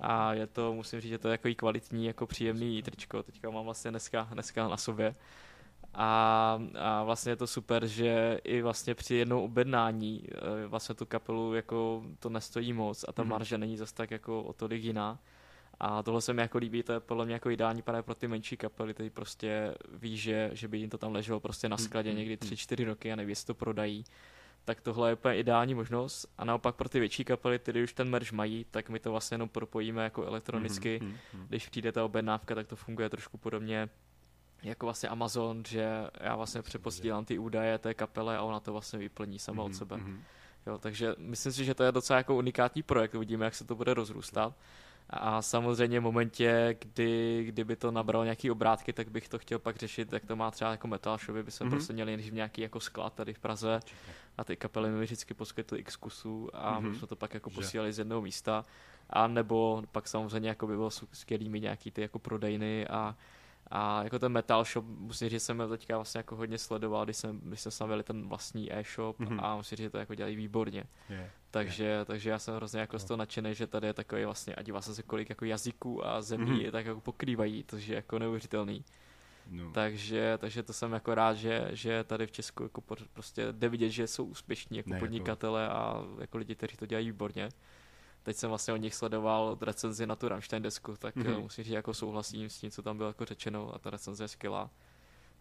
a 0.01 0.33
je 0.33 0.47
to, 0.47 0.73
musím 0.73 1.01
říct, 1.01 1.09
že 1.09 1.17
to 1.17 1.27
je 1.27 1.37
takový 1.37 1.55
kvalitní, 1.55 2.05
jako 2.05 2.27
příjemný 2.27 2.83
tričko, 2.83 3.23
teďka 3.23 3.49
mám 3.49 3.65
vlastně 3.65 3.91
dneska, 3.91 4.27
dneska 4.33 4.67
na 4.67 4.77
sobě. 4.77 5.15
A, 5.93 6.59
a 6.79 7.03
vlastně 7.03 7.31
je 7.31 7.35
to 7.35 7.47
super, 7.47 7.87
že 7.87 8.39
i 8.43 8.61
vlastně 8.61 8.95
při 8.95 9.15
jednou 9.15 9.43
objednání 9.43 10.27
eh, 10.27 10.67
vlastně 10.67 10.95
tu 10.95 11.05
kapelu 11.05 11.53
jako 11.53 12.03
to 12.19 12.29
nestojí 12.29 12.73
moc 12.73 13.05
a 13.07 13.11
ta 13.11 13.23
mm. 13.23 13.29
marže 13.29 13.57
není 13.57 13.77
zase 13.77 13.95
tak 13.95 14.11
jako 14.11 14.43
o 14.43 14.53
tolik 14.53 14.83
jiná 14.83 15.19
A 15.79 16.03
tohle 16.03 16.21
se 16.21 16.33
mi 16.33 16.41
jako 16.41 16.57
líbí, 16.57 16.83
to 16.83 16.93
je 16.93 16.99
podle 16.99 17.25
mě 17.25 17.33
jako 17.33 17.49
ideální 17.49 17.81
právě 17.81 18.01
pro 18.03 18.15
ty 18.15 18.27
menší 18.27 18.57
kapely, 18.57 18.93
ty 18.93 19.09
prostě 19.09 19.75
ví, 19.91 20.17
že, 20.17 20.49
že 20.53 20.67
by 20.67 20.77
jim 20.77 20.89
to 20.89 20.97
tam 20.97 21.11
leželo 21.13 21.39
prostě 21.39 21.69
na 21.69 21.77
skladě 21.77 22.09
Mm, 22.09 22.15
mm, 22.15 22.19
někdy 22.19 22.37
mm. 22.43 22.49
3-4 22.49 22.85
roky 22.85 23.11
a 23.13 23.15
neví, 23.15 23.31
jestli 23.31 23.47
to 23.47 23.53
prodají. 23.53 24.03
Tak 24.65 24.81
tohle 24.81 25.09
je 25.09 25.13
úplně 25.13 25.37
ideální 25.37 25.73
možnost. 25.73 26.25
A 26.37 26.45
naopak 26.45 26.75
pro 26.75 26.89
ty 26.89 26.99
větší 26.99 27.25
kapely, 27.25 27.59
ty 27.59 27.83
už 27.83 27.93
ten 27.93 28.09
merch 28.09 28.31
mají, 28.31 28.65
tak 28.71 28.89
my 28.89 28.99
to 28.99 29.11
vlastně 29.11 29.35
jenom 29.35 29.49
propojíme 29.49 30.03
jako 30.03 30.23
elektronicky. 30.25 30.99
Mhm. 31.03 31.17
Když 31.47 31.69
přijde 31.69 31.91
ta 31.91 32.05
objednávka, 32.05 32.55
tak 32.55 32.67
to 32.67 32.75
funguje 32.75 33.09
trošku 33.09 33.37
podobně 33.37 33.89
jako 34.63 34.85
vlastně 34.85 35.09
Amazon, 35.09 35.63
že 35.67 35.89
já 36.19 36.35
vlastně 36.35 36.61
přeposílám 36.61 37.25
ty 37.25 37.37
údaje 37.37 37.77
té 37.77 37.93
kapele 37.93 38.37
a 38.37 38.41
ona 38.41 38.59
to 38.59 38.71
vlastně 38.71 38.99
vyplní 38.99 39.39
sama 39.39 39.63
od 39.63 39.67
Mhm, 39.67 39.73
sebe. 39.77 39.99
Jo, 40.67 40.77
takže 40.77 41.15
myslím 41.17 41.51
si, 41.51 41.65
že 41.65 41.73
to 41.73 41.83
je 41.83 41.91
docela 41.91 42.17
jako 42.17 42.35
unikátní 42.35 42.83
projekt, 42.83 43.15
uvidíme, 43.15 43.45
jak 43.45 43.55
se 43.55 43.65
to 43.65 43.75
bude 43.75 43.93
rozrůstat. 43.93 44.53
A 45.09 45.41
samozřejmě 45.41 45.99
v 45.99 46.03
momentě, 46.03 46.75
kdy, 46.79 47.43
kdyby 47.47 47.75
to 47.75 47.91
nabralo 47.91 48.23
nějaký 48.23 48.51
obrátky, 48.51 48.93
tak 48.93 49.09
bych 49.11 49.29
to 49.29 49.39
chtěl 49.39 49.59
pak 49.59 49.75
řešit, 49.75 50.13
jak 50.13 50.25
to 50.25 50.35
má 50.35 50.51
třeba 50.51 50.71
jako 50.71 50.87
Metal 50.87 51.17
Shopy, 51.17 51.43
by 51.43 51.51
jsme 51.51 51.65
Mhm. 51.65 51.71
prostě 51.75 51.93
měli 51.93 52.11
nejdřív 52.11 52.33
nějaký 52.33 52.61
jako 52.61 52.79
sklad 52.79 53.13
tady 53.13 53.33
v 53.33 53.39
Praze 53.39 53.79
a 54.37 54.43
ty 54.43 54.55
kapely 54.55 54.89
mi 54.89 55.03
vždycky 55.03 55.33
poskytly 55.33 55.79
x 55.79 55.95
kusů 55.95 56.49
a 56.53 56.79
Mhm. 56.79 56.89
my 56.89 56.95
jsme 56.97 57.07
to 57.07 57.15
pak 57.15 57.33
jako 57.33 57.49
Že- 57.49 57.55
posílali 57.55 57.93
z 57.93 57.99
jednoho 57.99 58.21
místa. 58.21 58.65
A 59.09 59.27
nebo 59.27 59.83
pak 59.91 60.07
samozřejmě 60.07 60.49
jako 60.49 60.67
by 60.67 60.75
bylo 60.75 60.89
skvělý 61.13 61.49
mít 61.49 61.59
nějaký 61.61 61.91
ty 61.91 62.01
jako 62.01 62.19
prodejny 62.19 62.87
a 62.87 63.15
a 63.71 64.03
jako 64.03 64.19
ten 64.19 64.31
Metal 64.31 64.63
Shop, 64.65 64.85
musím 64.85 65.29
říct, 65.29 65.31
že 65.35 65.39
jsem 65.39 65.63
teďka 65.69 65.95
vlastně 65.95 66.19
jako 66.19 66.35
hodně 66.35 66.57
sledoval, 66.57 67.05
když 67.05 67.17
jsem, 67.17 67.39
když 67.39 67.61
jsme 67.61 67.71
stavili 67.71 68.03
ten 68.03 68.27
vlastní 68.29 68.73
e-shop 68.73 69.19
Mhm. 69.19 69.39
a 69.39 69.55
musím 69.55 69.75
říct, 69.75 69.83
že 69.85 69.89
to 69.89 69.97
jako 69.97 70.15
dělají 70.15 70.35
výborně. 70.35 70.83
Je. 71.09 71.31
Takže, 71.51 71.99
takže 72.05 72.29
já 72.29 72.39
jsem 72.39 72.55
hrozně 72.55 72.79
jako 72.79 72.99
z 72.99 73.03
toho 73.03 73.17
nadšený, 73.17 73.55
že 73.55 73.67
tady 73.67 73.87
je 73.87 73.93
takový 73.93 74.25
vlastně, 74.25 74.55
a 74.55 74.61
dívá 74.61 74.81
jsem 74.81 74.95
se 74.95 75.03
kolik 75.03 75.29
jako 75.29 75.45
jazyků 75.45 76.07
a 76.07 76.21
zemí 76.21 76.45
Mhm. 76.51 76.59
je 76.59 76.71
tak 76.71 76.85
jako 76.85 77.01
pokrývají, 77.01 77.63
to 77.63 77.77
je 77.77 77.95
jako 77.95 78.19
neuvěřitelný. 78.19 78.83
No. 79.51 79.71
Takže, 79.71 80.37
takže 80.37 80.63
to 80.63 80.73
jsem 80.73 80.93
jako 80.93 81.15
rád, 81.15 81.33
že, 81.33 81.67
že 81.71 82.03
tady 82.03 82.27
v 82.27 82.31
Česku 82.31 82.63
jako 82.63 82.81
prostě 83.13 83.47
jde 83.51 83.69
vidět, 83.69 83.89
že 83.89 84.07
jsou 84.07 84.25
úspěšní 84.25 84.77
jako 84.77 84.89
Ne, 84.89 84.95
jako- 84.95 85.05
podnikatele 85.05 85.69
a 85.69 86.03
jako 86.21 86.37
lidi, 86.37 86.55
kteří 86.55 86.77
to 86.77 86.85
dělají 86.85 87.05
výborně. 87.05 87.49
Teď 88.25 88.35
jsem 88.35 88.49
vlastně 88.49 88.73
od 88.73 88.77
nich 88.77 88.95
sledoval 88.95 89.57
recenzi 89.61 90.07
na 90.07 90.15
tu 90.15 90.27
Rammstein 90.27 90.63
desku, 90.63 90.95
tak 90.99 91.15
Mhm. 91.15 91.27
mm-hmm. 91.27 91.41
musím 91.41 91.63
říct, 91.63 91.69
že 91.71 91.75
jako 91.75 91.93
souhlasím 91.93 92.49
s 92.49 92.57
tím, 92.59 92.71
co 92.71 92.81
tam 92.81 92.97
bylo 92.97 93.09
jako 93.09 93.25
řečeno 93.25 93.75
a 93.75 93.79
ta 93.79 93.89
recenze 93.89 94.23
je 94.23 94.27
skvělá. 94.27 94.69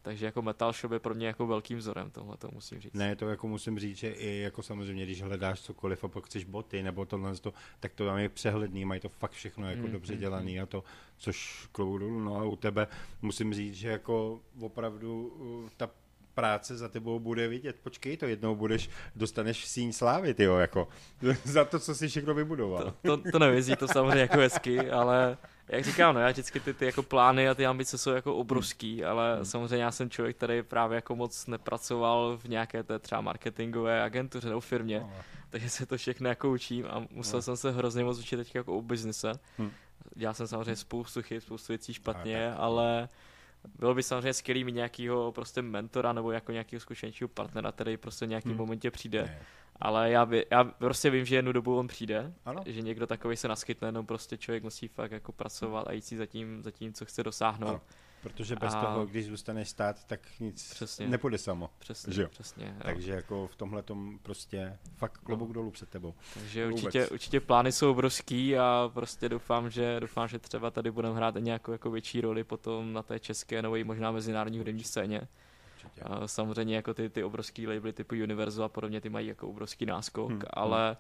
Takže 0.03 0.27
jako 0.27 0.43
Metal 0.43 0.73
Shop 0.73 0.93
je 0.93 0.99
pro 0.99 1.15
mě 1.15 1.27
jako 1.27 1.47
velkým 1.47 1.79
vzorem 1.79 2.11
tohle, 2.11 2.37
to 2.37 2.49
musím 2.53 2.81
říct. 2.81 2.93
Ne, 2.95 3.17
to 3.17 3.29
jako 3.29 3.49
musím 3.49 3.79
říct, 3.79 3.97
že 3.97 4.11
i 4.11 4.39
jako 4.39 4.63
samozřejmě, 4.63 5.05
když 5.05 5.23
hledáš 5.23 5.61
cokoliv 5.61 6.05
a 6.05 6.09
pak 6.09 6.25
chceš 6.27 6.45
boty 6.45 6.83
nebo 6.83 7.05
tohle, 7.05 7.35
to, 7.37 7.53
tak 7.81 7.93
to 7.95 8.07
tam 8.07 8.19
je 8.19 8.29
přehledný, 8.29 8.85
mají 8.85 9.01
to 9.01 9.09
fakt 9.09 9.33
všechno 9.33 9.71
jako 9.71 9.87
Mm, 9.87 9.93
dobře 9.93 10.13
mm, 10.13 10.19
dělaný 10.21 10.61
a 10.61 10.67
to, 10.67 10.85
což 11.19 11.69
klobouk 11.73 12.01
dolů, 12.01 12.21
no 12.21 12.37
a 12.37 12.45
u 12.45 12.57
tebe 12.57 12.87
musím 13.23 13.55
říct, 13.55 13.75
že 13.75 13.89
jako 13.89 14.41
opravdu 14.61 15.27
uh, 15.27 15.69
ta 15.77 15.91
práce 16.35 16.77
za 16.77 16.89
tebou 16.89 17.19
bude 17.21 17.49
vidět. 17.49 17.77
Počkej 17.83 18.17
to, 18.17 18.27
jednou 18.27 18.55
budeš, 18.57 18.91
dostaneš 19.17 19.65
síň 19.69 19.93
slávy, 19.93 20.35
tyjo, 20.35 20.57
jako, 20.57 20.89
za 21.45 21.65
to, 21.65 21.79
co 21.79 21.95
jsi 21.95 22.09
všechno 22.09 22.35
vybudoval. 22.35 22.95
To, 23.03 23.17
to, 23.17 23.31
to 23.33 23.39
nevězí, 23.39 23.77
to 23.77 23.89
samozřejmě 23.89 24.21
jako 24.21 24.37
hezky, 24.39 24.91
ale 24.91 25.37
jak 25.69 25.85
říkám, 25.85 26.15
no 26.15 26.21
já 26.21 26.31
vždycky 26.31 26.61
ty, 26.61 26.75
ty 26.75 26.87
jako 26.87 27.03
plány 27.03 27.49
a 27.49 27.55
ty 27.55 27.67
ambice 27.67 27.99
jsou 27.99 28.11
jako 28.11 28.37
obrovský, 28.37 29.05
ale 29.05 29.35
Hmm. 29.35 29.45
samozřejmě 29.45 29.85
já 29.85 29.91
jsem 29.91 30.11
člověk, 30.11 30.37
který 30.37 30.63
právě 30.63 30.97
jako 30.97 31.17
moc 31.17 31.47
nepracoval 31.47 32.37
v 32.43 32.45
nějaké 32.45 32.83
té 32.83 32.99
třeba 32.99 33.21
marketingové 33.21 34.03
agentuře 34.03 34.49
nebo 34.49 34.61
firmě, 34.61 35.01
No, 35.01 35.13
takže 35.51 35.71
se 35.71 35.87
to 35.87 35.97
všechno 35.97 36.29
jako 36.29 36.51
učím 36.51 36.87
a 36.91 37.07
musel 37.11 37.39
No. 37.39 37.43
jsem 37.43 37.57
se 37.57 37.71
hrozně 37.71 38.05
moc 38.05 38.19
učit 38.19 38.37
teď 38.37 38.55
jako 38.55 38.77
o 38.79 38.83
biznise. 38.83 39.33
Hm. 39.59 39.71
Dělal 40.15 40.35
jsem 40.35 40.47
samozřejmě 40.47 40.77
spoustu 40.77 41.23
chyb, 41.23 41.43
spoustu 41.43 41.73
věcí 41.73 41.95
špatně, 41.95 42.49
tak. 42.51 42.59
ale 42.61 43.09
bylo 43.79 43.95
by 43.95 44.03
samozřejmě 44.03 44.33
skvělý 44.33 44.65
mít 44.65 44.75
nějakého 44.75 45.33
prostě 45.33 45.63
mentora 45.63 46.13
nebo 46.13 46.33
jako 46.33 46.53
nějakého 46.53 46.81
zkušenějšího 46.81 47.29
partnera, 47.29 47.73
který 47.73 47.97
prostě 47.97 48.27
v 48.27 48.29
nějakém 48.29 48.53
Hm. 48.53 48.57
momentě 48.59 48.91
přijde. 48.91 49.23
Ne. 49.23 49.39
Ale 49.81 50.11
já, 50.11 50.25
vě, 50.25 50.45
já 50.51 50.65
prostě 50.65 51.11
vím, 51.11 51.25
že 51.25 51.37
jednu 51.37 51.53
dobu 51.53 51.79
on 51.79 51.87
přijde, 51.89 52.33
Ano. 52.45 52.63
že 52.67 52.83
někdo 52.83 53.07
takový 53.07 53.37
se 53.37 53.49
naskytne, 53.49 53.89
jenom 53.89 54.07
prostě 54.07 54.37
člověk 54.39 54.63
musí 54.63 54.89
fakt 54.89 55.11
jako 55.13 55.33
pracovat 55.33 55.89
a 55.89 55.93
jít 55.93 56.05
si 56.05 56.17
za 56.17 56.27
tím, 56.27 56.63
za 56.63 56.71
tím 56.71 56.93
co 56.93 57.05
chce 57.05 57.23
dosáhnout. 57.23 57.69
Ano. 57.69 57.81
Protože 58.25 58.57
bez 58.57 58.75
A- 58.75 58.81
toho, 58.85 59.07
když 59.07 59.27
zůstaneš 59.27 59.69
stát, 59.69 60.05
tak 60.05 60.21
nic 60.41 60.71
Přesně. 60.75 61.09
nepůjde 61.09 61.39
samo. 61.39 61.71
Přesně, 61.79 62.13
Že 62.13 62.23
jo. 62.23 62.29
přesně. 62.29 62.67
Jo. 62.67 62.73
Takže 62.83 63.13
jako 63.13 63.47
v 63.47 63.57
tomhle 63.57 63.83
tom 63.83 64.19
prostě 64.23 64.79
fakt 64.97 65.19
klobouk 65.19 65.53
dolů 65.53 65.71
před 65.71 65.89
tebou. 65.89 66.15
Takže 66.35 66.67
vůbec. 66.67 66.85
určitě, 66.85 67.09
určitě 67.09 67.41
plány 67.41 67.73
jsou 67.73 67.91
obrovský 67.91 68.59
a 68.59 68.91
prostě 68.95 69.29
doufám, 69.29 69.71
že 69.71 70.01
doufám, 70.01 70.29
že 70.29 70.39
třeba 70.39 70.71
tady 70.71 70.91
budeme 70.91 71.17
hrát 71.17 71.35
nějakou 71.39 71.73
jako 71.73 71.91
větší 71.91 72.21
roli 72.21 72.45
potom 72.45 72.93
na 72.93 73.03
té 73.03 73.21
české 73.21 73.63
nebo 73.63 73.77
i 73.77 73.85
možná 73.85 74.13
mezinárodní 74.13 74.59
hudební 74.59 74.85
scéně. 74.85 75.29
Určitě. 75.75 76.01
A 76.01 76.29
samozřejmě 76.29 76.77
jako 76.77 76.95
ty, 76.95 77.11
ty 77.11 77.25
obrovský 77.25 77.67
labely 77.67 77.93
typu 77.93 78.15
Universal 78.15 78.65
a 78.65 78.69
podobně, 78.69 79.01
ty 79.01 79.09
mají 79.09 79.27
jako 79.27 79.49
obrovský 79.49 79.87
náskok, 79.87 80.31
Hmm, 80.31 80.41
ale 80.51 80.97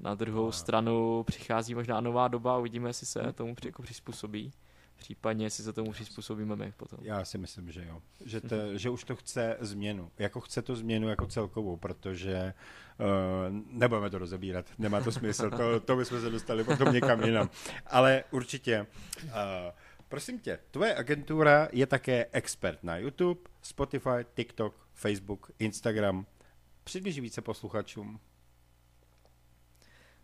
na 0.00 0.14
druhou 0.14 0.46
No. 0.46 0.52
stranu 0.52 1.22
přichází 1.26 1.74
možná 1.74 2.00
nová 2.00 2.28
doba 2.28 2.54
a 2.54 2.58
uvidíme, 2.58 2.88
jestli 2.88 3.06
se 3.06 3.22
Hmm. 3.22 3.32
tomu 3.32 3.54
při- 3.54 3.68
jako 3.68 3.82
přizpůsobí. 3.82 4.52
Případně, 4.96 5.46
jestli 5.46 5.64
se 5.64 5.72
tomu 5.72 5.92
přizpůsobíme 5.92 6.56
my 6.56 6.72
potom. 6.76 6.98
Já 7.02 7.24
si 7.24 7.38
myslím, 7.38 7.72
že 7.72 7.84
jo. 7.84 8.02
Že, 8.24 8.40
to, 8.40 8.56
že 8.78 8.90
už 8.90 9.04
to 9.04 9.16
chce 9.16 9.56
změnu. 9.60 10.10
Jako 10.18 10.40
chce 10.40 10.62
to 10.62 10.76
změnu 10.76 11.08
jako 11.08 11.26
celkovou, 11.26 11.76
protože 11.76 12.54
uh, 13.00 13.06
nebudeme 13.70 14.10
to 14.10 14.18
rozebírat. 14.18 14.66
Nemá 14.78 15.00
to 15.00 15.12
smysl. 15.12 15.50
To, 15.50 15.80
to 15.80 15.96
bychom 15.96 16.20
se 16.20 16.30
dostali 16.30 16.64
potom 16.64 16.92
někam 16.92 17.22
jinam. 17.22 17.50
Ale 17.86 18.24
určitě. 18.30 18.86
Uh, 19.24 19.30
prosím 20.08 20.38
tě, 20.38 20.58
tvoje 20.70 20.94
agentura 20.94 21.68
je 21.72 21.86
také 21.86 22.26
expert 22.32 22.84
na 22.84 22.96
YouTube, 22.96 23.40
Spotify, 23.62 24.26
TikTok, 24.34 24.88
Facebook, 24.94 25.50
Instagram. 25.58 26.26
Přibliž 26.84 27.18
více 27.20 27.42
posluchačům. 27.42 28.20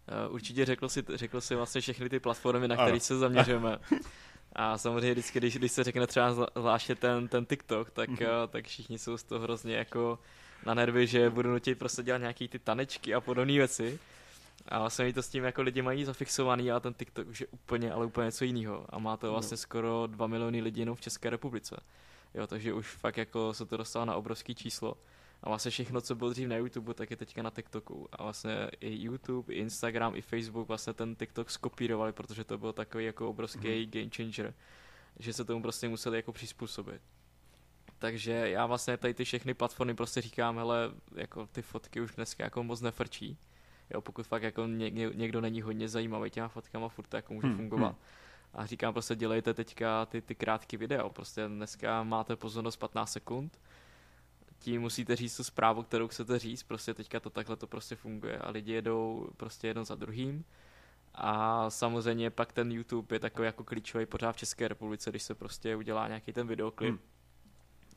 Eh, 0.09 0.29
Určitě 0.29 0.65
řekl 0.65 0.89
si, 0.89 1.05
řekl 1.15 1.41
si 1.41 1.55
vlastně 1.55 1.81
všechny 1.81 2.09
ty 2.09 2.21
platformy, 2.21 2.69
na 2.69 2.77
které 2.77 3.01
se 3.01 3.19
zaměřujeme. 3.19 3.79
A 4.53 4.79
samozřejmě 4.79 5.12
vždycky, 5.12 5.38
když, 5.38 5.57
když 5.57 5.73
se 5.73 5.85
řekne 5.85 6.07
třeba 6.07 6.33
zvláště 6.57 6.95
ten, 6.95 7.29
ten 7.29 7.45
TikTok, 7.47 7.91
tak, 7.91 8.09
Mhm. 8.09 8.19
eh, 8.23 8.49
tak 8.49 8.67
všichni 8.67 8.99
jsou 8.99 9.17
z 9.17 9.23
toho 9.23 9.41
hrozně 9.41 9.75
jako 9.77 10.19
na 10.67 10.75
nervy, 10.75 11.07
že 11.07 11.31
budu 11.31 11.51
nutit 11.51 11.79
prostě 11.79 12.03
dělat 12.03 12.19
nějaký 12.19 12.49
ty 12.49 12.59
tanečky 12.59 13.15
a 13.15 13.21
podobné 13.21 13.53
věci. 13.53 13.99
A 14.69 14.79
vlastně 14.79 15.05
oni 15.05 15.12
to 15.15 15.23
s 15.23 15.29
tím 15.29 15.45
jako 15.45 15.62
lidi 15.62 15.83
mají 15.83 16.05
zafixovaný, 16.05 16.71
ale 16.71 16.81
ten 16.81 16.95
TikTok 16.95 17.29
už 17.29 17.41
je 17.41 17.47
úplně, 17.51 17.93
ale 17.93 18.07
úplně 18.07 18.25
něco 18.25 18.45
jiného. 18.45 18.87
A 18.88 18.99
má 18.99 19.17
to 19.17 19.27
No. 19.27 19.33
vlastně 19.33 19.57
skoro 19.57 20.07
2 20.07 20.27
miliony 20.27 20.61
lidí 20.62 20.81
jenom 20.81 20.97
v 20.97 21.01
České 21.01 21.31
republice. 21.31 21.77
Jo, 22.35 22.47
takže 22.47 22.73
už 22.73 22.87
fakt 22.87 23.17
jako 23.17 23.55
se 23.55 23.67
to 23.67 23.77
dostalo 23.77 24.05
na 24.05 24.15
obrovský 24.17 24.55
číslo. 24.55 24.95
A 25.42 25.48
vlastně 25.48 25.70
všechno, 25.70 26.00
co 26.00 26.14
bylo 26.14 26.31
dřív 26.31 26.48
na 26.48 26.57
YouTube, 26.57 26.94
tak 26.94 27.11
je 27.11 27.16
teďka 27.16 27.42
na 27.42 27.50
TikToku. 27.50 28.09
A 28.12 28.22
vlastně 28.22 28.70
i 28.81 29.02
YouTube, 29.05 29.55
i 29.55 29.59
Instagram, 29.59 30.16
i 30.16 30.22
Facebook 30.22 30.68
vlastně 30.68 30.92
ten 30.92 31.14
TikTok 31.16 31.50
skopírovali, 31.50 32.12
protože 32.12 32.44
to 32.44 32.59
byl 32.59 32.72
takový 32.72 33.05
jako 33.05 33.28
obrovský 33.31 33.68
Mhm. 33.83 33.90
game 33.90 34.11
changer, 34.16 34.55
že 35.18 35.33
se 35.33 35.44
tomu 35.44 35.62
prostě 35.62 35.88
museli 35.88 36.18
jako 36.18 36.33
přizpůsobit. 36.33 37.02
Takže 37.98 38.33
já 38.33 38.66
vlastně 38.66 38.96
tady 38.96 39.14
ty 39.14 39.24
všechny 39.24 39.55
platformy 39.55 39.94
prostě 39.94 40.20
říkám, 40.20 40.57
hele, 40.57 40.90
jako 41.14 41.46
ty 41.46 41.62
fotky 41.62 42.00
už 42.00 42.14
dneska 42.14 42.44
jako 42.44 42.62
moc 42.64 42.81
nefrčí. 42.81 43.38
Jo, 43.94 44.00
pokud 44.00 44.26
fakt 44.26 44.42
jako 44.42 44.66
ně, 44.66 44.90
ně, 44.90 45.11
někdo 45.14 45.40
není 45.40 45.62
hodně 45.62 45.88
zajímavý 45.88 46.31
těma 46.31 46.48
fotkama, 46.48 46.88
furt 46.88 47.07
to 47.09 47.16
jako 47.16 47.35
může 47.35 47.46
Hmm, 47.46 47.57
fungovat. 47.57 47.96
A 48.55 48.66
říkám 48.66 48.92
prostě 48.92 49.16
dělejte 49.16 49.55
teďka 49.55 50.07
ty, 50.07 50.20
ty 50.22 50.35
krátké 50.35 50.76
video, 50.76 51.11
prostě 51.11 51.48
dneska 51.48 52.02
máte 52.02 52.37
pozornost 52.37 52.76
15 52.76 53.12
sekund, 53.12 53.61
tím 54.62 54.81
musíte 54.81 55.16
říct 55.16 55.37
tu 55.37 55.44
zprávu, 55.44 55.83
kterou 55.83 56.09
chcete 56.09 56.38
říct, 56.38 56.62
prostě 56.62 56.94
teďka 56.94 57.20
to 57.20 57.31
takhle 57.31 57.57
to 57.57 57.66
prostě 57.66 57.96
funguje 57.96 58.38
a 58.38 58.51
lidi 58.51 58.72
jedou 58.72 59.29
prostě 59.37 59.66
jedno 59.66 59.85
za 59.85 59.94
druhým. 59.94 60.44
A 61.14 61.70
samozřejmě 61.70 62.31
pak 62.31 62.53
ten 62.53 62.72
YouTube 62.72 63.16
je 63.16 63.20
takový 63.20 63.46
jako 63.46 63.64
klíčový 63.64 64.07
pořád 64.07 64.33
v 64.33 64.37
České 64.37 64.68
republice, 64.68 65.11
když 65.11 65.22
se 65.22 65.35
prostě 65.35 65.77
udělá 65.77 66.09
nějaký 66.09 66.33
ten 66.33 66.46
videoklip. 66.46 66.90
Hmm. 66.90 67.01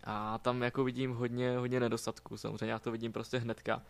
A 0.04 0.38
tam 0.38 0.62
jako 0.62 0.84
vidím 0.84 1.14
hodně, 1.14 1.58
hodně 1.58 1.80
nedostatků, 1.80 2.38
samozřejmě 2.38 2.72
já 2.72 2.80
to 2.80 2.92
vidím 2.92 3.14
prostě 3.14 3.38
hnedka. 3.38 3.82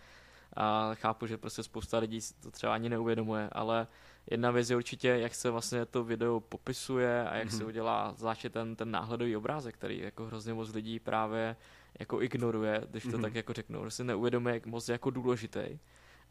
A 0.58 0.92
chápu, 0.94 1.28
že 1.28 1.38
prostě 1.38 1.64
spousta 1.64 1.98
lidí 1.98 2.20
to 2.40 2.52
třeba 2.52 2.74
ani 2.74 2.90
neuvědomuje, 2.90 3.50
ale 3.52 3.88
jedna 4.32 4.52
věc 4.52 4.70
je 4.70 4.76
určitě, 4.76 5.08
jak 5.08 5.36
se 5.36 5.50
vlastně 5.50 5.86
to 5.86 6.04
video 6.04 6.40
popisuje 6.40 7.30
a 7.30 7.36
jak 7.36 7.48
mm-hmm. 7.48 7.58
se 7.58 7.66
udělá 7.66 8.14
zvláště 8.14 8.50
ten, 8.50 8.76
ten 8.76 8.92
náhledový 8.92 9.38
obrázek, 9.38 9.76
který 9.76 10.00
jako 10.00 10.26
hrozně 10.26 10.54
moc 10.54 10.74
lidí 10.74 11.00
právě 11.00 11.56
jako 12.00 12.22
ignoruje, 12.22 12.82
když 12.92 13.04
to 13.04 13.10
Mhm. 13.10 13.22
tak 13.22 13.36
jako 13.36 13.54
řeknu, 13.54 13.86
že 13.86 13.92
si 13.92 14.04
neuvědomuje, 14.04 14.54
jak 14.56 14.66
moc 14.66 14.90
je 14.90 14.94
jako 14.94 15.10
důležitý. 15.10 15.80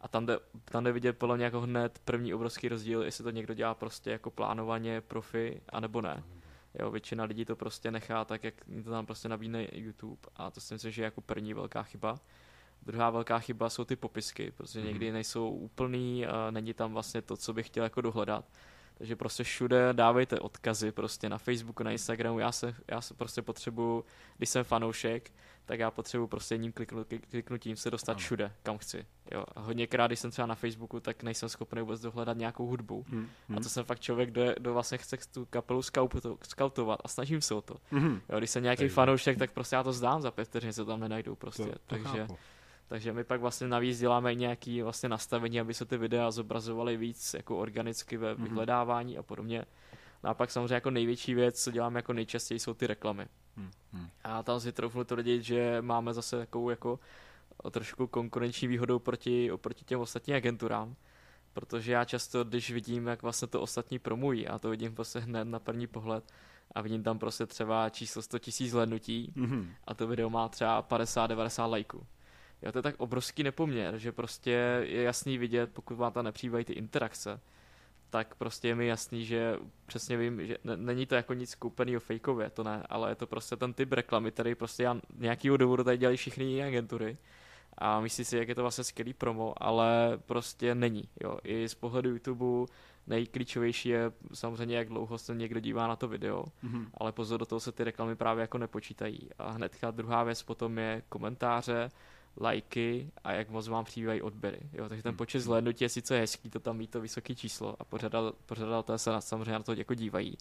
A 0.00 0.08
tam 0.08 0.26
jde, 0.26 0.38
tam 0.64 0.84
jde 0.84 0.92
vidět 0.92 1.12
podle 1.18 1.36
mě 1.36 1.44
jako 1.44 1.60
hned 1.60 1.98
první 2.04 2.34
obrovský 2.34 2.68
rozdíl, 2.68 3.02
jestli 3.02 3.24
to 3.24 3.30
někdo 3.30 3.54
dělá 3.54 3.74
prostě 3.74 4.10
jako 4.10 4.30
plánovaně 4.30 5.00
profi, 5.00 5.60
anebo 5.68 6.00
ne. 6.00 6.22
Jo, 6.78 6.90
většina 6.90 7.24
lidí 7.24 7.44
to 7.44 7.56
prostě 7.56 7.90
nechá 7.90 8.24
tak, 8.24 8.44
jak 8.44 8.54
to 8.84 8.90
tam 8.90 9.06
prostě 9.06 9.28
nabídne 9.28 9.66
YouTube 9.72 10.20
a 10.36 10.50
to 10.50 10.60
si 10.60 10.74
myslím, 10.74 10.90
že 10.92 11.02
je 11.02 11.04
jako 11.04 11.20
první 11.20 11.54
velká 11.54 11.82
chyba. 11.82 12.20
Druhá 12.82 13.10
velká 13.10 13.38
chyba 13.38 13.70
jsou 13.70 13.84
ty 13.84 13.96
popisky, 13.96 14.50
protože 14.56 14.78
Mhm. 14.78 14.88
někdy 14.88 15.12
nejsou 15.12 15.50
úplný, 15.50 16.26
a 16.26 16.50
není 16.50 16.74
tam 16.74 16.92
vlastně 16.92 17.22
to, 17.22 17.36
co 17.36 17.52
bych 17.52 17.66
chtěl 17.66 17.84
jako 17.84 18.00
dohledat. 18.00 18.44
Takže 18.98 19.16
prostě 19.16 19.44
všude 19.44 19.92
dávejte 19.92 20.40
odkazy 20.40 20.92
prostě 20.92 21.28
na 21.28 21.38
Facebooku, 21.38 21.82
na 21.82 21.90
Instagramu. 21.90 22.38
Já 22.38 22.52
se, 22.52 22.74
já 22.88 23.00
se 23.00 23.14
prostě 23.14 23.42
potřebuju, 23.42 24.04
když 24.36 24.48
jsem 24.48 24.64
fanoušek, 24.64 25.32
tak 25.64 25.80
já 25.80 25.90
potřebuji 25.90 26.26
prostě 26.26 26.54
jedním 26.54 26.72
kliknutím 27.30 27.76
se 27.76 27.90
dostat 27.90 28.12
ano. 28.12 28.18
všude, 28.18 28.52
kam 28.62 28.78
chci. 28.78 29.06
Jo. 29.32 29.44
A 29.54 29.60
hodněkrát, 29.60 30.10
když 30.10 30.20
jsem 30.20 30.30
třeba 30.30 30.46
na 30.46 30.54
Facebooku, 30.54 31.00
tak 31.00 31.22
nejsem 31.22 31.48
schopný 31.48 31.80
vůbec 31.80 32.00
dohledat 32.00 32.36
nějakou 32.36 32.66
hudbu. 32.66 33.04
Hmm. 33.08 33.28
A 33.56 33.60
to 33.60 33.68
jsem 33.68 33.84
fakt 33.84 34.00
člověk, 34.00 34.30
kdo, 34.30 34.42
je, 34.42 34.54
kdo 34.60 34.72
vlastně 34.72 34.98
chce 34.98 35.16
tu 35.32 35.46
kapelu 35.46 35.82
skautovat 36.42 37.00
a 37.04 37.08
snažím 37.08 37.40
se 37.40 37.54
o 37.54 37.62
to. 37.62 37.76
Hmm. 37.90 38.20
Jo, 38.28 38.38
když 38.38 38.50
jsem 38.50 38.62
nějaký 38.62 38.88
fanoušek, 38.88 39.38
tak 39.38 39.52
prostě 39.52 39.76
já 39.76 39.82
to 39.82 39.92
zdám 39.92 40.22
za 40.22 40.30
pět 40.30 40.44
vteřin, 40.44 40.72
se 40.72 40.84
tam 40.84 41.00
nenajdu 41.00 41.36
prostě. 41.36 41.62
To, 41.62 41.70
to 41.70 41.78
Takže 41.86 42.18
chápu. 42.18 42.38
Takže 42.88 43.12
my 43.12 43.24
pak 43.24 43.40
vlastně 43.40 43.68
navíc 43.68 43.98
děláme 43.98 44.34
nějaké 44.34 44.82
vlastně 44.82 45.08
nastavení, 45.08 45.60
aby 45.60 45.74
se 45.74 45.84
ty 45.84 45.96
videa 45.96 46.30
zobrazovaly 46.30 46.96
víc 46.96 47.34
jako 47.34 47.58
organicky 47.58 48.16
ve 48.16 48.34
mhm. 48.34 48.44
vyhledávání 48.44 49.18
a 49.18 49.22
podobně. 49.22 49.64
No 50.24 50.30
a 50.30 50.34
pak 50.34 50.50
samozřejmě 50.50 50.74
jako 50.74 50.90
největší 50.90 51.34
věc, 51.34 51.62
co 51.62 51.70
děláme 51.70 51.98
jako 51.98 52.12
nejčastěji, 52.12 52.60
jsou 52.60 52.74
ty 52.74 52.86
reklamy. 52.86 53.26
Hmm. 53.56 54.08
A 54.24 54.42
tam 54.42 54.60
si 54.60 54.72
troufnu 54.72 55.04
tvrdit, 55.04 55.42
že 55.42 55.82
máme 55.82 56.14
zase 56.14 56.38
takovou 56.38 56.70
jako 56.70 56.98
trošku 57.70 58.06
konkurenční 58.06 58.68
výhodou 58.68 58.98
proti, 58.98 59.52
oproti 59.52 59.84
těm 59.84 60.00
ostatním 60.00 60.36
agenturám, 60.36 60.96
protože 61.52 61.92
já 61.92 62.04
často, 62.04 62.44
když 62.44 62.70
vidím, 62.70 63.06
jak 63.06 63.22
vlastně 63.22 63.48
to 63.48 63.60
ostatní 63.60 63.98
promují, 63.98 64.48
a 64.48 64.58
to 64.58 64.70
vidím 64.70 64.94
prostě 64.94 65.18
hned 65.18 65.44
na 65.44 65.58
první 65.58 65.86
pohled, 65.86 66.32
a 66.74 66.80
vidím 66.80 67.02
tam 67.02 67.18
prostě 67.18 67.46
třeba 67.46 67.90
číslo 67.90 68.22
100 68.22 68.38
000 68.60 68.72
hlednutí 68.72 69.32
mm-hmm. 69.36 69.66
a 69.84 69.94
to 69.94 70.06
video 70.06 70.30
má 70.30 70.48
třeba 70.48 70.82
50-90 70.82 71.70
lajků. 71.70 72.06
Jo, 72.62 72.72
to 72.72 72.78
je 72.78 72.82
tak 72.82 72.94
obrovský 72.98 73.42
nepoměr, 73.42 73.98
že 73.98 74.12
prostě 74.12 74.50
je 74.82 75.02
jasný 75.02 75.38
vidět, 75.38 75.70
pokud 75.72 75.94
vám 75.94 76.12
tam 76.12 76.24
nepřibývají 76.24 76.64
ty 76.64 76.72
interakce, 76.72 77.40
tak 78.10 78.34
prostě 78.34 78.68
je 78.68 78.74
mi 78.74 78.86
jasný, 78.86 79.24
že 79.24 79.56
přesně 79.86 80.16
vím, 80.16 80.46
že 80.46 80.58
n- 80.64 80.86
není 80.86 81.06
to 81.06 81.14
jako 81.14 81.34
nic 81.34 81.54
koupeného 81.54 82.00
fejkově, 82.00 82.50
to 82.50 82.64
ne, 82.64 82.82
ale 82.88 83.10
je 83.10 83.14
to 83.14 83.26
prostě 83.26 83.56
ten 83.56 83.72
typ 83.72 83.92
reklamy, 83.92 84.30
který 84.32 84.54
prostě 84.54 84.82
já 84.82 85.00
nějakýho 85.18 85.56
důvodu 85.56 85.84
tady 85.84 85.98
dělají 85.98 86.16
všichni 86.16 86.44
jiné 86.44 86.66
agentury 86.66 87.16
a 87.78 88.00
myslí 88.00 88.24
si, 88.24 88.36
jak 88.36 88.48
je 88.48 88.54
to 88.54 88.62
vlastně 88.62 88.84
skvělý 88.84 89.12
promo, 89.12 89.54
ale 89.56 90.18
prostě 90.26 90.74
není, 90.74 91.08
jo. 91.20 91.38
I 91.44 91.68
z 91.68 91.74
pohledu 91.74 92.10
YouTube 92.10 92.72
nejklíčovější 93.06 93.88
je 93.88 94.12
samozřejmě, 94.32 94.76
jak 94.76 94.88
dlouho 94.88 95.18
se 95.18 95.34
někdo 95.34 95.60
dívá 95.60 95.86
na 95.86 95.96
to 95.96 96.08
video, 96.08 96.44
mm-hmm. 96.64 96.86
ale 96.94 97.12
pozor, 97.12 97.40
do 97.40 97.46
toho 97.46 97.60
se 97.60 97.72
ty 97.72 97.84
reklamy 97.84 98.16
právě 98.16 98.40
jako 98.40 98.58
nepočítají. 98.58 99.30
A 99.38 99.50
hnedka 99.50 99.90
druhá 99.90 100.24
věc 100.24 100.42
potom 100.42 100.78
je 100.78 101.02
komentáře, 101.08 101.90
lajky 102.40 103.10
a 103.24 103.32
jak 103.32 103.50
moc 103.50 103.68
vám 103.68 103.84
přibývají 103.84 104.22
odběry. 104.22 104.60
Jo? 104.72 104.88
Takže 104.88 105.02
ten 105.02 105.10
hmm. 105.10 105.16
počet 105.16 105.40
zhlédnutí 105.40 105.84
je 105.84 105.88
sice 105.88 106.18
hezký, 106.18 106.50
to 106.50 106.60
tam 106.60 106.76
mít 106.76 106.90
to 106.90 107.00
vysoké 107.00 107.34
číslo 107.34 107.76
a 107.78 107.84
pořadatelé 108.46 108.98
se 108.98 109.10
na, 109.10 109.20
samozřejmě 109.20 109.52
na 109.52 109.62
to 109.62 109.72
jako 109.72 109.94
dívají. 109.94 110.38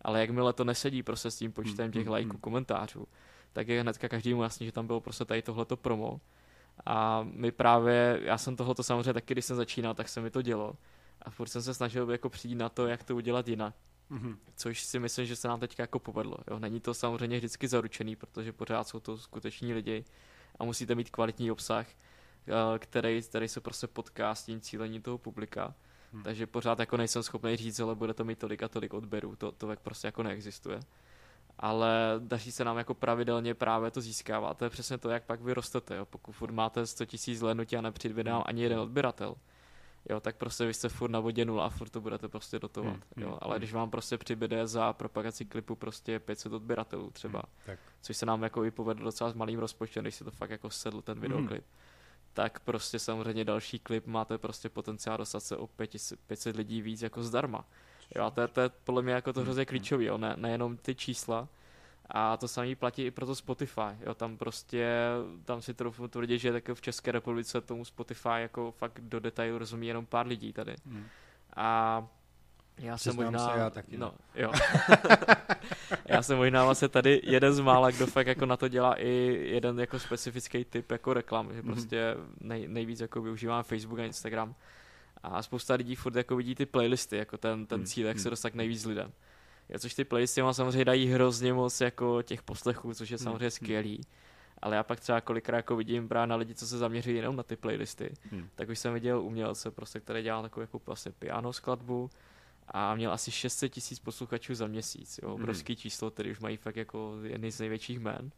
Ale 0.00 0.20
jakmile 0.20 0.52
to 0.52 0.64
nesedí 0.64 1.02
prostě 1.02 1.30
s 1.30 1.36
tím 1.36 1.52
počtem 1.52 1.92
těch 1.92 2.02
hmm, 2.02 2.12
lajků, 2.12 2.38
komentářů, 2.38 3.06
tak 3.52 3.68
je 3.68 3.80
hnedka 3.80 4.08
každému 4.08 4.42
jasný, 4.42 4.66
že 4.66 4.72
tam 4.72 4.86
bylo 4.86 5.00
prostě 5.00 5.24
tady 5.24 5.42
tohleto 5.42 5.76
promo. 5.76 6.20
A 6.86 7.26
my 7.32 7.52
právě, 7.52 8.20
já 8.22 8.38
jsem 8.38 8.56
tohleto 8.56 8.82
samozřejmě 8.82 9.12
taky, 9.12 9.34
když 9.34 9.44
jsem 9.44 9.56
začínal, 9.56 9.94
tak 9.94 10.08
se 10.08 10.20
mi 10.20 10.30
to 10.30 10.42
dělo. 10.42 10.74
A 11.22 11.30
furt 11.30 11.48
jsem 11.48 11.62
se 11.62 11.74
snažil 11.74 12.10
jako 12.10 12.28
přijít 12.28 12.54
na 12.54 12.68
to, 12.68 12.86
jak 12.86 13.04
to 13.04 13.16
udělat 13.16 13.48
jinak. 13.48 13.74
Mm-hmm. 14.10 14.36
Což 14.56 14.82
si 14.82 14.98
myslím, 14.98 15.26
že 15.26 15.36
se 15.36 15.48
nám 15.48 15.60
teďka 15.60 15.82
jako 15.82 15.98
povedlo. 15.98 16.36
Jo? 16.50 16.58
Není 16.58 16.80
to 16.80 16.94
samozřejmě 16.94 17.36
vždycky 17.36 17.68
zaručený, 17.68 18.16
protože 18.16 18.52
pořád 18.52 18.88
jsou 18.88 19.00
to 19.00 19.18
skuteční 19.18 19.74
lidi, 19.74 20.04
a 20.58 20.64
musíte 20.64 20.94
mít 20.94 21.10
kvalitní 21.10 21.50
obsah, 21.50 21.86
eh, 21.88 22.78
který, 22.78 23.22
který 23.22 23.48
se 23.48 23.60
prostě 23.60 23.86
potká 23.86 24.34
s 24.34 24.44
tím 24.44 24.60
cílení 24.60 25.00
toho 25.00 25.18
publika. 25.18 25.74
Hmm. 26.12 26.22
Takže 26.22 26.46
pořád 26.46 26.78
jako 26.78 26.96
nejsem 26.96 27.22
schopný 27.22 27.56
říct, 27.56 27.80
ale 27.80 27.94
bude 27.94 28.14
to 28.14 28.24
mít 28.24 28.38
tolik 28.38 28.62
a 28.62 28.68
tolik 28.68 28.94
odběrů, 28.94 29.36
to, 29.36 29.52
to 29.52 29.68
prostě 29.82 30.08
jako 30.08 30.22
neexistuje. 30.22 30.80
Ale 31.58 31.90
daří 32.18 32.52
se 32.52 32.64
nám 32.64 32.78
jako 32.78 32.94
pravidelně 32.94 33.54
právě 33.54 33.90
to 33.90 34.00
získávat. 34.00 34.58
To 34.58 34.64
je 34.64 34.70
přesně 34.70 34.98
to, 34.98 35.10
jak 35.10 35.24
pak 35.24 35.40
vy 35.40 35.54
rostete. 35.54 35.96
Jo. 35.96 36.06
Pokud 36.06 36.32
furt 36.32 36.52
máte 36.52 36.86
100 36.86 37.04
000 37.26 37.38
zhlédnutí 37.38 37.76
a 37.76 37.80
nepřijde 37.80 38.22
vám 38.22 38.42
ani 38.46 38.62
jeden 38.62 38.78
odběratel, 38.78 39.34
jo, 40.08 40.20
tak 40.20 40.36
prostě 40.36 40.66
vy 40.66 40.74
jste 40.74 40.88
furt 40.88 41.10
na 41.10 41.20
vodě 41.20 41.44
nula 41.44 41.66
a 41.66 41.68
furt 41.68 41.88
to 41.88 42.00
budete 42.00 42.28
prostě 42.28 42.58
dotovat. 42.58 42.92
Hmm, 42.92 43.02
jo. 43.16 43.28
Hmm, 43.28 43.38
Ale 43.40 43.54
hmm. 43.54 43.58
když 43.58 43.72
vám 43.72 43.90
prostě 43.90 44.18
přibude 44.18 44.66
za 44.66 44.92
propagaci 44.92 45.44
klipu 45.44 45.76
prostě 45.76 46.18
500 46.18 46.52
odběratelů 46.52 47.10
třeba, 47.10 47.42
hmm, 47.46 47.66
tak. 47.66 47.78
což 48.02 48.16
se 48.16 48.26
nám 48.26 48.42
jako 48.42 48.64
i 48.64 48.70
povedlo 48.70 49.04
docela 49.04 49.30
s 49.30 49.34
malým 49.34 49.58
rozpočtem, 49.58 50.04
když 50.04 50.14
si 50.14 50.24
to 50.24 50.30
fakt 50.30 50.50
jako 50.50 50.70
sedl 50.70 51.02
ten 51.02 51.20
videoklip, 51.20 51.64
hmm. 51.64 51.78
tak 52.32 52.60
prostě 52.60 52.98
samozřejmě 52.98 53.44
další 53.44 53.78
klip 53.78 54.06
máte 54.06 54.38
prostě 54.38 54.68
potenciál 54.68 55.18
dostat 55.18 55.40
se 55.40 55.56
o 55.56 55.66
500, 55.66 56.20
500 56.26 56.56
lidí 56.56 56.82
víc 56.82 57.02
jako 57.02 57.22
zdarma. 57.22 57.64
Jo, 58.16 58.24
a 58.24 58.30
to 58.30 58.40
je, 58.40 58.48
to 58.48 58.60
je 58.60 58.68
podle 58.68 59.02
mě 59.02 59.12
jako 59.12 59.32
to 59.32 59.40
hrozně 59.40 59.60
hmm, 59.60 59.66
klíčový, 59.66 60.04
jo, 60.04 60.18
ne, 60.18 60.34
nejenom 60.36 60.76
ty 60.76 60.94
čísla, 60.94 61.48
a 62.10 62.36
to 62.36 62.48
samé 62.48 62.76
platí 62.76 63.02
i 63.02 63.10
pro 63.10 63.26
to 63.26 63.34
Spotify. 63.34 63.96
Jo, 64.06 64.14
tam 64.14 64.36
prostě, 64.36 64.88
tam 65.44 65.62
si 65.62 65.74
trochu 65.74 66.08
tvrdit, 66.08 66.38
že 66.38 66.52
tak 66.52 66.68
v 66.74 66.80
České 66.80 67.12
republice 67.12 67.60
tomu 67.60 67.84
Spotify 67.84 68.28
jako 68.28 68.72
fakt 68.72 69.00
do 69.00 69.20
detailu 69.20 69.58
rozumí 69.58 69.86
jenom 69.86 70.06
pár 70.06 70.26
lidí 70.26 70.52
tady. 70.52 70.76
Hmm. 70.86 71.06
A 71.56 72.06
já 72.78 72.98
jsem 72.98 73.16
možná... 73.16 73.52
Se 73.52 73.58
já 73.58 73.70
taky. 73.70 73.96
No, 73.96 74.14
jo. 74.34 74.52
já 76.06 76.22
jsem 76.22 76.36
možná 76.36 76.64
vlastně 76.64 76.88
tady 76.88 77.20
jeden 77.24 77.52
z 77.52 77.60
mála, 77.60 77.90
kdo 77.90 78.06
fakt 78.06 78.26
jako 78.26 78.46
na 78.46 78.56
to 78.56 78.68
dělá 78.68 78.94
i 78.94 79.10
jeden 79.52 79.80
jako 79.80 79.98
specifický 79.98 80.64
typ 80.64 80.90
jako 80.90 81.14
reklam, 81.14 81.54
že 81.54 81.62
mm-hmm. 81.62 81.64
prostě 81.64 82.16
nej, 82.40 82.68
nejvíc 82.68 83.00
jako 83.00 83.22
využívám 83.22 83.62
Facebook 83.62 83.98
a 83.98 84.04
Instagram. 84.04 84.54
A 85.22 85.42
spousta 85.42 85.74
lidí 85.74 85.94
furt 85.94 86.16
jako 86.16 86.36
vidí 86.36 86.54
ty 86.54 86.66
playlisty, 86.66 87.16
jako 87.16 87.38
ten, 87.38 87.66
ten 87.66 87.78
hmm, 87.78 87.86
cíl, 87.86 88.06
jak 88.06 88.18
se 88.18 88.22
hmm. 88.22 88.30
dostat 88.30 88.54
nejvíc 88.54 88.84
lidem. 88.84 89.12
Což 89.78 89.94
ty 89.94 90.04
playlisty 90.04 90.42
mám 90.42 90.54
samozřejmě 90.54 90.84
dají 90.84 91.06
hrozně 91.06 91.52
moc 91.52 91.80
jako 91.80 92.22
těch 92.22 92.42
poslechů, 92.42 92.94
což 92.94 93.10
je 93.10 93.16
hmm, 93.16 93.24
samozřejmě 93.24 93.44
hmm. 93.44 93.50
skvělý. 93.50 94.00
Ale 94.62 94.76
já 94.76 94.82
pak 94.82 95.00
třeba 95.00 95.20
kolikrát 95.20 95.56
jako 95.56 95.76
vidím 95.76 96.08
právě 96.08 96.26
na 96.26 96.36
lidi, 96.36 96.54
co 96.54 96.66
se 96.66 96.78
zaměřují 96.78 97.16
jenom 97.16 97.36
na 97.36 97.42
ty 97.42 97.56
playlisty, 97.56 98.14
hmm. 98.30 98.48
tak 98.54 98.68
už 98.68 98.78
jsem 98.78 98.94
viděl 98.94 99.22
umělce, 99.22 99.70
prostě, 99.70 100.00
který 100.00 100.22
dělal 100.22 100.42
takovou 100.42 100.60
jako 100.60 100.80
vlastně 100.86 101.12
piano 101.12 101.52
skladbu 101.52 102.10
a 102.68 102.94
měl 102.94 103.12
asi 103.12 103.30
600 103.30 103.72
tisíc 103.72 103.98
posluchačů 103.98 104.54
za 104.54 104.66
měsíc, 104.66 105.20
jo, 105.22 105.28
hmm. 105.28 105.42
obrovský 105.42 105.72
hmm. 105.72 105.76
číslo, 105.76 106.10
který 106.10 106.30
už 106.30 106.40
mají 106.40 106.56
fakt 106.56 106.76
jako 106.76 107.18
jedny 107.22 107.52
z 107.52 107.60
největších 107.60 107.98
jmén. 107.98 108.30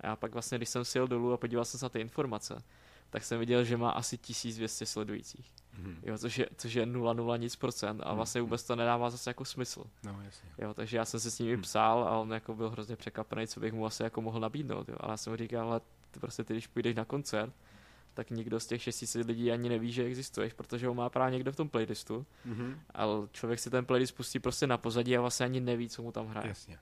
A 0.00 0.06
já 0.06 0.16
pak 0.16 0.32
vlastně, 0.32 0.58
když 0.58 0.68
jsem 0.68 0.84
si 0.84 0.98
jel 0.98 1.08
dolů 1.08 1.32
a 1.32 1.36
podíval 1.36 1.64
jsem 1.64 1.78
se 1.78 1.84
na 1.84 1.88
ty 1.88 2.00
informace, 2.00 2.62
tak 3.10 3.24
jsem 3.24 3.38
viděl, 3.38 3.64
že 3.64 3.76
má 3.76 3.90
asi 3.90 4.18
1200 4.18 4.86
sledujících. 4.86 5.52
Hmm. 5.72 5.98
Jo, 6.02 6.18
což, 6.18 6.38
je, 6.38 6.48
což 6.56 6.74
je 6.74 6.86
0,0 6.86 7.38
nic 7.38 7.56
procent 7.56 8.00
a 8.04 8.08
mhm. 8.08 8.16
vlastně 8.16 8.40
vůbec 8.40 8.64
to 8.64 8.76
nedává 8.76 9.10
zase 9.10 9.30
jako 9.30 9.44
smysl. 9.44 9.84
No, 10.04 10.20
jasně. 10.24 10.48
Jo, 10.58 10.74
takže 10.74 10.96
já 10.96 11.04
jsem 11.04 11.20
se 11.20 11.30
s 11.30 11.38
ním 11.38 11.52
hmm. 11.52 11.62
psal 11.62 12.04
a 12.04 12.18
on 12.18 12.32
jako 12.32 12.54
byl 12.54 12.70
hrozně 12.70 12.96
překvapený, 12.96 13.46
co 13.46 13.60
bych 13.60 13.72
mu 13.72 13.86
asi 13.86 14.02
jako 14.02 14.22
mohl 14.22 14.40
nabídnout. 14.40 14.88
Jo. 14.88 14.96
Ale 15.00 15.12
já 15.12 15.16
jsem 15.16 15.32
mu 15.32 15.36
říkal, 15.36 15.68
ale 15.68 15.80
ty 16.10 16.20
prostě 16.20 16.44
ty, 16.44 16.54
když 16.54 16.66
půjdeš 16.66 16.96
na 16.96 17.04
koncert, 17.04 17.52
tak 18.14 18.30
nikdo 18.30 18.60
z 18.60 18.66
těch 18.66 18.82
600 18.82 19.26
lidí 19.26 19.52
ani 19.52 19.68
neví, 19.68 19.92
že 19.92 20.04
existuješ, 20.04 20.52
protože 20.52 20.86
ho 20.86 20.94
má 20.94 21.10
právě 21.10 21.32
někdo 21.32 21.52
v 21.52 21.56
tom 21.56 21.68
playlistu. 21.68 22.26
Mm-hmm. 22.48 22.78
Ale 22.94 23.28
člověk 23.32 23.60
si 23.60 23.70
ten 23.70 23.84
playlist 23.84 24.16
pustí 24.16 24.38
prostě 24.38 24.66
na 24.66 24.78
pozadí 24.78 25.16
a 25.16 25.20
vlastně 25.20 25.46
ani 25.46 25.60
neví, 25.60 25.88
co 25.88 26.02
mu 26.02 26.12
tam 26.12 26.26
hraje. 26.26 26.48
Jasně. 26.48 26.78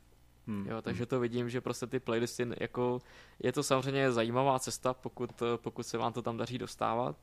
Hmm. 0.47 0.67
Jo, 0.69 0.83
takže 0.83 1.07
to 1.07 1.21
vidím, 1.21 1.51
že 1.51 1.61
prostě 1.61 1.87
ty 1.87 2.01
playlisty, 2.01 2.47
jako, 2.61 2.99
je 3.39 3.53
to 3.53 3.63
samozřejmě 3.63 4.13
zajímavá 4.13 4.59
cesta, 4.59 4.95
pokud, 4.95 5.43
pokud 5.57 5.83
se 5.83 5.99
vám 5.99 6.13
to 6.13 6.23
tam 6.23 6.37
daří 6.37 6.59
dostávat, 6.59 7.17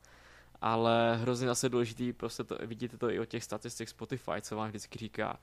ale 0.60 1.16
hrozně 1.16 1.46
zase 1.46 1.68
důležitý, 1.68 2.12
prostě 2.12 2.44
to, 2.44 2.58
vidíte 2.60 2.98
to 2.98 3.10
i 3.10 3.20
od 3.20 3.26
těch 3.26 3.44
statistik 3.44 3.88
Spotify, 3.88 4.40
co 4.40 4.56
vám 4.56 4.68
vždycky 4.68 4.98
říká, 4.98 5.38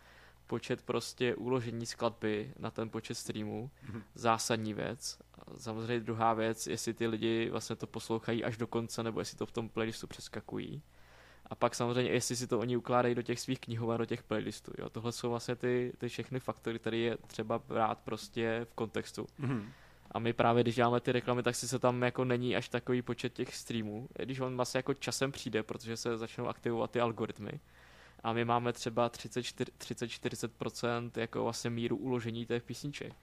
počet 0.47 0.81
prostě 0.81 1.35
uložení 1.35 1.85
skladby 1.85 2.53
na 2.59 2.71
ten 2.71 2.89
počet 2.89 3.15
streamů, 3.15 3.71
hmm. 3.81 4.03
zásadní 4.15 4.73
věc. 4.73 5.19
Samozřejmě 5.57 5.99
druhá 5.99 6.33
věc, 6.33 6.67
jestli 6.67 6.93
ty 6.93 7.07
lidi 7.07 7.49
vlastně 7.49 7.75
to 7.75 7.87
poslouchají 7.87 8.43
až 8.43 8.57
do 8.57 8.67
konce, 8.67 9.03
nebo 9.03 9.19
jestli 9.19 9.37
to 9.37 9.45
v 9.45 9.51
tom 9.51 9.69
playlistu 9.69 10.07
přeskakují. 10.07 10.81
A 11.51 11.55
pak 11.55 11.75
samozřejmě, 11.75 12.11
jestli 12.11 12.35
si 12.35 12.47
to 12.47 12.59
oni 12.59 12.77
ukládají 12.77 13.15
do 13.15 13.21
těch 13.21 13.39
svých 13.39 13.59
knihoven, 13.59 13.97
do 13.97 14.05
těch 14.05 14.23
playlistů. 14.23 14.71
Jo. 14.77 14.89
Tohle 14.89 15.11
jsou 15.11 15.29
vlastně 15.29 15.55
ty, 15.55 15.93
ty 15.97 16.07
všechny 16.07 16.39
faktory, 16.39 16.79
které 16.79 16.97
je 16.97 17.17
třeba 17.27 17.59
brát 17.59 17.99
prostě 17.99 18.67
v 18.69 18.73
kontextu. 18.73 19.27
Mm-hmm. 19.39 19.63
A 20.11 20.19
my 20.19 20.33
právě, 20.33 20.63
když 20.63 20.75
děláme 20.75 20.99
ty 20.99 21.11
reklamy, 21.11 21.43
tak 21.43 21.55
si 21.55 21.67
se 21.67 21.79
tam 21.79 22.01
jako 22.01 22.25
není 22.25 22.55
až 22.55 22.69
takový 22.69 23.01
počet 23.01 23.33
těch 23.33 23.55
streamů, 23.55 24.07
když 24.19 24.39
on 24.39 24.55
vlastně 24.55 24.77
jako 24.77 24.93
časem 24.93 25.31
přijde, 25.31 25.63
protože 25.63 25.97
se 25.97 26.17
začnou 26.17 26.47
aktivovat 26.47 26.91
ty 26.91 26.99
algoritmy. 26.99 27.59
A 28.23 28.33
my 28.33 28.45
máme 28.45 28.73
třeba 28.73 29.09
30-40% 29.09 31.11
jako 31.15 31.43
vlastně 31.43 31.69
míru 31.69 31.97
uložení 31.97 32.45
těch 32.45 32.63
písniček. 32.63 33.13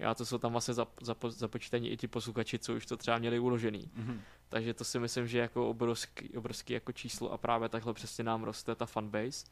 Já 0.00 0.14
to 0.14 0.26
jsou 0.26 0.38
tam 0.38 0.52
vlastně 0.52 0.74
zapo- 0.74 1.30
započítaní 1.30 1.90
i 1.90 1.96
ti 1.96 2.08
posluchači, 2.08 2.58
co 2.58 2.74
už 2.74 2.86
to 2.86 2.96
třeba 2.96 3.18
měli 3.18 3.38
uložený. 3.38 3.90
Mm-hmm. 3.98 4.20
Takže 4.48 4.74
to 4.74 4.84
si 4.84 4.98
myslím, 4.98 5.26
že 5.26 5.38
jako 5.38 5.68
obrovský, 5.68 6.28
obrovský 6.28 6.72
jako 6.72 6.92
číslo 6.92 7.32
a 7.32 7.38
právě 7.38 7.68
takhle 7.68 7.94
přesně 7.94 8.24
nám 8.24 8.42
roste 8.42 8.74
ta 8.74 8.86
fanbase. 8.86 9.46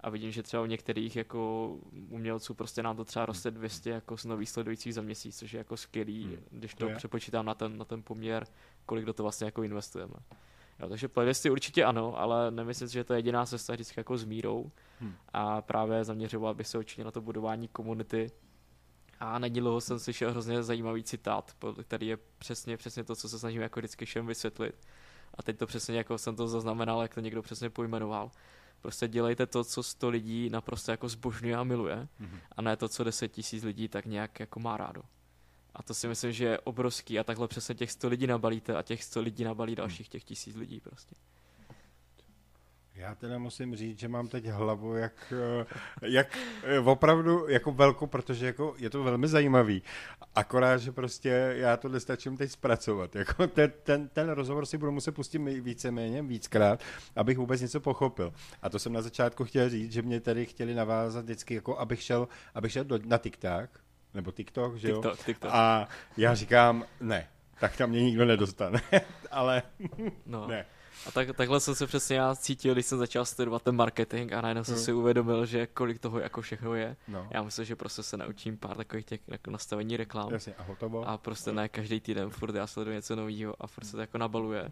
A 0.00 0.10
vidím, 0.10 0.30
že 0.30 0.42
třeba 0.42 0.62
u 0.62 0.66
některých 0.66 1.16
jako 1.16 1.68
umělců 2.08 2.54
prostě 2.54 2.82
nám 2.82 2.96
to 2.96 3.04
třeba 3.04 3.26
roste 3.26 3.50
200 3.50 3.90
jako 3.90 4.16
z 4.16 4.24
nových 4.24 4.50
sledujících 4.50 4.94
za 4.94 5.02
měsíc, 5.02 5.38
což 5.38 5.52
je 5.52 5.58
jako 5.58 5.76
skvělý, 5.76 6.24
hmm. 6.24 6.36
když 6.50 6.74
to, 6.74 6.88
to 6.88 6.96
přepočítám 6.96 7.46
na 7.46 7.54
ten, 7.54 7.78
na 7.78 7.84
ten 7.84 8.02
poměr, 8.02 8.46
kolik 8.86 9.04
do 9.04 9.12
toho 9.12 9.24
vlastně 9.24 9.44
jako 9.44 9.62
investujeme. 9.62 10.14
Jo, 10.80 10.88
takže 10.88 11.08
playlisty 11.08 11.50
určitě 11.50 11.84
ano, 11.84 12.18
ale 12.18 12.50
nemyslím 12.50 12.88
si, 12.88 12.94
že 12.94 13.04
to 13.04 13.12
je 13.12 13.18
jediná 13.18 13.46
cesta 13.46 13.72
vždycky 13.72 14.00
jako 14.00 14.18
s 14.18 14.24
mírou. 14.24 14.70
Hmm. 15.00 15.14
A 15.32 15.62
právě 15.62 16.04
zaměřoval 16.04 16.54
bych 16.54 16.66
se 16.66 16.78
určitě 16.78 17.04
na 17.04 17.10
to 17.10 17.20
budování 17.20 17.68
komunity. 17.68 18.30
A 19.20 19.38
nedílo 19.38 19.80
jsem 19.80 19.98
slyšel 19.98 20.30
hrozně 20.30 20.62
zajímavý 20.62 21.02
citát, 21.02 21.56
který 21.82 22.06
je 22.06 22.18
přesně, 22.38 22.76
přesně 22.76 23.04
to, 23.04 23.16
co 23.16 23.28
se 23.28 23.38
snažím 23.38 23.62
jako 23.62 23.80
vždycky 23.80 24.04
všem 24.04 24.26
vysvětlit. 24.26 24.74
A 25.34 25.42
teď 25.42 25.58
to 25.58 25.66
přesně 25.66 25.96
jako 25.96 26.18
jsem 26.18 26.36
to 26.36 26.48
zaznamenal, 26.48 27.02
jak 27.02 27.14
to 27.14 27.20
někdo 27.20 27.42
přesně 27.42 27.70
pojmenoval. 27.70 28.30
Prostě 28.82 29.08
dělejte 29.08 29.46
to, 29.46 29.64
co 29.64 29.82
sto 29.82 30.08
lidí 30.08 30.50
naprosto 30.50 30.90
jako 30.90 31.08
zbožňuje 31.08 31.56
a 31.56 31.64
miluje, 31.64 32.08
mm-hmm. 32.20 32.38
a 32.56 32.62
ne 32.62 32.76
to, 32.76 32.88
co 32.88 33.04
deset 33.04 33.28
tisíc 33.28 33.64
lidí 33.64 33.88
tak 33.88 34.06
nějak 34.06 34.40
jako 34.40 34.60
má 34.60 34.76
rádo. 34.76 35.02
A 35.74 35.82
to 35.82 35.94
si 35.94 36.08
myslím, 36.08 36.32
že 36.32 36.44
je 36.44 36.58
obrovský 36.58 37.18
a 37.18 37.24
takhle 37.24 37.48
přesně 37.48 37.74
těch 37.74 37.90
100 37.90 38.08
lidí 38.08 38.26
nabalíte 38.26 38.76
a 38.76 38.82
těch 38.82 39.04
100 39.04 39.20
lidí 39.20 39.44
nabalí 39.44 39.74
dalších 39.74 40.08
těch 40.08 40.24
tisíc 40.24 40.56
lidí 40.56 40.80
prostě. 40.80 41.14
Já 43.00 43.14
teda 43.14 43.38
musím 43.38 43.76
říct, 43.76 43.98
že 43.98 44.08
mám 44.08 44.28
teď 44.28 44.46
hlavu 44.46 44.94
jak, 44.94 45.32
eh, 45.32 45.66
jak 46.02 46.38
eh, 46.62 46.78
opravdu 46.78 47.48
jako 47.48 47.72
velkou, 47.72 48.06
protože 48.06 48.46
jako 48.46 48.74
je 48.78 48.90
to 48.90 49.02
velmi 49.02 49.28
zajímavý. 49.28 49.82
Akorát, 50.34 50.76
že 50.76 50.92
prostě 50.92 51.52
já 51.56 51.76
to 51.76 51.88
nestačím 51.88 52.36
teď 52.36 52.50
zpracovat. 52.50 53.16
Jako 53.16 53.46
ten, 53.46 53.72
ten, 53.82 54.08
ten 54.08 54.28
rozhovor 54.28 54.66
si 54.66 54.78
budu 54.78 54.92
muset 54.92 55.12
pustit 55.12 55.38
víceméně 55.38 56.22
víckrát, 56.22 56.80
abych 57.16 57.38
vůbec 57.38 57.60
něco 57.60 57.80
pochopil. 57.80 58.32
A 58.62 58.68
to 58.68 58.78
jsem 58.78 58.92
na 58.92 59.02
začátku 59.02 59.44
chtěl 59.44 59.68
říct, 59.68 59.92
že 59.92 60.02
mě 60.02 60.20
tady 60.20 60.46
chtěli 60.46 60.74
navázat 60.74 61.24
vždycky, 61.24 61.54
jako 61.54 61.78
abych 61.78 62.02
šel, 62.02 62.28
abych 62.54 62.72
šel 62.72 62.84
do, 62.84 62.98
na 63.04 63.18
TikTok, 63.18 63.70
nebo 64.14 64.32
TikTok, 64.32 64.76
že 64.76 64.88
jo? 64.88 64.96
TikTok, 64.96 65.24
TikTok. 65.24 65.50
A 65.54 65.88
já 66.16 66.34
říkám, 66.34 66.84
ne, 67.00 67.28
tak 67.60 67.76
tam 67.76 67.90
mě 67.90 68.02
nikdo 68.02 68.24
nedostane. 68.24 68.80
Ale 69.30 69.62
no. 70.26 70.46
ne. 70.46 70.66
A 71.06 71.10
tak, 71.10 71.36
takhle 71.36 71.60
jsem 71.60 71.74
se 71.74 71.86
přesně 71.86 72.16
já 72.16 72.34
cítil, 72.34 72.72
když 72.72 72.86
jsem 72.86 72.98
začal 72.98 73.24
studovat 73.24 73.62
ten 73.62 73.76
marketing 73.76 74.32
a 74.32 74.40
najednou 74.40 74.64
jsem 74.64 74.74
hmm. 74.74 74.84
si 74.84 74.92
uvědomil, 74.92 75.46
že 75.46 75.66
kolik 75.66 75.98
toho 75.98 76.20
jako 76.20 76.40
všechno 76.40 76.74
je. 76.74 76.96
No. 77.08 77.28
Já 77.30 77.42
myslím, 77.42 77.64
že 77.64 77.76
prostě 77.76 78.02
se 78.02 78.16
naučím 78.16 78.56
pár 78.56 78.76
takových 78.76 79.06
těch 79.06 79.20
jako 79.28 79.50
nastavení 79.50 79.96
reklam. 79.96 80.32
Jasně, 80.32 80.54
a 80.58 80.62
hotovo. 80.62 81.08
A 81.08 81.18
prostě 81.18 81.52
ne 81.52 81.68
každý 81.68 82.00
týden 82.00 82.30
furt 82.30 82.54
já 82.54 82.66
sleduju 82.66 82.96
něco 82.96 83.16
nového 83.16 83.54
a 83.60 83.66
furt 83.66 83.84
se 83.84 83.92
to 83.92 84.00
jako 84.00 84.18
nabaluje. 84.18 84.70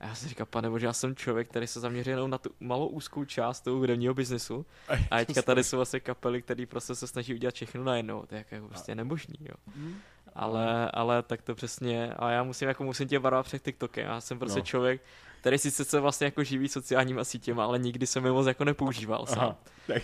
A 0.00 0.06
já 0.06 0.14
si 0.14 0.28
říkám, 0.28 0.46
pane 0.50 0.70
bože, 0.70 0.86
já 0.86 0.92
jsem 0.92 1.16
člověk, 1.16 1.48
který 1.48 1.66
se 1.66 1.80
zaměří 1.80 2.10
jenom 2.10 2.30
na 2.30 2.38
tu 2.38 2.50
malou 2.60 2.86
úzkou 2.86 3.24
část 3.24 3.60
toho 3.60 3.76
hudebního 3.76 4.14
biznesu. 4.14 4.66
A 5.10 5.24
teďka 5.24 5.42
tady 5.42 5.64
jsou 5.64 5.76
vlastně 5.76 6.00
kapely, 6.00 6.42
které 6.42 6.66
prostě 6.66 6.94
se 6.94 7.06
snaží 7.06 7.34
udělat 7.34 7.54
všechno 7.54 7.84
najednou. 7.84 8.26
To 8.26 8.34
je 8.34 8.44
jako 8.50 8.68
prostě 8.68 8.94
nemožný, 8.94 9.36
jo. 9.40 9.54
Hmm. 9.76 9.96
Ale, 10.34 10.90
ale 10.90 11.22
tak 11.22 11.42
to 11.42 11.54
přesně, 11.54 12.14
a 12.14 12.30
já 12.30 12.42
musím, 12.42 12.68
jako 12.68 12.84
musím 12.84 13.08
tě 13.08 13.18
varovat 13.18 13.46
před 13.46 13.62
TikTokem. 13.62 14.06
Já 14.06 14.20
jsem 14.20 14.38
prostě 14.38 14.58
no. 14.58 14.64
člověk, 14.64 15.02
který 15.40 15.58
sice 15.58 15.84
se 15.84 16.00
vlastně 16.00 16.24
jako 16.24 16.44
živí 16.44 16.68
sociálníma 16.68 17.24
sítěma, 17.24 17.64
ale 17.64 17.78
nikdy 17.78 18.06
jsem 18.06 18.24
je 18.24 18.32
moc 18.32 18.46
jako 18.46 18.64
nepoužíval 18.64 19.26
sám. 19.26 19.38
Aha, 19.38 19.56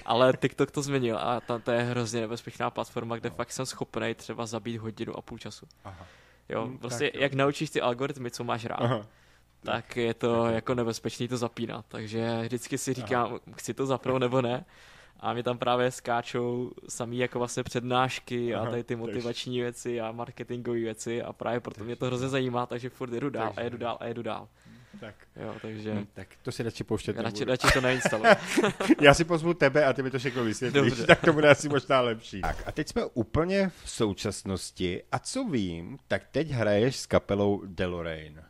ale 0.05 0.33
TikTok 0.41 0.71
to 0.71 0.83
změnil 0.83 1.19
a 1.19 1.41
ta, 1.41 1.59
to 1.59 1.71
je 1.71 1.83
hrozně 1.83 2.21
nebezpečná 2.21 2.71
platforma, 2.71 3.17
kde 3.17 3.31
no. 3.31 3.37
fakt 3.37 3.53
jsem 3.53 3.67
schopný 3.67 4.15
třeba 4.15 4.47
zabít 4.47 4.81
hodinu 4.81 5.17
a 5.17 5.23
půl 5.23 5.39
času. 5.39 5.67
Aha. 5.85 6.07
Jo, 6.49 6.65
hmm, 6.65 6.79
prostě 6.79 7.11
tak, 7.11 7.21
jak 7.21 7.33
jo. 7.33 7.39
naučíš 7.39 7.71
ty 7.71 7.81
algoritmy, 7.81 8.31
co 8.31 8.45
máš 8.45 8.65
rád, 8.65 8.81
Aha. 8.81 9.07
tak 9.63 9.97
je 9.97 10.15
to 10.15 10.47
jako 10.47 10.75
nebezpečný 10.75 11.29
to 11.29 11.37
zapínat. 11.37 11.85
Takže 11.89 12.43
vždycky 12.43 12.79
si 12.79 12.95
říkám, 12.95 13.27
Aha. 13.27 13.39
chci 13.57 13.75
to 13.75 13.87
zapnout 13.87 14.21
nebo 14.21 14.43
ne. 14.43 14.65
A 15.21 15.33
mě 15.33 15.43
tam 15.43 15.59
právě 15.59 15.91
skáčou 15.91 16.73
samý 16.89 17.19
jako 17.19 17.39
vlastně 17.39 17.63
přednášky 17.63 18.55
a 18.55 18.65
tady 18.71 18.85
ty 18.85 18.97
motivační 18.97 19.61
věci 19.61 20.01
a 20.01 20.13
marketingové 20.13 20.79
věci 20.79 21.23
a 21.23 21.33
právě 21.33 21.61
proto 21.61 21.85
mě 21.85 21.97
to 21.97 22.07
hrozně 22.07 22.29
zajímá, 22.29 22.67
takže 22.67 22.91
furt 22.91 23.13
jedu 23.13 23.31
dál 23.31 23.53
a 23.57 23.61
jedu 23.61 23.79
dál 23.79 23.97
a 24.01 24.07
jedu 24.07 24.23
dál. 24.23 24.49
Tak. 25.01 25.15
Jo, 25.37 25.55
takže... 25.63 25.93
Hmm, 25.93 26.07
tak 26.15 26.29
to 26.43 26.53
si 26.53 26.63
radši 26.63 26.85
pouštět 26.85 27.19
radši, 27.19 27.45
radši 27.45 27.67
to 27.73 27.81
neinstaluj. 27.81 28.27
Já 29.01 29.15
si 29.15 29.25
pozvu 29.25 29.55
tebe 29.55 29.85
a 29.85 29.93
ty 29.93 30.03
mi 30.03 30.11
to 30.11 30.19
všechno 30.19 30.45
vysvětlíš, 30.45 30.91
Dobře. 30.91 31.07
tak 31.07 31.21
to 31.21 31.33
bude 31.33 31.51
asi 31.51 31.69
možná 31.69 32.01
lepší. 32.01 32.41
Tak 32.41 32.63
a 32.67 32.73
teď 32.73 32.89
jsme 32.89 33.05
úplně 33.05 33.71
v 33.85 33.91
současnosti 33.91 35.03
a 35.13 35.19
co 35.19 35.45
vím, 35.45 35.99
tak 36.09 36.23
teď 36.31 36.51
hraješ 36.51 36.97
s 36.97 37.07
kapelou 37.07 37.63
Deloraine. 37.67 38.45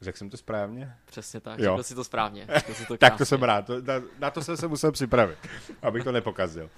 Řekl 0.00 0.18
jsem 0.18 0.30
to 0.30 0.36
správně? 0.36 0.94
Přesně 1.06 1.40
tak, 1.40 1.58
jo. 1.58 1.72
řekl 1.72 1.82
si 1.82 1.94
to 1.94 2.04
správně. 2.04 2.46
Si 2.72 2.86
to 2.86 2.96
tak 2.96 3.18
to 3.18 3.24
jsem 3.24 3.42
rád, 3.42 3.66
to, 3.66 3.80
na, 3.80 3.94
na 4.18 4.30
to 4.30 4.42
jsem 4.42 4.56
se 4.56 4.68
musel 4.68 4.92
připravit, 4.92 5.38
abych 5.82 6.04
to 6.04 6.12
nepokazil. 6.12 6.70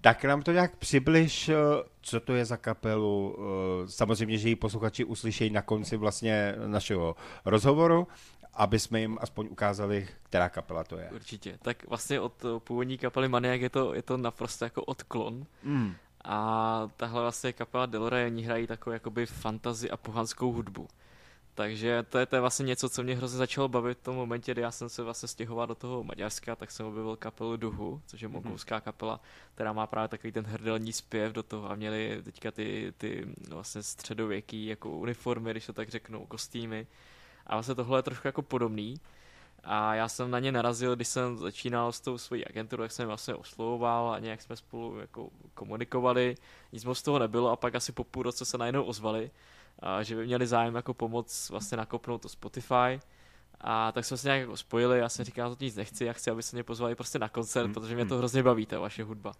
Tak 0.00 0.24
nám 0.24 0.42
to 0.42 0.52
nějak 0.52 0.76
přibliž, 0.76 1.48
eh, 1.48 1.54
co 2.00 2.20
to 2.20 2.34
je 2.34 2.44
za 2.44 2.56
kapelu. 2.56 3.36
Eh, 3.38 3.88
samozřejmě, 3.88 4.38
že 4.38 4.48
ji 4.48 4.56
posluchači 4.56 5.04
uslyšejí 5.04 5.50
na 5.50 5.62
konci 5.62 5.96
vlastně 5.96 6.54
našeho 6.66 7.16
rozhovoru, 7.44 8.08
aby 8.54 8.78
jsme 8.78 9.00
jim 9.00 9.18
aspoň 9.20 9.48
ukázali, 9.50 10.08
která 10.22 10.48
kapela 10.48 10.84
to 10.84 10.96
je. 10.98 11.10
Určitě. 11.10 11.58
Tak 11.62 11.88
vlastně 11.88 12.20
od 12.20 12.44
původní 12.58 12.98
kapely 12.98 13.28
Maniak 13.28 13.60
je 13.60 13.70
to, 13.70 13.94
je 13.94 14.02
to 14.02 14.16
naprosto 14.16 14.64
jako 14.64 14.84
odklon. 14.84 15.46
Mm. 15.62 15.94
A 16.24 16.88
tahle 16.96 17.22
vlastně 17.22 17.52
kapela 17.52 17.86
Delore, 17.86 18.26
oni 18.26 18.42
hrají 18.42 18.66
takovou 18.66 18.94
jakoby 18.94 19.26
fantazi 19.26 19.90
a 19.90 19.96
pohanskou 19.96 20.52
hudbu. 20.52 20.88
Takže 21.54 22.02
to 22.02 22.18
je, 22.18 22.26
to 22.26 22.36
je 22.36 22.40
vlastně 22.40 22.64
něco, 22.64 22.88
co 22.88 23.02
mě 23.02 23.16
hrozně 23.16 23.38
začalo 23.38 23.68
bavit 23.68 23.98
v 23.98 24.02
tom 24.02 24.16
momentě, 24.16 24.52
kdy 24.52 24.62
já 24.62 24.70
jsem 24.70 24.88
se 24.88 25.02
vlastně 25.02 25.28
stěhoval 25.28 25.66
do 25.66 25.74
toho 25.74 26.04
Maďarska, 26.04 26.56
tak 26.56 26.70
jsem 26.70 26.86
objevil 26.86 27.16
kapelu 27.16 27.56
Duhu, 27.56 28.00
což 28.06 28.20
je 28.20 28.28
mhm. 28.28 28.34
mongolská 28.34 28.80
kapela, 28.80 29.20
která 29.54 29.72
má 29.72 29.86
právě 29.86 30.08
takový 30.08 30.32
ten 30.32 30.44
hrdelní 30.44 30.92
zpěv 30.92 31.32
do 31.32 31.42
toho 31.42 31.70
a 31.70 31.74
měli 31.74 32.22
teďka 32.24 32.50
ty, 32.50 32.92
ty 32.98 33.26
vlastně 33.48 33.82
středověký 33.82 34.66
jako 34.66 34.90
uniformy, 34.90 35.50
když 35.50 35.66
to 35.66 35.72
tak 35.72 35.88
řeknu, 35.88 36.26
kostýmy. 36.26 36.86
A 37.46 37.54
vlastně 37.56 37.74
tohle 37.74 37.98
je 37.98 38.02
trošku 38.02 38.28
jako 38.28 38.42
podobný. 38.42 38.94
A 39.64 39.94
já 39.94 40.08
jsem 40.08 40.30
na 40.30 40.38
ně 40.38 40.52
narazil, 40.52 40.96
když 40.96 41.08
jsem 41.08 41.38
začínal 41.38 41.92
s 41.92 42.00
tou 42.00 42.18
svojí 42.18 42.46
agenturou, 42.46 42.82
jak 42.82 42.92
jsem 42.92 43.06
vlastně 43.06 43.34
oslovoval 43.34 44.10
a 44.10 44.18
nějak 44.18 44.42
jsme 44.42 44.56
spolu 44.56 44.98
jako 44.98 45.28
komunikovali. 45.54 46.34
Nic 46.72 46.84
moc 46.84 46.98
z 46.98 47.02
toho 47.02 47.18
nebylo 47.18 47.50
a 47.50 47.56
pak 47.56 47.74
asi 47.74 47.92
po 47.92 48.04
půl 48.04 48.22
roce 48.22 48.44
se 48.44 48.58
najednou 48.58 48.84
ozvali 48.84 49.30
a 49.78 50.02
že 50.02 50.16
by 50.16 50.26
měli 50.26 50.46
zájem 50.46 50.74
jako 50.74 50.94
pomoc 50.94 51.50
vlastně 51.50 51.76
nakopnout 51.76 52.22
to 52.22 52.28
Spotify. 52.28 53.00
A 53.60 53.92
tak 53.92 54.04
jsme 54.04 54.16
se 54.16 54.28
nějak 54.28 54.40
jako 54.40 54.56
spojili, 54.56 54.98
já 54.98 55.08
jsem 55.08 55.24
říkal, 55.24 55.56
to 55.56 55.64
nic 55.64 55.76
nechci, 55.76 56.04
já 56.04 56.12
chci, 56.12 56.30
aby 56.30 56.42
se 56.42 56.56
mě 56.56 56.62
pozvali 56.62 56.94
prostě 56.94 57.18
na 57.18 57.28
koncert, 57.28 57.66
mm. 57.66 57.74
protože 57.74 57.94
mě 57.94 58.06
to 58.06 58.18
hrozně 58.18 58.42
baví, 58.42 58.66
ta 58.66 58.78
vaše 58.78 59.04
hudba. 59.04 59.32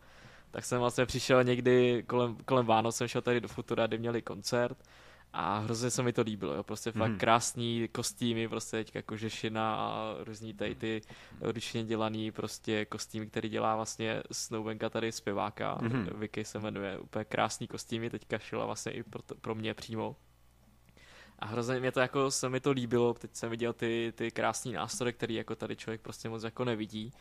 Tak 0.51 0.65
jsem 0.65 0.81
vlastně 0.81 1.07
přišel 1.07 1.45
někdy 1.45 2.05
kolem, 2.07 2.37
kolem 2.45 2.67
Vánoc, 2.67 2.97
jsem 2.97 3.09
šel 3.09 3.23
tady 3.23 3.41
do 3.41 3.49
Futura, 3.49 3.87
kde 3.87 3.99
měli 3.99 4.23
koncert 4.23 4.79
a 5.33 5.59
hrozně 5.59 5.91
se 5.91 6.03
mi 6.03 6.13
to 6.13 6.23
líbilo, 6.23 6.55
jo. 6.55 6.63
prostě 6.63 6.93
fakt 6.93 7.11
mm. 7.11 7.19
krásný 7.19 7.89
kostýmy, 7.93 8.49
prostě 8.49 8.77
teďka 8.77 9.03
kožešina 9.03 9.75
a 9.75 10.15
různý 10.25 10.55
tady 10.55 10.75
ty 10.75 11.01
ručně 11.41 11.85
dělaný 11.85 12.31
prostě 12.31 12.85
kostýmy, 12.85 13.27
který 13.27 13.49
dělá 13.49 13.77
vlastně 13.77 14.23
Snowbenka 14.33 14.91
tady 14.91 15.13
zpěváka, 15.13 15.79
mm. 15.81 16.07
Vicky 16.15 16.45
se 16.45 16.59
jmenuje, 16.59 16.99
úplně 16.99 17.25
krásný 17.25 17.67
kostýmy, 17.67 18.11
teďka 18.11 18.39
šila 18.39 18.67
vlastně 18.67 18.93
i 18.93 19.03
pro, 19.03 19.23
to, 19.23 19.35
pro 19.35 19.55
mě 19.55 19.75
přímo. 19.75 20.17
A 21.39 21.47
hrozně 21.47 21.81
mě 21.81 21.93
to 21.93 22.01
jako 22.01 22.31
se 22.31 22.49
mi 22.49 22.61
to 22.61 22.71
líbilo, 22.71 23.15
teď 23.15 23.31
jsem 23.35 23.51
viděl 23.51 23.73
ty, 23.73 24.13
ty 24.17 24.31
krásné 24.31 24.73
nástroje, 24.73 25.13
který 25.13 25.35
jako 25.35 25.55
tady 25.55 25.77
člověk 25.77 26.01
prostě 26.01 26.29
moc 26.29 26.43
jako 26.43 26.65
nevidí. 26.65 27.13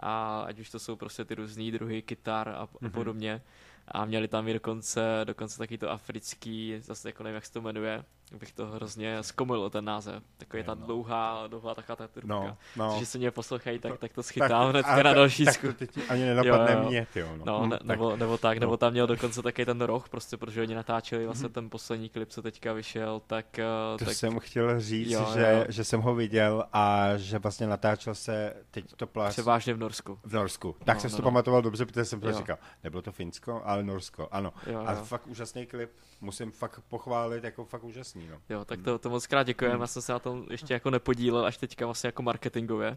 A 0.00 0.40
ať 0.40 0.58
už 0.58 0.70
to 0.70 0.78
jsou 0.78 0.96
prostě 0.96 1.24
ty 1.24 1.34
různé 1.34 1.70
druhy 1.70 2.02
kytar 2.02 2.48
a, 2.48 2.52
a 2.52 2.66
mm-hmm. 2.66 2.90
podobně. 2.90 3.42
A 3.90 4.04
měli 4.04 4.28
tam 4.28 4.48
i 4.48 4.52
dokonce, 4.52 5.20
dokonce 5.24 5.58
taky 5.58 5.78
to 5.78 5.90
africký, 5.90 6.80
zase 6.80 7.08
jako 7.08 7.22
nevím, 7.22 7.34
jak 7.34 7.46
se 7.46 7.52
to 7.52 7.60
jmenuje, 7.60 8.04
bych 8.36 8.52
to 8.52 8.66
hrozně 8.66 9.22
zkomil, 9.22 9.70
ten 9.70 9.84
název. 9.84 10.22
Takový 10.36 10.62
ta 10.62 10.74
no. 10.74 10.86
dlouhá, 10.86 11.46
dlouhá 11.46 11.74
taková 11.74 11.96
ta 11.96 12.08
trubka. 12.08 12.34
No, 12.34 12.56
no. 12.76 12.90
Takže 12.90 13.06
se 13.06 13.18
mě 13.18 13.30
poslouchají, 13.30 13.78
tak, 13.78 13.98
tak 13.98 14.12
to 14.12 14.22
schytám 14.22 14.70
hned 14.70 14.86
na 14.86 15.02
další 15.02 15.44
tak, 15.44 15.54
tak 15.54 15.62
to 15.62 15.72
teď 15.72 15.98
ani 16.08 16.24
nenapadne 16.24 16.72
jo, 16.72 16.78
jo. 16.82 16.88
mě, 16.88 17.06
tyjo, 17.12 17.36
no. 17.36 17.44
no 17.44 17.66
ne, 17.66 17.78
tak, 17.78 17.86
nebo, 17.86 18.16
nebo 18.16 18.38
tak, 18.38 18.56
no. 18.56 18.60
nebo 18.60 18.76
tam 18.76 18.92
měl 18.92 19.06
dokonce 19.06 19.42
taky 19.42 19.66
ten 19.66 19.80
roh, 19.80 20.08
prostě, 20.08 20.36
protože 20.36 20.62
oni 20.62 20.74
natáčeli 20.74 21.24
vlastně 21.24 21.48
mm. 21.48 21.52
ten 21.52 21.70
poslední 21.70 22.08
klip, 22.08 22.28
co 22.28 22.42
teďka 22.42 22.72
vyšel, 22.72 23.22
tak... 23.26 23.58
Eh, 23.58 23.64
to 23.98 24.04
tak, 24.04 24.14
jsem 24.14 24.38
chtěl 24.38 24.80
říct, 24.80 25.10
jo, 25.10 25.30
že, 25.34 25.54
jo. 25.58 25.64
že 25.68 25.84
jsem 25.84 26.00
ho 26.00 26.14
viděl 26.14 26.64
a 26.72 27.16
že 27.16 27.38
vlastně 27.38 27.66
natáčel 27.66 28.14
se 28.14 28.54
teď 28.70 28.92
to 28.96 29.06
pláš... 29.06 29.32
Převážně 29.32 29.74
v 29.74 29.78
Norsku. 29.78 30.18
V 30.24 30.32
Norsku. 30.32 30.76
Tak 30.84 30.96
no, 30.96 31.00
jsem 31.00 31.10
no, 31.10 31.10
si 31.10 31.16
to 31.16 31.22
no. 31.22 31.26
pamatoval 31.26 31.62
dobře, 31.62 31.86
protože 31.86 32.04
jsem 32.04 32.20
to 32.20 32.32
říkal. 32.32 32.58
Nebylo 32.84 33.02
to 33.02 33.12
Finsko, 33.12 33.62
ale 33.64 33.82
Norsko, 33.82 34.28
ano. 34.30 34.52
Jo, 34.66 34.82
a 34.86 34.92
jo. 34.92 35.04
fakt 35.04 35.26
úžasný 35.26 35.66
klip, 35.66 35.90
musím 36.20 36.50
fakt 36.50 36.80
pochválit, 36.88 37.44
jako 37.44 37.64
fakt 37.64 37.84
úžasný, 37.84 38.17
no. 38.30 38.40
Jo, 38.48 38.64
tak 38.64 38.82
to 38.82 38.98
to 38.98 39.10
moc 39.10 39.26
krát 39.26 39.42
děkujeme, 39.42 39.74
hmm. 39.74 39.80
já 39.80 39.86
jsem 39.86 40.02
se 40.02 40.12
na 40.12 40.18
tom 40.18 40.46
ještě 40.50 40.74
jako 40.74 40.90
nepodílel 40.90 41.46
až 41.46 41.56
teďka 41.56 41.84
vlastně 41.84 42.08
jako 42.08 42.22
marketingově 42.22 42.96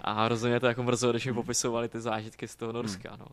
a 0.00 0.24
hrozně 0.24 0.60
to 0.60 0.66
jako 0.66 0.82
mrzelo, 0.82 1.12
když 1.12 1.26
mi 1.26 1.32
hmm. 1.32 1.42
popisovali 1.42 1.88
ty 1.88 2.00
zážitky 2.00 2.48
z 2.48 2.56
toho 2.56 2.72
Norska, 2.72 3.10
hmm. 3.10 3.18
no. 3.20 3.26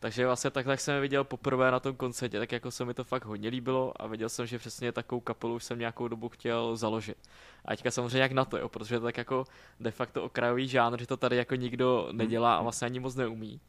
Takže 0.00 0.26
vlastně 0.26 0.50
takhle, 0.50 0.72
jak 0.72 0.80
jsem 0.80 0.94
je 0.94 1.00
viděl 1.00 1.24
poprvé 1.24 1.70
na 1.70 1.80
tom 1.80 1.96
koncertě, 1.96 2.38
tak 2.38 2.52
jako 2.52 2.70
se 2.70 2.84
mi 2.84 2.94
to 2.94 3.04
fakt 3.04 3.24
hodně 3.24 3.48
líbilo 3.48 4.02
a 4.02 4.06
viděl 4.06 4.28
jsem, 4.28 4.46
že 4.46 4.58
přesně 4.58 4.92
takovou 4.92 5.20
kapelu 5.20 5.54
už 5.54 5.64
jsem 5.64 5.78
nějakou 5.78 6.08
dobu 6.08 6.28
chtěl 6.28 6.76
založit. 6.76 7.16
A 7.64 7.68
teďka 7.70 7.90
samozřejmě 7.90 8.18
jak 8.18 8.32
na 8.32 8.44
to, 8.44 8.58
jo, 8.58 8.68
protože 8.68 8.98
to 8.98 9.04
tak 9.04 9.16
jako 9.16 9.44
de 9.80 9.90
facto 9.90 10.24
okrajový 10.24 10.68
žánr, 10.68 11.00
že 11.00 11.06
to 11.06 11.16
tady 11.16 11.36
jako 11.36 11.54
nikdo 11.54 12.08
nedělá 12.12 12.56
a 12.56 12.62
vlastně 12.62 12.86
ani 12.86 13.00
moc 13.00 13.14
neumí 13.14 13.60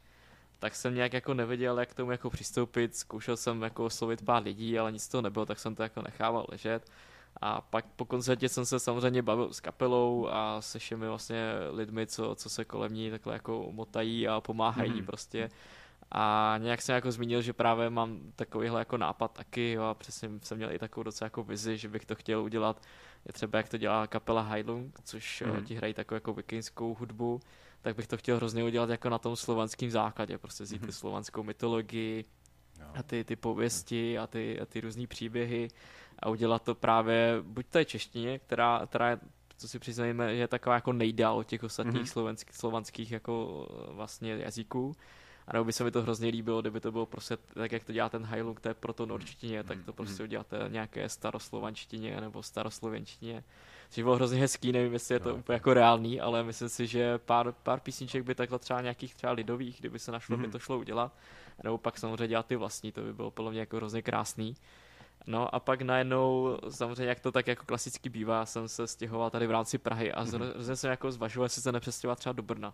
tak 0.60 0.76
jsem 0.76 0.96
nějak 0.96 1.14
jako 1.14 1.34
nevěděl, 1.34 1.80
jak 1.80 1.90
k 1.90 1.94
tomu 1.94 2.12
jako 2.12 2.30
přistoupit, 2.30 2.96
zkoušel 2.96 3.38
jsem 3.38 3.62
jako 3.62 3.86
oslovit 3.86 4.26
pár 4.26 4.44
lidí, 4.44 4.80
ale 4.80 4.92
nic 4.92 5.04
z 5.04 5.08
toho 5.08 5.22
nebylo, 5.22 5.46
tak 5.46 5.60
jsem 5.60 5.76
to 5.76 5.84
jako 5.84 6.02
nechával 6.02 6.46
ležet 6.50 6.92
A 7.42 7.62
pak 7.62 7.86
po 7.96 8.06
koncertě 8.06 8.50
jsem 8.50 8.66
se 8.66 8.80
samozřejmě 8.80 9.22
bavil 9.22 9.54
s 9.54 9.60
kapelou 9.60 10.28
a 10.28 10.62
se 10.62 10.80
všemi 10.80 11.08
vlastně 11.08 11.52
lidmi, 11.72 12.08
co, 12.08 12.36
co 12.36 12.50
se 12.50 12.66
kolem 12.66 12.94
ní 12.94 13.12
takhle 13.12 13.34
jako 13.34 13.68
motají 13.72 14.28
a 14.28 14.42
pomáhají 14.42 15.02
mm. 15.02 15.06
prostě. 15.06 15.50
A 16.12 16.56
nějak 16.58 16.82
jsem 16.82 16.96
jako 16.96 17.12
zmínil, 17.12 17.42
že 17.42 17.54
právě 17.54 17.90
mám 17.90 18.20
takovýhle 18.36 18.82
jako 18.82 18.98
nápad 18.98 19.32
taky 19.32 19.72
jo, 19.72 19.84
a 19.84 19.94
přesně 19.94 20.30
jsem 20.44 20.58
měl 20.58 20.72
i 20.72 20.80
takovou 20.80 21.04
docela 21.04 21.26
jako 21.26 21.44
vizi, 21.44 21.78
že 21.78 21.88
bych 21.90 22.06
to 22.06 22.16
chtěl 22.16 22.42
udělat. 22.44 22.82
Je 23.26 23.34
třeba 23.34 23.58
jak 23.58 23.70
to 23.70 23.78
dělá 23.78 24.08
kapela 24.08 24.42
Heilung, 24.42 25.00
což 25.04 25.44
mm. 25.46 25.66
ti 25.66 25.76
hrají 25.76 25.94
takovou 25.94 26.16
jako 26.16 26.34
vikingskou 26.34 26.96
hudbu, 27.00 27.42
tak 27.82 27.96
bych 27.96 28.08
to 28.08 28.18
chtěl 28.18 28.36
hrozně 28.36 28.64
udělat 28.64 28.90
jako 28.90 29.10
na 29.10 29.18
tom 29.18 29.36
slovanském 29.36 29.92
základě, 29.92 30.38
prostě 30.38 30.64
vzít 30.64 30.82
mm. 30.82 30.92
slovanskou 30.92 31.44
mytologii, 31.44 32.26
a 32.94 33.04
ty, 33.04 33.24
ty 33.24 33.36
pověsti 33.36 34.18
a 34.18 34.28
ty, 34.28 34.60
a 34.60 34.66
ty 34.66 34.82
různé 34.82 35.08
příběhy 35.08 35.68
a 36.20 36.30
udělat 36.30 36.64
to 36.64 36.76
právě 36.76 37.38
buď 37.42 37.66
té 37.66 37.86
češtině, 37.86 38.40
která, 38.40 38.82
která 38.88 39.10
je, 39.10 39.20
co 39.58 39.68
si 39.68 39.80
přiznajeme, 39.80 40.34
je 40.34 40.48
taková 40.48 40.76
jako 40.76 40.94
nejdál 40.94 41.38
od 41.38 41.48
těch 41.48 41.64
ostatních 41.64 42.04
mm-hmm. 42.04 42.12
slovenských, 42.12 42.56
slovanských 42.56 43.12
jako 43.12 43.68
vlastně 43.92 44.32
jazyků. 44.32 44.96
A 45.48 45.54
nebo 45.54 45.66
by 45.66 45.74
se 45.74 45.84
mi 45.84 45.92
to 45.92 46.02
hrozně 46.02 46.30
líbilo, 46.30 46.62
kdyby 46.62 46.80
to 46.80 46.92
bylo 46.92 47.06
prostě 47.06 47.38
tak, 47.54 47.72
jak 47.72 47.84
to 47.84 47.94
dělá 47.94 48.10
ten 48.10 48.26
Heilung, 48.26 48.60
to 48.60 48.68
je 48.68 48.74
proto 48.74 49.06
norčtině, 49.06 49.64
tak 49.64 49.78
to 49.86 49.94
prostě 49.94 50.24
mhm. 50.24 50.30
uděláte 50.30 50.66
nějaké 50.68 51.10
staroslovanštině 51.10 52.22
nebo 52.22 52.44
staroslovenštině. 52.44 53.44
Což 53.90 54.04
bylo 54.04 54.16
hrozně 54.16 54.40
hezký, 54.40 54.72
nevím, 54.72 54.94
jestli 54.94 55.16
je 55.16 55.20
to 55.20 55.30
no, 55.30 55.36
úplně 55.36 55.54
jako 55.54 55.74
reálný, 55.74 56.22
ale 56.22 56.44
myslím 56.44 56.70
si, 56.70 56.88
že 56.88 57.18
pár, 57.18 57.54
pár 57.64 57.80
písniček 57.80 58.24
by 58.24 58.36
takhle 58.36 58.60
třeba 58.60 58.82
nějakých 58.82 59.16
třeba 59.16 59.34
lidových, 59.34 59.80
kdyby 59.80 60.00
se 60.00 60.12
našlo, 60.12 60.36
mm-hmm. 60.36 60.42
by 60.42 60.48
mhm. 60.48 60.52
to 60.52 60.60
šlo 60.60 60.80
udělat. 60.80 61.14
Nebo 61.64 61.78
pak 61.78 61.98
samozřejmě 61.98 62.28
dělat 62.28 62.46
ty 62.46 62.56
vlastní, 62.56 62.92
to 62.92 63.02
by 63.02 63.14
bylo 63.14 63.32
podle 63.32 63.52
mě 63.52 63.60
jako 63.60 63.78
hrozně 63.78 64.02
krásný. 64.02 64.56
No 65.28 65.56
a 65.56 65.60
pak 65.60 65.82
najednou, 65.82 66.58
samozřejmě 66.70 67.06
jak 67.06 67.20
to 67.20 67.32
tak 67.32 67.48
jako 67.48 67.66
klasicky 67.66 68.10
bývá, 68.10 68.46
jsem 68.46 68.68
se 68.68 68.88
stěhoval 68.88 69.30
tady 69.30 69.48
v 69.48 69.52
rámci 69.52 69.78
Prahy 69.78 70.12
a 70.12 70.24
mm-hmm. 70.24 70.52
zase 70.56 70.76
jsem 70.76 70.92
jako 70.92 71.12
zvažoval, 71.12 71.46
jestli 71.46 71.62
se 71.62 71.72
nepřestěhovat 71.72 72.20
třeba 72.20 72.34
do 72.34 72.44
Brna. 72.44 72.74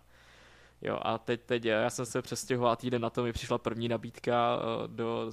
Jo, 0.82 0.98
a 1.02 1.18
teď, 1.18 1.40
teď 1.40 1.64
já 1.64 1.90
jsem 1.90 2.06
se 2.06 2.22
přestěhoval 2.22 2.76
týden 2.76 3.02
na 3.02 3.10
to 3.10 3.22
mi 3.22 3.32
přišla 3.32 3.58
první 3.58 3.88
nabídka 3.88 4.58
eh, 4.58 4.88
do 4.88 5.32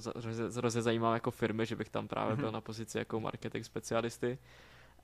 hrozně 0.56 0.82
zajímavé 0.82 1.16
jako 1.16 1.30
firmy, 1.30 1.66
že 1.66 1.76
bych 1.76 1.88
tam 1.88 2.08
právě 2.08 2.36
byl 2.36 2.48
mm-hmm. 2.48 2.52
na 2.52 2.60
pozici 2.60 2.98
jako 2.98 3.20
marketing 3.20 3.64
specialisty. 3.64 4.38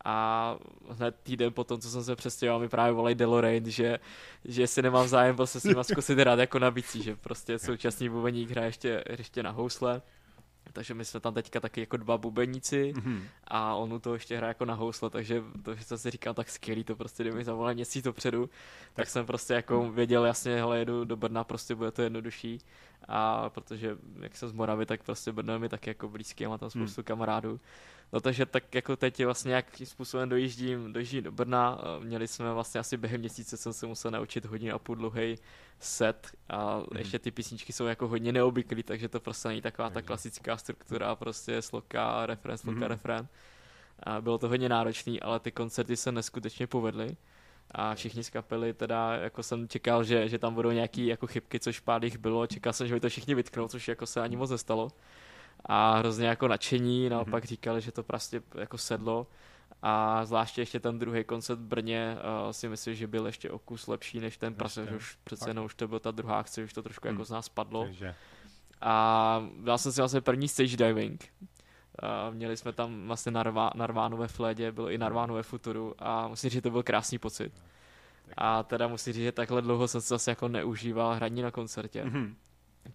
A 0.04 0.56
hned 0.88 1.16
týden 1.22 1.52
potom, 1.52 1.80
co 1.80 1.90
jsem 1.90 2.04
se 2.04 2.16
přestěhoval, 2.16 2.60
mi 2.60 2.68
právě 2.68 2.92
volají 2.92 3.14
Deloraine, 3.14 3.70
že, 3.70 3.98
že 4.44 4.66
si 4.66 4.82
nemám 4.82 5.08
zájem 5.08 5.36
prostě 5.36 5.60
s 5.60 5.64
nima 5.64 5.84
zkusit 5.84 6.18
hrát 6.18 6.38
jako 6.38 6.58
na 6.58 6.70
bicí, 6.70 7.02
že 7.02 7.16
prostě 7.16 7.58
současný 7.58 8.08
bubeník 8.08 8.50
hraje 8.50 8.68
ještě, 8.68 9.04
ještě 9.08 9.42
na 9.42 9.50
housle 9.50 10.02
takže 10.72 10.94
my 10.94 11.04
jsme 11.04 11.20
tam 11.20 11.34
teďka 11.34 11.60
taky 11.60 11.80
jako 11.80 11.96
dva 11.96 12.18
bubeníci 12.18 12.92
mm-hmm. 12.96 13.22
a 13.44 13.74
on 13.74 14.00
to 14.00 14.14
ještě 14.14 14.36
hraje 14.36 14.50
jako 14.50 14.64
na 14.64 14.74
housle, 14.74 15.10
takže 15.10 15.42
to, 15.62 15.74
že 15.74 15.84
jsem 15.84 15.98
si 15.98 16.10
říkal, 16.10 16.34
tak 16.34 16.50
skvělý, 16.50 16.84
to 16.84 16.96
prostě, 16.96 17.22
kdyby 17.22 17.36
mi 17.36 17.44
zavolal 17.44 17.74
měsíc 17.74 18.04
dopředu, 18.04 18.46
tak, 18.46 18.94
tak 18.94 19.08
jsem 19.08 19.26
prostě 19.26 19.54
jako 19.54 19.82
mm. 19.82 19.94
věděl 19.94 20.26
jasně, 20.26 20.56
hele, 20.56 20.78
jedu 20.78 21.04
do 21.04 21.16
Brna, 21.16 21.44
prostě 21.44 21.74
bude 21.74 21.90
to 21.90 22.02
jednodušší 22.02 22.58
a 23.08 23.50
protože 23.50 23.96
jak 24.20 24.36
jsem 24.36 24.48
z 24.48 24.52
Moravy, 24.52 24.86
tak 24.86 25.02
prostě 25.02 25.32
Brno 25.32 25.52
je 25.52 25.58
mi 25.58 25.68
tak 25.68 25.86
jako 25.86 26.08
blízký, 26.08 26.46
mám 26.46 26.58
tam 26.58 26.70
spoustu 26.70 27.00
mm. 27.00 27.04
kamarádů, 27.04 27.60
No 28.12 28.20
takže 28.20 28.46
tak 28.46 28.74
jako 28.74 28.96
teď 28.96 29.24
vlastně 29.24 29.54
jakým 29.54 29.86
způsobem 29.86 30.28
dojíždím, 30.28 30.92
dojíždím 30.92 31.24
do 31.24 31.32
Brna. 31.32 31.78
Měli 32.00 32.28
jsme 32.28 32.52
vlastně 32.52 32.80
asi 32.80 32.96
během 32.96 33.20
měsíce 33.20 33.56
jsem 33.56 33.72
se 33.72 33.86
musel 33.86 34.10
naučit 34.10 34.44
hodně 34.44 34.72
a 34.72 34.78
půl 34.78 34.96
dlouhý 34.96 35.38
set 35.80 36.30
a 36.48 36.78
mm. 36.78 36.98
ještě 36.98 37.18
ty 37.18 37.30
písničky 37.30 37.72
jsou 37.72 37.86
jako 37.86 38.08
hodně 38.08 38.32
neobvyklý, 38.32 38.82
takže 38.82 39.08
to 39.08 39.20
prostě 39.20 39.48
není 39.48 39.62
taková 39.62 39.90
ta 39.90 40.02
klasická 40.02 40.56
struktura, 40.56 41.16
prostě 41.16 41.62
sloka, 41.62 42.26
refren, 42.26 42.58
sloka, 42.58 42.78
mm. 42.78 42.82
refren. 42.82 43.28
A 44.02 44.20
bylo 44.20 44.38
to 44.38 44.48
hodně 44.48 44.68
náročný, 44.68 45.20
ale 45.20 45.40
ty 45.40 45.52
koncerty 45.52 45.96
se 45.96 46.12
neskutečně 46.12 46.66
povedly 46.66 47.16
a 47.70 47.94
všichni 47.94 48.24
z 48.24 48.30
kapely 48.30 48.74
teda 48.74 49.14
jako 49.14 49.42
jsem 49.42 49.68
čekal, 49.68 50.04
že, 50.04 50.28
že 50.28 50.38
tam 50.38 50.54
budou 50.54 50.70
nějaký 50.70 51.06
jako 51.06 51.26
chybky, 51.26 51.60
což 51.60 51.80
pár 51.80 52.04
jich 52.04 52.18
bylo, 52.18 52.46
čekal 52.46 52.72
jsem, 52.72 52.86
že 52.86 52.94
by 52.94 53.00
to 53.00 53.08
všichni 53.08 53.34
vytknou, 53.34 53.68
což 53.68 53.88
jako 53.88 54.06
se 54.06 54.20
ani 54.20 54.36
moc 54.36 54.50
nestalo 54.50 54.88
a 55.64 55.98
hrozně 55.98 56.26
jako 56.26 56.48
nadšení, 56.48 57.08
naopak 57.08 57.44
mm-hmm. 57.44 57.48
říkali, 57.48 57.80
že 57.80 57.92
to 57.92 58.02
prostě 58.02 58.42
jako 58.54 58.78
sedlo 58.78 59.26
a 59.82 60.24
zvláště 60.24 60.60
ještě 60.60 60.80
ten 60.80 60.98
druhý 60.98 61.24
koncert 61.24 61.58
v 61.58 61.62
Brně 61.62 62.16
uh, 62.16 62.50
si 62.50 62.68
myslím, 62.68 62.94
že 62.94 63.06
byl 63.06 63.26
ještě 63.26 63.50
o 63.50 63.58
kus 63.58 63.86
lepší 63.86 64.20
než 64.20 64.36
ten 64.36 64.54
protože 64.54 64.96
už 64.96 65.18
přece 65.24 65.50
jenom 65.50 65.64
už 65.64 65.74
to 65.74 65.88
byla 65.88 65.98
ta 65.98 66.10
druhá 66.10 66.38
akce, 66.38 66.64
už 66.64 66.72
to 66.72 66.82
trošku 66.82 67.08
mm. 67.08 67.14
jako 67.14 67.24
z 67.24 67.30
nás 67.30 67.48
padlo. 67.48 67.84
Takže. 67.84 68.14
A 68.80 69.42
dal 69.60 69.78
jsem 69.78 69.92
si 69.92 70.00
vlastně 70.00 70.20
první 70.20 70.48
stage 70.48 70.76
diving. 70.76 71.32
Uh, 72.02 72.34
měli 72.34 72.56
jsme 72.56 72.72
tam 72.72 73.06
vlastně 73.06 73.32
Narva, 73.32 73.70
Narvánu 73.74 74.16
ve 74.16 74.28
Flédě, 74.28 74.72
bylo 74.72 74.90
i 74.90 74.98
Narvánu 74.98 75.34
ve 75.34 75.42
Futuru 75.42 75.94
a 75.98 76.28
musím 76.28 76.50
říct, 76.50 76.54
že 76.58 76.62
to 76.62 76.70
byl 76.70 76.82
krásný 76.82 77.18
pocit. 77.18 77.52
A 78.36 78.62
teda 78.62 78.88
musím 78.88 79.12
říct, 79.12 79.22
že 79.22 79.32
takhle 79.32 79.62
dlouho 79.62 79.88
jsem 79.88 80.00
se 80.00 80.08
zase 80.08 80.30
jako 80.30 80.48
neužíval 80.48 81.14
hraní 81.14 81.42
na 81.42 81.50
koncertě. 81.50 82.04
Mm-hmm 82.04 82.34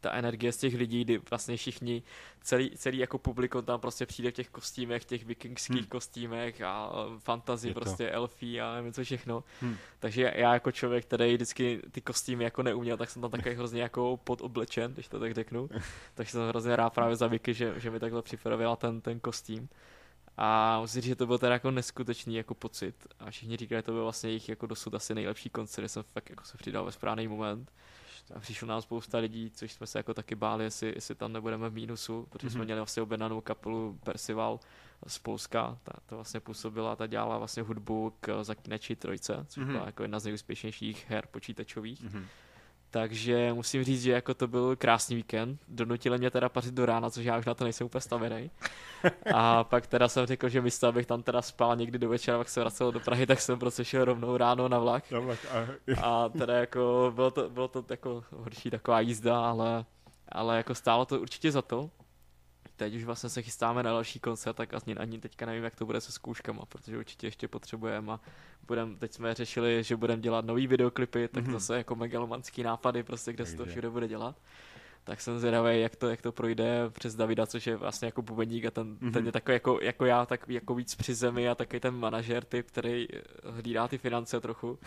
ta 0.01 0.11
energie 0.11 0.51
z 0.51 0.57
těch 0.57 0.75
lidí, 0.75 1.03
kdy 1.03 1.21
vlastně 1.29 1.57
všichni, 1.57 2.03
celý, 2.41 2.71
celý 2.77 2.97
jako 2.97 3.17
publikum 3.17 3.65
tam 3.65 3.79
prostě 3.79 4.05
přijde 4.05 4.31
v 4.31 4.33
těch 4.33 4.49
kostýmech, 4.49 5.05
těch 5.05 5.25
vikingských 5.25 5.77
hmm. 5.77 5.88
kostýmech 5.88 6.61
a 6.61 6.91
fantazy, 7.17 7.73
prostě 7.73 8.09
elfí 8.09 8.61
a 8.61 8.73
nevím 8.73 8.93
co 8.93 9.03
všechno. 9.03 9.43
Hmm. 9.61 9.77
Takže 9.99 10.33
já 10.36 10.53
jako 10.53 10.71
člověk, 10.71 11.05
který 11.05 11.33
vždycky 11.33 11.81
ty 11.91 12.01
kostýmy 12.01 12.43
jako 12.43 12.63
neuměl, 12.63 12.97
tak 12.97 13.09
jsem 13.09 13.21
tam 13.21 13.31
takový 13.31 13.55
hrozně 13.55 13.81
jako 13.81 14.19
podoblečen, 14.23 14.93
když 14.93 15.07
to 15.07 15.19
tak 15.19 15.33
řeknu. 15.33 15.69
Takže 16.15 16.31
jsem 16.31 16.47
hrozně 16.47 16.75
rád 16.75 16.89
právě 16.89 17.15
za 17.15 17.27
Vicky, 17.27 17.53
že, 17.53 17.73
že 17.77 17.91
mi 17.91 17.99
takhle 17.99 18.21
připravila 18.21 18.75
ten, 18.75 19.01
ten 19.01 19.19
kostým. 19.19 19.69
A 20.38 20.79
musím 20.81 21.01
říct, 21.01 21.09
že 21.09 21.15
to 21.15 21.27
byl 21.27 21.38
teda 21.38 21.53
jako 21.53 21.71
neskutečný 21.71 22.36
jako 22.36 22.53
pocit. 22.53 23.07
A 23.19 23.31
všichni 23.31 23.57
říkali, 23.57 23.79
že 23.79 23.83
to 23.83 23.91
byl 23.91 24.03
vlastně 24.03 24.29
jejich 24.29 24.49
jako 24.49 24.67
dosud 24.67 24.95
asi 24.95 25.15
nejlepší 25.15 25.49
koncert, 25.49 25.89
jsem 25.89 26.03
fakt 26.03 26.29
jako 26.29 26.43
se 26.43 26.57
přidal 26.57 26.86
ve 26.86 26.91
správný 26.91 27.27
moment. 27.27 27.71
A 28.34 28.39
přišlo 28.39 28.67
nám 28.67 28.82
spousta 28.82 29.17
lidí, 29.17 29.51
což 29.51 29.73
jsme 29.73 29.88
se 29.88 29.99
jako 29.99 30.13
taky 30.13 30.36
báli, 30.36 30.63
jestli, 30.63 30.91
jestli 30.95 31.15
tam 31.15 31.34
nebudeme 31.34 31.69
v 31.69 31.73
mínusu, 31.73 32.28
protože 32.30 32.47
mm-hmm. 32.47 32.51
jsme 32.51 32.59
mhm. 32.59 32.65
měli 32.65 32.80
vlastně 32.80 33.03
objednanou 33.03 33.41
kapelu 33.41 33.99
Percival 34.03 34.59
z 35.07 35.19
Polska, 35.19 35.78
ta, 35.84 35.93
to 36.05 36.15
vlastně 36.15 36.39
působila, 36.39 36.95
ta 36.95 37.07
dělala 37.07 37.38
vlastně 37.38 37.63
hudbu 37.63 38.13
k 38.19 38.43
Zakinači 38.43 38.95
trojce, 38.95 39.45
což 39.47 39.63
mm-hmm. 39.63 39.71
byla 39.71 39.86
jako 39.86 40.03
jedna 40.03 40.19
z 40.19 40.23
nejúspěšnějších 40.23 41.09
her 41.09 41.28
počítačových. 41.32 42.03
Mm-hmm. 42.03 42.26
Takže 42.95 43.53
musím 43.53 43.83
říct, 43.83 44.01
že 44.01 44.11
jako 44.11 44.33
to 44.33 44.47
byl 44.47 44.75
krásný 44.75 45.15
víkend. 45.15 45.59
Donutili 45.67 46.17
mě 46.17 46.31
teda 46.31 46.49
pařit 46.49 46.73
do 46.73 46.85
rána, 46.85 47.09
což 47.09 47.25
já 47.25 47.37
už 47.37 47.45
na 47.45 47.53
to 47.53 47.63
nejsem 47.63 47.85
úplně 47.85 48.01
stavěný. 48.01 48.51
A 49.33 49.63
pak 49.69 49.87
teda 49.87 50.07
jsem 50.07 50.25
řekl, 50.25 50.49
že 50.49 50.61
místo, 50.61 50.87
abych 50.87 51.05
tam 51.05 51.23
teda 51.23 51.41
spal 51.41 51.75
někdy 51.75 51.99
do 51.99 52.09
večera, 52.09 52.37
pak 52.37 52.49
se 52.49 52.59
vracel 52.59 52.91
do 52.91 52.99
Prahy, 52.99 53.27
tak 53.27 53.41
jsem 53.41 53.59
prostě 53.59 53.85
šel 53.85 54.05
rovnou 54.05 54.37
ráno 54.37 54.69
na 54.69 54.79
vlak. 54.79 55.11
Na 55.11 55.19
vlak 55.19 55.39
a... 55.51 55.67
a 56.01 56.29
teda 56.29 56.53
jako 56.53 57.11
bylo 57.15 57.31
to, 57.31 57.49
bylo 57.49 57.67
to 57.67 57.85
jako 57.89 58.23
horší 58.31 58.69
taková 58.69 58.99
jízda, 58.99 59.49
ale, 59.49 59.85
ale 60.29 60.57
jako 60.57 60.75
stálo 60.75 61.05
to 61.05 61.19
určitě 61.19 61.51
za 61.51 61.61
to 61.61 61.89
teď 62.76 62.95
už 62.95 63.03
vlastně 63.03 63.30
se 63.30 63.41
chystáme 63.41 63.84
na 63.84 63.91
další 63.91 64.19
koncert, 64.19 64.53
tak 64.53 64.73
ani, 64.73 64.95
ani 64.95 65.19
teďka 65.19 65.45
nevím, 65.45 65.63
jak 65.63 65.76
to 65.76 65.86
bude 65.86 66.01
se 66.01 66.11
zkouškama, 66.11 66.65
protože 66.65 66.97
určitě 66.97 67.28
ještě 67.28 67.47
potřebujeme 67.47 68.13
a 68.13 68.19
budem, 68.67 68.97
teď 68.97 69.13
jsme 69.13 69.34
řešili, 69.34 69.84
že 69.84 69.95
budeme 69.95 70.21
dělat 70.21 70.45
nový 70.45 70.67
videoklipy, 70.67 71.28
tak 71.28 71.43
mm-hmm. 71.43 71.51
zase 71.51 71.78
jako 71.78 71.95
megalomanský 71.95 72.63
nápady, 72.63 73.03
prostě 73.03 73.34
kde 73.34 73.45
se 73.45 73.57
to 73.57 73.65
všude 73.65 73.89
bude 73.89 74.07
dělat. 74.07 74.36
Tak 75.03 75.21
jsem 75.21 75.39
zvědavý, 75.39 75.82
jak 75.82 75.95
to, 75.95 76.09
jak 76.09 76.21
to 76.21 76.32
projde 76.32 76.89
přes 76.89 77.15
Davida, 77.15 77.45
což 77.45 77.67
je 77.67 77.76
vlastně 77.76 78.05
jako 78.05 78.21
bubeník 78.21 78.65
a 78.65 78.71
ten, 78.71 78.95
mm-hmm. 78.95 79.13
ten 79.13 79.26
je 79.26 79.32
takový 79.32 79.53
jako, 79.53 79.80
jako 79.82 80.05
já, 80.05 80.26
tak 80.26 80.49
jako 80.49 80.76
víc 80.76 80.95
při 80.95 81.13
zemi 81.13 81.49
a 81.49 81.55
takový 81.55 81.80
ten 81.80 81.95
manažer 81.95 82.43
typ, 82.43 82.67
který 82.67 83.07
hlídá 83.43 83.88
ty 83.88 83.97
finance 83.97 84.41
trochu. 84.41 84.80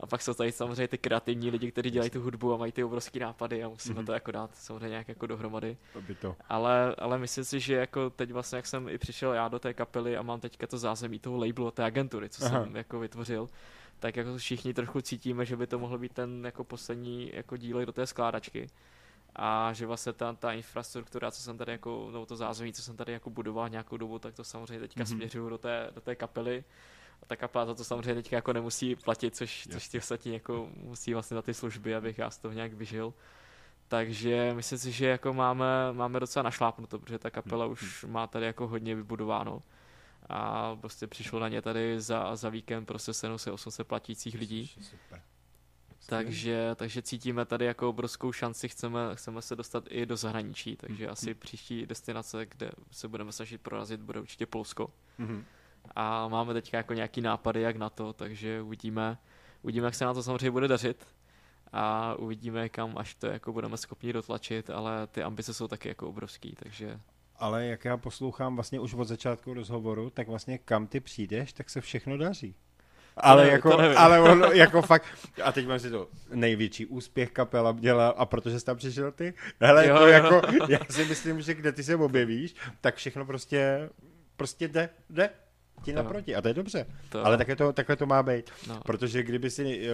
A 0.00 0.06
pak 0.06 0.22
jsou 0.22 0.34
tady 0.34 0.52
samozřejmě 0.52 0.88
ty 0.88 0.98
kreativní 0.98 1.50
lidi, 1.50 1.72
kteří 1.72 1.90
dělají 1.90 2.10
tu 2.10 2.20
hudbu 2.20 2.54
a 2.54 2.56
mají 2.56 2.72
ty 2.72 2.84
obrovské 2.84 3.20
nápady 3.20 3.64
a 3.64 3.68
musíme 3.68 4.00
mm-hmm. 4.00 4.06
to 4.06 4.12
jako 4.12 4.30
dát 4.30 4.50
samozřejmě 4.54 4.88
nějak 4.88 5.08
jako 5.08 5.26
dohromady. 5.26 5.76
To 5.92 6.02
by 6.02 6.14
to. 6.14 6.36
Ale, 6.48 6.94
ale 6.98 7.18
myslím 7.18 7.44
si, 7.44 7.60
že 7.60 7.74
jako 7.74 8.10
teď 8.10 8.32
vlastně, 8.32 8.56
jak 8.56 8.66
jsem 8.66 8.88
i 8.88 8.98
přišel 8.98 9.32
já 9.32 9.48
do 9.48 9.58
té 9.58 9.74
kapely 9.74 10.16
a 10.16 10.22
mám 10.22 10.40
teďka 10.40 10.66
to 10.66 10.78
zázemí 10.78 11.18
toho 11.18 11.36
labelu, 11.36 11.70
té 11.70 11.84
agentury, 11.84 12.28
co 12.28 12.44
Aha. 12.44 12.64
jsem 12.64 12.76
jako 12.76 12.98
vytvořil, 12.98 13.48
tak 13.98 14.16
jako 14.16 14.36
všichni 14.36 14.74
trochu 14.74 15.00
cítíme, 15.00 15.44
že 15.44 15.56
by 15.56 15.66
to 15.66 15.78
mohl 15.78 15.98
být 15.98 16.12
ten 16.12 16.44
jako 16.44 16.64
poslední 16.64 17.30
jako 17.34 17.56
dílek 17.56 17.86
do 17.86 17.92
té 17.92 18.06
skládačky 18.06 18.66
a 19.36 19.72
že 19.72 19.86
vlastně 19.86 20.12
ta, 20.12 20.32
ta 20.32 20.52
infrastruktura, 20.52 21.30
co 21.30 21.42
jsem 21.42 21.58
tady 21.58 21.72
jako, 21.72 22.08
nebo 22.12 22.26
to 22.26 22.36
zázemí, 22.36 22.72
co 22.72 22.82
jsem 22.82 22.96
tady 22.96 23.12
jako 23.12 23.30
budoval 23.30 23.68
nějakou 23.68 23.96
dobu, 23.96 24.18
tak 24.18 24.34
to 24.34 24.44
samozřejmě 24.44 24.80
teďka 24.80 25.04
mm-hmm. 25.04 25.16
směřuju 25.16 25.48
do 25.48 25.58
té, 25.58 25.90
do 25.94 26.00
té 26.00 26.16
kapely 26.16 26.64
a 27.22 27.26
ta 27.26 27.36
kapela 27.36 27.66
za 27.66 27.74
to 27.74 27.84
samozřejmě 27.84 28.14
teďka 28.14 28.36
jako 28.36 28.52
nemusí 28.52 28.96
platit, 28.96 29.36
což, 29.36 29.68
což 29.72 29.88
ti 29.88 29.98
ostatní 29.98 30.32
jako 30.32 30.68
musí 30.76 31.14
vlastně 31.14 31.34
za 31.34 31.42
ty 31.42 31.54
služby, 31.54 31.94
abych 31.94 32.18
já 32.18 32.30
z 32.30 32.38
toho 32.38 32.54
nějak 32.54 32.72
vyžil. 32.72 33.14
Takže 33.88 34.52
myslím 34.54 34.78
si, 34.78 34.92
že 34.92 35.06
jako 35.06 35.34
máme, 35.34 35.92
máme 35.92 36.20
docela 36.20 36.42
našlápnuto, 36.42 36.98
protože 36.98 37.18
ta 37.18 37.30
kapela 37.30 37.64
hmm. 37.64 37.72
už 37.72 38.04
má 38.08 38.26
tady 38.26 38.46
jako 38.46 38.68
hodně 38.68 38.94
vybudováno. 38.94 39.62
A 40.28 40.76
prostě 40.76 41.06
přišlo 41.06 41.40
na 41.40 41.48
ně 41.48 41.62
tady 41.62 42.00
za, 42.00 42.36
za 42.36 42.48
víkend 42.48 42.86
prostě 42.86 43.12
se 43.12 43.38
se 43.38 43.52
800 43.52 43.86
platících 43.86 44.34
lidí. 44.34 44.70
Super. 44.80 45.22
Takže, 46.06 46.70
takže 46.74 47.02
cítíme 47.02 47.44
tady 47.44 47.64
jako 47.64 47.88
obrovskou 47.88 48.32
šanci, 48.32 48.68
chceme, 48.68 49.00
chceme 49.14 49.42
se 49.42 49.56
dostat 49.56 49.84
i 49.88 50.06
do 50.06 50.16
zahraničí, 50.16 50.76
takže 50.76 51.06
mm. 51.06 51.12
asi 51.12 51.34
příští 51.34 51.86
destinace, 51.86 52.46
kde 52.46 52.70
se 52.90 53.08
budeme 53.08 53.32
snažit 53.32 53.60
prorazit, 53.60 54.00
bude 54.00 54.20
určitě 54.20 54.46
Polsko. 54.46 54.90
Mm 55.18 55.44
a 55.94 56.28
máme 56.28 56.54
teďka 56.54 56.76
jako 56.76 56.94
nějaký 56.94 57.20
nápady, 57.20 57.60
jak 57.60 57.76
na 57.76 57.90
to, 57.90 58.12
takže 58.12 58.62
uvidíme, 58.62 59.18
uvidíme, 59.62 59.86
jak 59.86 59.94
se 59.94 60.04
na 60.04 60.14
to 60.14 60.22
samozřejmě 60.22 60.50
bude 60.50 60.68
dařit 60.68 61.06
a 61.72 62.14
uvidíme, 62.14 62.68
kam 62.68 62.98
až 62.98 63.14
to 63.14 63.26
jako 63.26 63.52
budeme 63.52 63.76
schopni 63.76 64.12
dotlačit, 64.12 64.70
ale 64.70 65.06
ty 65.06 65.22
ambice 65.22 65.54
jsou 65.54 65.68
taky 65.68 65.88
jako 65.88 66.08
obrovský, 66.08 66.54
takže... 66.62 67.00
Ale 67.38 67.66
jak 67.66 67.84
já 67.84 67.96
poslouchám 67.96 68.54
vlastně 68.54 68.80
už 68.80 68.94
od 68.94 69.04
začátku 69.04 69.54
rozhovoru, 69.54 70.10
tak 70.10 70.28
vlastně 70.28 70.58
kam 70.58 70.86
ty 70.86 71.00
přijdeš, 71.00 71.52
tak 71.52 71.70
se 71.70 71.80
všechno 71.80 72.18
daří. 72.18 72.54
Ale, 73.16 73.42
nevím, 73.42 73.52
jako, 73.52 73.78
ale 73.96 74.20
on 74.20 74.44
jako 74.52 74.82
fakt, 74.82 75.04
a 75.44 75.52
teď 75.52 75.66
mám 75.66 75.78
si 75.78 75.90
to 75.90 76.08
největší 76.34 76.86
úspěch 76.86 77.30
kapela 77.30 77.72
dělá, 77.72 78.08
a 78.08 78.26
protože 78.26 78.60
jsi 78.60 78.66
tam 78.66 78.76
přišel 78.76 79.12
ty, 79.12 79.34
hele, 79.60 79.88
Jo, 79.88 79.98
to 79.98 80.06
jo. 80.06 80.12
jako, 80.12 80.42
já 80.68 80.78
si 80.90 81.04
myslím, 81.04 81.40
že 81.40 81.54
kde 81.54 81.72
ty 81.72 81.82
se 81.82 81.96
objevíš, 81.96 82.54
tak 82.80 82.96
všechno 82.96 83.24
prostě, 83.24 83.90
prostě 84.36 84.68
jde, 84.68 84.88
jde 85.10 85.30
ti 85.82 85.90
Jo. 85.90 85.96
naproti 85.96 86.34
a 86.36 86.42
to 86.42 86.48
je 86.48 86.54
dobře. 86.54 86.86
To, 87.08 87.26
Ale 87.26 87.36
takhle 87.36 87.56
to, 87.56 87.72
takhle 87.72 87.96
to 87.96 88.06
má 88.06 88.22
být. 88.22 88.50
no, 88.68 88.80
Protože 88.84 89.22
kdyby 89.22 89.50
si 89.50 89.88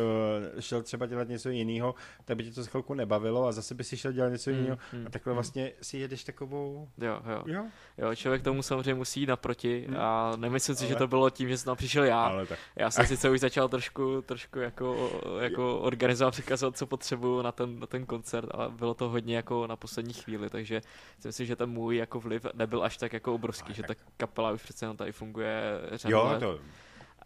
uh, 0.54 0.60
šel 0.60 0.82
třeba 0.82 1.06
dělat 1.06 1.28
něco 1.28 1.50
jiného, 1.50 1.94
tak 2.24 2.36
by 2.36 2.44
tě 2.44 2.50
to 2.50 2.62
z 2.62 2.66
chvilku 2.66 2.94
nebavilo 2.94 3.46
a 3.46 3.52
zase 3.52 3.74
by 3.74 3.84
si 3.84 3.96
šel 3.96 4.12
dělat 4.12 4.28
něco 4.28 4.50
Mm, 4.50 4.56
jiného. 4.56 4.78
mm, 4.92 5.06
A 5.06 5.10
takhle 5.10 5.30
mm. 5.32 5.34
vlastně 5.34 5.72
si 5.82 5.98
jedeš 5.98 6.24
takovou... 6.24 6.88
jo, 6.98 7.20
jo. 7.30 7.42
Jo, 7.46 7.64
Jo, 7.98 8.14
člověk 8.14 8.42
tomu 8.42 8.62
samozřejmě 8.62 8.94
musí 8.94 9.20
jít 9.20 9.26
naproti 9.26 9.84
Hmm. 9.88 9.96
a 10.00 10.32
nemyslím 10.36 10.76
si, 10.76 10.86
že 10.86 10.94
Ale- 10.94 10.98
to 10.98 11.08
bylo 11.08 11.30
tím, 11.30 11.48
že 11.48 11.58
jsem 11.58 11.64
tam 11.64 11.76
přišel 11.76 12.04
já. 12.04 12.24
ale 12.24 12.46
tak. 12.46 12.58
Já 12.76 12.90
jsem 12.90 13.06
sice 13.06 13.30
už 13.30 13.40
začal 13.40 13.68
trošku, 13.68 14.22
trošku 14.26 14.58
jako, 14.58 15.10
jako 15.40 15.78
organizovat, 15.78 16.30
přikazovat, 16.30 16.76
co 16.76 16.86
potřebuju 16.86 17.42
na 17.42 17.52
ten, 17.52 17.78
na 17.80 17.86
ten 17.86 18.06
koncert, 18.06 18.48
ale 18.50 18.68
bylo 18.70 18.94
to 18.94 19.08
hodně 19.08 19.36
jako 19.36 19.66
na 19.66 19.76
poslední 19.76 20.12
chvíli, 20.12 20.50
takže 20.50 20.80
si 21.20 21.28
myslím, 21.28 21.46
že 21.46 21.56
ten 21.56 21.70
můj 21.70 21.96
jako 21.96 22.20
vliv 22.20 22.46
nebyl 22.54 22.84
až 22.84 22.96
tak 22.96 23.12
jako 23.12 23.34
obrovský, 23.34 23.66
Ale 23.66 23.74
že 23.74 23.82
tak- 23.82 23.98
ta 23.98 24.04
kapela 24.16 24.50
už 24.52 24.62
přece 24.62 24.84
jenom 24.84 24.96
tady 24.96 25.12
funguje 25.12 25.71
řadu 25.92 26.14
Jo, 26.16 26.24
let 26.24 26.40
to... 26.40 26.58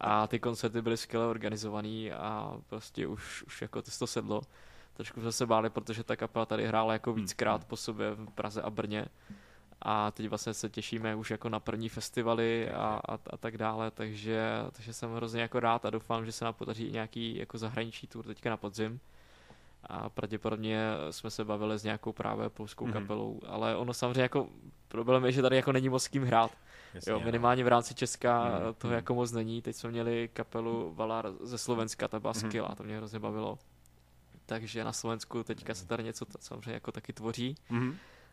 a 0.01 0.27
ty 0.27 0.39
koncerty 0.39 0.83
byly 0.83 0.97
skvěle 0.97 1.27
organizovaný 1.27 2.13
a 2.13 2.57
prostě 2.69 3.07
už, 3.07 3.43
už 3.43 3.63
jako 3.63 3.83
to, 3.83 3.91
to 3.99 4.07
sedlo. 4.07 4.43
Trošku 4.95 5.21
jsme 5.21 5.33
se 5.33 5.47
báli, 5.47 5.71
protože 5.71 6.05
ta 6.05 6.17
kapela 6.17 6.47
tady 6.47 6.67
hrála 6.67 6.93
jako 6.93 7.13
Hmm, 7.13 7.21
víckrát 7.23 7.65
po 7.65 7.77
sobě 7.77 8.11
v 8.11 8.27
Praze 8.31 8.63
a 8.63 8.71
Brně. 8.71 9.07
A 9.83 10.11
teď 10.11 10.29
vlastně 10.29 10.55
se 10.55 10.69
těšíme 10.71 11.15
už 11.15 11.31
jako 11.31 11.49
na 11.49 11.61
první 11.61 11.89
festivaly 11.89 12.71
a, 12.71 13.01
a, 13.09 13.15
a 13.31 13.37
tak 13.37 13.59
dále, 13.59 13.91
takže, 13.91 14.49
takže 14.73 14.93
jsem 14.93 15.15
hrozně 15.15 15.41
jako 15.43 15.61
rád 15.61 15.85
a 15.85 15.91
doufám, 15.91 16.27
že 16.27 16.33
se 16.33 16.45
nám 16.45 16.55
podaří 16.55 16.85
i 16.85 16.93
nějaký 16.93 17.37
jako 17.37 17.59
zahraniční 17.59 18.09
tour 18.09 18.25
teďka 18.25 18.51
na 18.51 18.57
podzim. 18.57 19.01
A 19.85 20.11
pravděpodobně 20.11 20.81
jsme 21.11 21.31
se 21.31 21.45
bavili 21.45 21.79
s 21.79 21.85
nějakou 21.85 22.13
právě 22.13 22.49
polskou 22.49 22.85
Mhm. 22.87 22.93
kapelou, 22.93 23.41
ale 23.47 23.77
ono 23.77 23.95
samozřejmě 23.95 24.23
jako 24.23 24.49
problém 24.89 25.25
je, 25.25 25.33
že 25.33 25.43
tady 25.43 25.57
jako 25.57 25.73
není 25.73 25.89
moc 25.89 26.03
s 26.05 26.09
kým 26.09 26.25
hrát. 26.25 26.51
Jasně, 26.97 27.13
Jo, 27.13 27.21
minimálně 27.21 27.65
v 27.65 27.69
rámci 27.69 27.95
Česka 27.95 28.45
Mm, 28.45 28.75
toho 28.75 28.91
mm. 28.91 28.95
jako 28.95 29.15
moc 29.15 29.33
není. 29.33 29.63
Teď 29.63 29.77
jsme 29.77 29.91
měli 29.91 30.31
kapelu 30.33 30.95
Valar 30.95 31.33
ze 31.41 31.59
Slovenska, 31.59 32.09
ta 32.09 32.21
byla 32.21 32.35
skvělá, 32.35 32.75
to 32.75 32.83
mě 32.83 32.97
hrozně 32.97 33.19
bavilo. 33.19 33.59
Takže 34.47 34.85
na 34.85 34.93
Slovensku 34.93 35.43
teďka 35.43 35.75
se 35.75 35.87
tady 35.87 36.05
něco 36.05 36.27
samozřejmě 36.41 36.73
jako 36.73 36.93
taky 36.93 37.13
tvoří. 37.13 37.55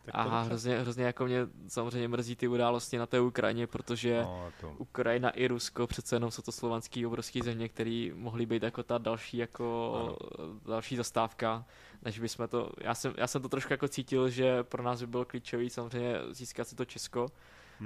Tak 0.04 0.14
to 0.14 0.20
A 0.20 0.42
hrozně, 0.42 0.78
hrozně 0.78 1.04
jako 1.04 1.24
mě 1.24 1.38
samozřejmě 1.68 2.08
mrzí 2.08 2.36
ty 2.36 2.48
události 2.48 2.98
na 2.98 3.06
té 3.06 3.20
Ukrajině, 3.20 3.66
protože 3.66 4.22
No, 4.22 4.52
to... 4.60 4.74
Ukrajina 4.78 5.30
i 5.30 5.46
Rusko 5.46 5.86
přece 5.86 6.16
jenom 6.16 6.30
jsou 6.30 6.42
to 6.42 6.52
slovanský 6.52 7.06
obrovský 7.06 7.40
země, 7.40 7.68
které 7.68 8.10
mohly 8.14 8.46
být 8.46 8.62
jako 8.62 8.82
ta 8.82 8.98
další 8.98 9.36
jako 9.36 10.18
další 10.66 10.96
zastávka, 10.96 11.64
než 12.02 12.18
bychom 12.18 12.48
to, 12.48 12.70
já 12.80 12.94
jsem, 12.94 13.14
já 13.16 13.26
jsem 13.26 13.42
to 13.42 13.48
trošku 13.48 13.72
jako 13.72 13.88
cítil, 13.88 14.28
že 14.28 14.62
pro 14.62 14.82
nás 14.82 15.00
by 15.00 15.06
bylo 15.06 15.24
klíčový 15.24 15.70
samozřejmě 15.70 16.18
získat 16.30 16.68
si 16.68 16.76
to 16.76 16.84
Česko, 16.84 17.26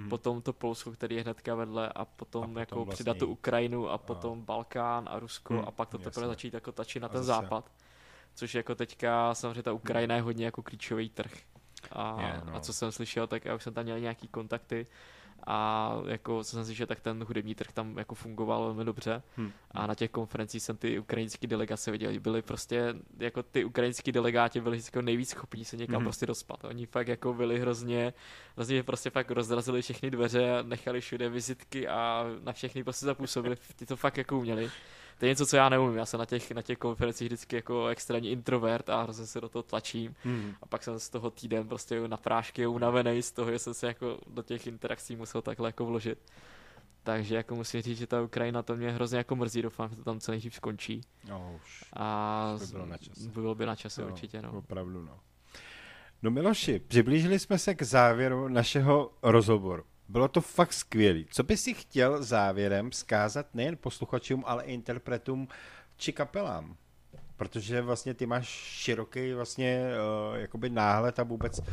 Mhm. 0.01 0.09
potom 0.09 0.43
to 0.43 0.53
Polsko, 0.53 0.93
který 0.93 1.17
je 1.17 1.23
hnedka 1.23 1.55
vedle 1.55 1.89
a 1.89 2.05
potom, 2.05 2.43
A 2.43 2.47
potom 2.47 2.57
jako 2.59 2.85
vlastně 2.85 2.95
přidat 2.95 3.17
tu 3.19 3.27
Ukrajinu 3.27 3.89
a 3.89 3.99
potom 3.99 4.43
Balkán 4.45 5.09
a 5.11 5.19
Rusko 5.19 5.55
Hmm, 5.55 5.65
a 5.67 5.71
pak 5.71 5.89
to 5.89 5.99
teprve 5.99 6.27
začít 6.27 6.55
jako 6.55 6.73
tačit 6.73 7.01
na 7.03 7.09
A 7.09 7.13
ten 7.13 7.23
zase- 7.25 7.43
západ. 7.43 7.71
Což 8.35 8.55
jako 8.55 8.75
teďka 8.75 9.35
samozřejmě 9.35 9.63
ta 9.63 9.73
Ukrajina 9.73 10.15
je 10.15 10.23
hodně 10.23 10.45
jako 10.45 10.63
klíčový 10.63 11.09
trh. 11.11 11.33
A, 11.93 12.21
Je, 12.23 12.41
no. 12.45 12.55
a 12.55 12.61
co 12.61 12.73
jsem 12.73 12.93
slyšel, 12.93 13.27
tak 13.27 13.45
já 13.45 13.55
už 13.55 13.63
jsem 13.63 13.75
tam 13.75 13.85
měl 13.85 14.01
nějaký 14.01 14.29
kontakty 14.29 14.87
a 15.47 15.93
jako 16.07 16.45
co 16.45 16.51
jsem 16.51 16.65
slyšel, 16.65 16.87
tak 16.87 17.01
ten 17.01 17.25
hudební 17.25 17.55
trh 17.55 17.73
tam 17.73 17.99
jako 17.99 18.15
fungoval 18.15 18.65
velmi 18.65 18.85
dobře. 18.85 19.23
Hm. 19.37 19.51
A 19.71 19.87
na 19.87 19.95
těch 19.95 20.11
konferencích 20.11 20.63
jsem 20.63 20.77
ty 20.77 20.99
ukrajinské 20.99 21.47
delegace 21.47 21.91
viděl. 21.91 22.21
Byli 22.21 22.43
prostě, 22.43 22.95
jako 23.19 23.43
ty 23.43 23.65
ukrajinský 23.65 24.13
delegáti 24.13 24.61
byli 24.61 24.81
jako 24.85 25.03
nejvíc 25.03 25.31
schopní 25.31 25.65
se 25.65 25.77
někam 25.77 25.95
Mhm. 25.97 26.05
prostě 26.05 26.27
dostat. 26.27 26.65
Oni 26.65 26.87
fakt 26.87 27.09
jako 27.09 27.35
byli 27.35 27.61
hrozně, 27.61 28.13
hrozně 28.57 28.83
prostě 28.83 29.11
fakt 29.11 29.31
rozrazili 29.31 29.83
všechny 29.83 30.11
dveře, 30.11 30.59
nechali 30.63 31.01
všude 31.01 31.29
vizitky 31.29 31.89
a 31.89 32.25
na 32.43 32.53
všechny 32.53 32.85
prostě 32.85 33.07
zapůsobili. 33.07 33.57
Ti 33.77 33.87
to 33.87 33.97
fakt 33.97 34.19
jako 34.19 34.39
uměli. 34.39 34.71
To 35.19 35.25
je 35.25 35.29
něco, 35.29 35.47
co 35.47 35.57
já 35.57 35.69
neumím. 35.69 35.99
Já 35.99 36.07
jsem 36.07 36.19
na 36.19 36.25
těch, 36.27 36.51
na 36.51 36.63
těch 36.63 36.79
konferencích 36.79 37.27
vždycky 37.27 37.57
jako 37.57 37.87
extrémně 37.87 38.31
introvert 38.31 38.89
a 38.91 39.03
hrozně 39.03 39.27
se 39.27 39.41
do 39.41 39.49
toho 39.49 39.63
tlačím. 39.63 40.15
Mhm. 40.25 40.55
A 40.63 40.67
pak 40.67 40.83
jsem 40.83 40.99
z 40.99 41.09
toho 41.09 41.31
týden 41.31 41.69
prostě 41.69 42.09
na 42.09 42.17
prášky 42.17 42.67
unavený 42.67 43.23
z 43.23 43.33
toho, 43.33 43.51
že 43.51 43.59
jsem 43.59 43.75
se 43.75 43.87
jako 43.87 44.19
do 44.27 44.43
těch 44.43 44.67
interakcí 44.67 45.17
musel 45.17 45.43
takhle 45.43 45.69
jako 45.69 45.87
vložit. 45.87 46.19
Takže 47.03 47.35
jako 47.37 47.55
musím 47.55 47.83
říct, 47.83 47.99
že 47.99 48.07
ta 48.07 48.23
Ukrajina 48.23 48.63
to 48.63 48.77
mě 48.77 48.91
hrozně 48.91 49.19
jako 49.19 49.37
mrzí, 49.37 49.63
doufám, 49.63 49.91
že 49.91 49.97
to 49.97 50.05
tam 50.05 50.21
co 50.21 50.33
nejdřív 50.33 50.55
skončí. 50.55 51.01
No, 51.29 51.53
už. 51.57 51.85
A 51.93 52.53
Už 52.55 52.67
by 52.67 52.73
bylo 52.73 52.87
na 52.87 52.99
čase. 52.99 53.29
Bylo 53.29 53.55
by 53.55 53.67
na 53.67 53.77
čase 53.77 54.03
Jo, 54.03 54.09
určitě, 54.09 54.43
no. 54.43 54.53
Opravdu, 54.53 55.03
no. 55.03 55.21
No 56.23 56.31
Miloši, 56.31 56.79
přiblížili 56.79 57.39
jsme 57.39 57.59
se 57.59 57.75
k 57.75 57.83
závěru 57.83 58.49
našeho 58.49 59.13
rozhovoru. 59.23 59.85
Bylo 60.09 60.29
to 60.29 60.41
fakt 60.41 60.73
skvělý. 60.73 61.27
Co 61.31 61.43
bys 61.43 61.63
si 61.63 61.75
chtěl 61.75 62.23
závěrem 62.25 62.93
zkázat 62.93 63.47
nejen 63.55 63.77
posluchačům, 63.77 64.45
ale 64.47 64.65
i 64.65 64.75
interpretům 64.75 65.49
či 65.97 66.13
kapelám? 66.13 66.77
Protože 67.37 67.83
vlastně 67.83 68.15
ty 68.15 68.27
máš 68.27 68.49
široký 68.49 69.33
vlastně 69.33 69.85
uh, 70.31 70.37
jakoby 70.37 70.71
náhled 70.71 71.19
a 71.19 71.23
vůbec 71.23 71.59
uh, 71.59 71.65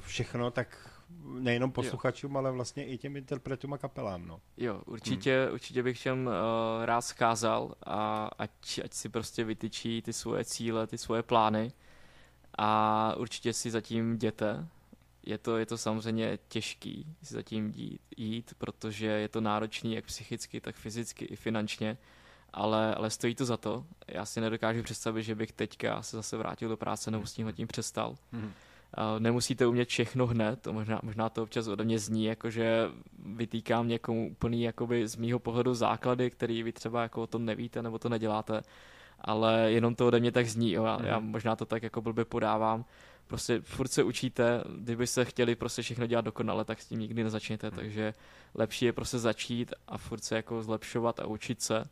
všechno, 0.00 0.50
tak 0.50 0.90
nejenom 1.24 1.72
posluchačům, 1.72 2.36
ale 2.36 2.52
vlastně 2.52 2.86
i 2.86 2.98
těm 2.98 3.16
interpretům 3.16 3.72
a 3.72 3.78
kapelám, 3.78 4.26
no. 4.26 4.40
Jo, 4.56 4.82
určitě, 4.86 5.44
hmm. 5.44 5.54
určitě 5.54 5.82
bych 5.82 5.96
všem 5.96 6.26
uh, 6.26 6.84
rád 6.84 7.00
zkázal 7.00 7.74
a 7.86 8.30
ať, 8.38 8.80
ať 8.84 8.92
si 8.94 9.08
prostě 9.08 9.44
vytyčí 9.44 10.02
ty 10.02 10.12
svoje 10.12 10.44
cíle, 10.44 10.86
ty 10.86 10.98
svoje 10.98 11.22
plány 11.22 11.72
a 12.58 13.14
určitě 13.16 13.52
si 13.52 13.70
zatím 13.70 14.14
jděte. 14.14 14.68
Je 15.28 15.38
to, 15.38 15.56
je 15.58 15.66
to 15.66 15.78
samozřejmě 15.78 16.38
těžký 16.48 17.06
si 17.22 17.34
zatím 17.34 17.72
jít, 17.76 18.00
jít, 18.16 18.54
protože 18.58 19.06
je 19.06 19.28
to 19.28 19.40
náročný 19.40 19.94
jak 19.94 20.04
psychicky, 20.04 20.60
tak 20.60 20.76
fyzicky 20.76 21.24
i 21.24 21.36
finančně, 21.36 21.98
ale, 22.52 22.94
ale 22.94 23.10
stojí 23.10 23.34
to 23.34 23.44
za 23.44 23.56
to. 23.56 23.84
Já 24.08 24.24
si 24.24 24.40
nedokážu 24.40 24.82
představit, 24.82 25.22
že 25.22 25.34
bych 25.34 25.52
teďka 25.52 26.02
se 26.02 26.16
zase 26.16 26.36
vrátil 26.36 26.68
do 26.68 26.76
práce 26.76 27.10
nebo 27.10 27.26
s 27.26 27.32
tím 27.32 27.52
tím 27.52 27.66
přestal. 27.66 28.16
Mhm. 28.32 28.44
Uh, 28.44 29.20
nemusíte 29.20 29.66
umět 29.66 29.88
všechno 29.88 30.26
hned, 30.26 30.62
to 30.62 30.72
možná, 30.72 31.00
možná 31.02 31.28
to 31.28 31.42
občas 31.42 31.66
ode 31.66 31.84
mě 31.84 31.98
zní, 31.98 32.24
jakože 32.24 32.88
vytýkám 33.26 33.88
někomu 33.88 34.30
úplný 34.30 34.62
jakoby 34.62 35.08
z 35.08 35.16
mýho 35.16 35.38
pohledu 35.38 35.74
základy, 35.74 36.30
který 36.30 36.62
vy 36.62 36.72
třeba 36.72 37.02
jako 37.02 37.22
o 37.22 37.26
tom 37.26 37.44
nevíte 37.44 37.82
nebo 37.82 37.98
to 37.98 38.08
neděláte, 38.08 38.62
ale 39.20 39.72
jenom 39.72 39.94
to 39.94 40.06
ode 40.06 40.20
mě 40.20 40.32
tak 40.32 40.46
zní, 40.46 40.72
jo. 40.72 40.84
Já, 40.84 40.98
já 41.02 41.18
možná 41.18 41.56
to 41.56 41.66
tak 41.66 41.82
jako 41.82 42.00
blbě 42.00 42.24
podávám, 42.24 42.84
prostě 43.28 43.60
furt 43.60 43.88
se 43.88 44.02
učíte, 44.02 44.64
kdybyste 44.78 45.24
chtěli 45.24 45.54
prostě 45.54 45.82
všechno 45.82 46.06
dělat 46.06 46.24
dokonale, 46.24 46.64
tak 46.64 46.80
s 46.80 46.86
tím 46.86 47.00
nikdy 47.00 47.24
nezačněte, 47.24 47.70
takže 47.70 48.14
lepší 48.54 48.84
je 48.84 48.92
prostě 48.92 49.18
začít 49.18 49.72
a 49.88 49.98
furt 49.98 50.24
se 50.24 50.36
jako 50.36 50.62
zlepšovat 50.62 51.20
a 51.20 51.26
učit 51.26 51.62
se 51.62 51.84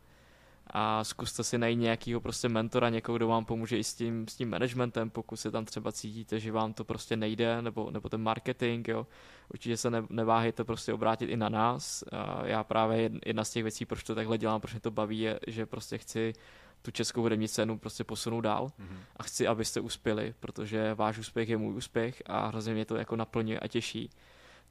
a 0.69 1.03
zkuste 1.03 1.43
si 1.43 1.57
najít 1.57 1.75
nějakého 1.75 2.21
prostě 2.21 2.49
mentora, 2.49 2.89
někoho, 2.89 3.17
kdo 3.17 3.27
vám 3.27 3.45
pomůže 3.45 3.77
i 3.77 3.83
s 3.83 3.93
tím, 3.93 4.27
s 4.27 4.35
tím 4.35 4.49
managementem, 4.49 5.09
pokud 5.09 5.37
se 5.37 5.51
tam 5.51 5.65
třeba 5.65 5.91
cítíte, 5.91 6.39
že 6.39 6.51
vám 6.51 6.73
to 6.73 6.83
prostě 6.83 7.15
nejde, 7.15 7.61
nebo, 7.61 7.91
nebo 7.91 8.09
ten 8.09 8.21
marketing, 8.21 8.87
jo. 8.87 9.07
Určitě 9.49 9.77
se 9.77 9.89
ne, 9.89 10.03
neváhejte 10.09 10.63
prostě 10.63 10.93
obrátit 10.93 11.25
i 11.25 11.37
na 11.37 11.49
nás. 11.49 12.03
A 12.11 12.45
já 12.45 12.63
právě 12.63 13.09
jed- 13.09 13.19
jedna 13.25 13.43
z 13.43 13.51
těch 13.51 13.63
věcí, 13.63 13.85
proč 13.85 14.03
to 14.03 14.15
takhle 14.15 14.37
dělám, 14.37 14.61
proč 14.61 14.73
mě 14.73 14.79
to 14.79 14.91
baví, 14.91 15.19
je, 15.19 15.39
že 15.47 15.65
prostě 15.65 15.97
chci 15.97 16.33
tu 16.81 16.91
českou 16.91 17.21
hudební 17.21 17.47
scénu 17.47 17.77
prostě 17.79 18.03
posunout 18.03 18.41
dál 18.41 18.71
Mhm. 18.77 18.99
a 19.17 19.23
chci, 19.23 19.47
abyste 19.47 19.79
uspěli, 19.79 20.33
protože 20.39 20.93
váš 20.93 21.17
úspěch 21.17 21.49
je 21.49 21.57
můj 21.57 21.75
úspěch 21.75 22.23
a 22.25 22.47
hrozně 22.47 22.73
mě 22.73 22.85
to 22.85 22.95
jako 22.95 23.15
naplňuje 23.15 23.59
a 23.59 23.67
těší. 23.67 24.09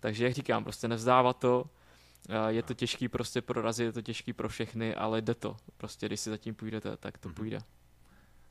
Takže 0.01 0.25
jak 0.25 0.35
říkám, 0.35 0.65
prostě 0.65 0.89
nevzdávat 0.89 1.39
to, 1.39 1.65
a 2.29 2.51
je 2.51 2.63
to 2.63 2.75
těžký 2.75 3.09
prostě 3.09 3.43
prorazit, 3.43 3.85
je 3.87 3.93
to 3.93 4.03
těžký 4.03 4.33
pro 4.33 4.49
všechny, 4.49 4.95
ale 4.95 5.23
jde 5.23 5.35
to. 5.35 5.57
Prostě 5.77 6.07
když 6.07 6.21
si 6.21 6.31
zatím 6.31 6.55
půjdete, 6.55 6.97
tak 6.97 7.19
to 7.19 7.29
půjde. 7.29 7.59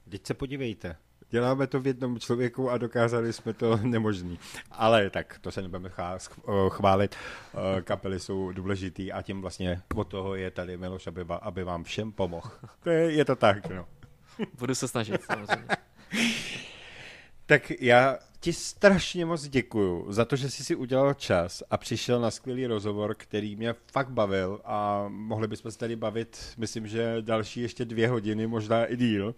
Teď 0.09 0.25
se 0.27 0.33
podívejte. 0.33 0.95
Děláme 1.29 1.67
to 1.67 1.79
v 1.79 1.87
jednom 1.87 2.19
člověku 2.19 2.69
a 2.71 2.77
dokázali 2.77 3.33
jsme 3.33 3.53
to 3.53 3.77
nemožný. 3.83 4.39
Ale 4.71 5.09
tak, 5.09 5.39
to 5.41 5.51
se 5.51 5.61
nebudeme 5.61 5.89
sch- 5.89 6.69
chválit. 6.69 7.15
Eh, 7.15 7.81
Kapely 7.81 8.19
jsou 8.19 8.51
důležitý 8.51 9.11
a 9.11 9.21
tím 9.21 9.41
vlastně 9.41 9.81
od 9.95 10.07
toho 10.07 10.35
je 10.35 10.51
tady 10.51 10.77
Miloš, 10.77 11.07
aby, 11.07 11.25
aby 11.41 11.63
vám 11.63 11.83
všem 11.83 12.11
pomohl. 12.11 12.51
To 12.83 12.89
je, 12.89 13.11
je 13.11 13.25
to 13.25 13.35
tak, 13.35 13.69
no. 13.69 13.87
Budu 14.59 14.75
se 14.75 14.87
snažit, 14.87 15.21
samozřejmě. 15.23 15.67
Tak 17.45 17.71
já 17.81 18.17
ti 18.45 18.53
strašně 18.53 19.25
moc 19.25 19.47
děkuju 19.47 20.11
za 20.11 20.25
to, 20.25 20.35
že 20.35 20.49
jsi 20.49 20.63
si 20.63 20.75
udělal 20.75 21.13
čas 21.13 21.63
a 21.71 21.77
přišel 21.77 22.21
na 22.21 22.31
skvělý 22.31 22.67
rozhovor, 22.67 23.15
který 23.17 23.55
mě 23.55 23.75
fakt 23.91 24.09
bavil 24.09 24.61
a 24.65 25.05
mohli 25.07 25.47
bychom 25.47 25.71
se 25.71 25.77
tady 25.77 25.95
bavit, 25.95 26.53
myslím, 26.57 26.87
že 26.87 27.17
další 27.21 27.61
ještě 27.61 27.85
dvě 27.85 28.07
hodiny, 28.07 28.47
možná 28.47 28.85
i 28.85 28.97
díl. 28.97 29.35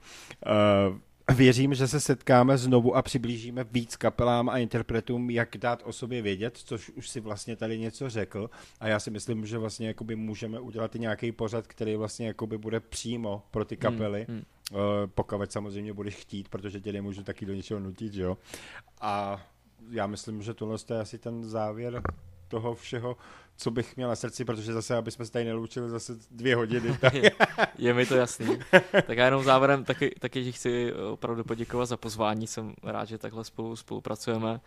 Uh, 0.89 0.97
Věřím, 1.35 1.73
že 1.73 1.87
se 1.87 1.99
setkáme 1.99 2.57
znovu 2.57 2.95
a 2.95 3.01
přiblížíme 3.01 3.63
víc 3.71 3.95
kapelám 3.95 4.49
a 4.49 4.57
interpretům, 4.57 5.29
jak 5.29 5.57
dát 5.57 5.83
o 5.85 5.93
sobě 5.93 6.21
vědět, 6.21 6.57
což 6.57 6.89
už 6.89 7.09
si 7.09 7.19
vlastně 7.19 7.55
tady 7.55 7.79
něco 7.79 8.09
řekl. 8.09 8.49
A 8.79 8.87
já 8.87 8.99
si 8.99 9.11
myslím, 9.11 9.45
že 9.45 9.57
vlastně 9.57 9.87
jakoby 9.87 10.15
můžeme 10.15 10.59
udělat 10.59 10.95
i 10.95 10.99
nějaký 10.99 11.31
pořad, 11.31 11.67
který 11.67 11.95
vlastně 11.95 12.27
jakoby 12.27 12.57
bude 12.57 12.79
přímo 12.79 13.43
pro 13.51 13.65
ty 13.65 13.77
kapely. 13.77 14.25
Hmm, 14.27 14.37
hmm. 14.37 14.45
Uh, 14.71 14.79
pokud 15.07 15.51
samozřejmě 15.51 15.93
budeš 15.93 16.15
chtít, 16.15 16.49
protože 16.49 16.81
tě 16.81 16.93
nemůžu 16.93 17.23
taky 17.23 17.45
do 17.45 17.53
něčeho 17.53 17.79
nutit, 17.79 18.13
jo. 18.13 18.37
A 19.01 19.41
já 19.89 20.07
myslím, 20.07 20.41
že 20.41 20.53
tohle 20.53 20.77
je 20.93 20.99
asi 20.99 21.17
ten 21.17 21.43
závěr 21.43 22.01
toho 22.47 22.75
všeho, 22.75 23.17
co 23.57 23.71
bych 23.71 23.95
měl 23.95 24.09
na 24.09 24.15
srdci, 24.15 24.45
protože 24.45 24.73
zase, 24.73 24.95
aby 24.95 25.11
jsme 25.11 25.25
se 25.25 25.31
tady 25.31 25.45
neloučili 25.45 25.89
zase 25.89 26.13
dvě 26.31 26.55
hodiny. 26.55 26.97
Tak... 27.01 27.13
je, 27.23 27.31
je 27.77 27.93
mi 27.93 28.05
to 28.05 28.15
jasný. 28.15 28.59
Tak 29.07 29.17
já 29.17 29.25
jenom 29.25 29.43
závěrem 29.43 29.83
taky, 29.83 30.15
taky 30.19 30.43
že 30.43 30.51
chci 30.51 30.93
opravdu 30.93 31.43
poděkovat 31.43 31.85
za 31.85 31.97
pozvání, 31.97 32.47
jsem 32.47 32.73
rád, 32.83 33.05
že 33.05 33.17
takhle 33.17 33.43
spolu 33.43 33.75
spolupracujeme 33.75 34.59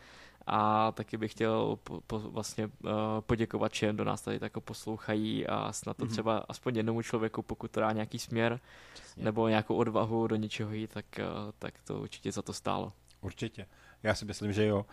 a 0.53 0.93
taky 0.93 1.17
bych 1.17 1.33
chtěl 1.33 1.79
po, 1.85 2.01
po, 2.07 2.19
vlastně 2.19 2.67
uh, 2.67 2.91
poděkovat 3.21 3.73
všem, 3.73 3.95
kdo 3.95 4.05
nás 4.05 4.23
tady 4.23 4.39
tak 4.39 4.53
poslouchají 4.61 5.47
a 5.47 5.73
snad 5.73 5.97
to 5.97 6.05
mm-hmm. 6.05 6.11
třeba 6.11 6.45
aspoň 6.49 6.77
jednomu 6.77 7.03
člověku, 7.03 7.43
pokud 7.43 7.71
to 7.71 7.81
dá 7.81 7.93
nějaký 7.93 8.19
směr 8.19 8.61
Přesně. 8.95 9.25
nebo 9.25 9.49
nějakou 9.49 9.75
odvahu 9.75 10.27
do 10.27 10.37
něčeho 10.37 10.73
jít, 10.73 10.91
tak, 10.91 11.05
uh, 11.19 11.53
tak 11.59 11.75
to 11.85 12.01
určitě 12.01 12.33
za 12.33 12.43
to 12.43 12.53
stálo. 12.53 12.93
Určitě. 13.21 13.67
Já 14.03 14.15
si 14.15 14.25
myslím, 14.25 14.53
že 14.53 14.67
jo. 14.67 14.87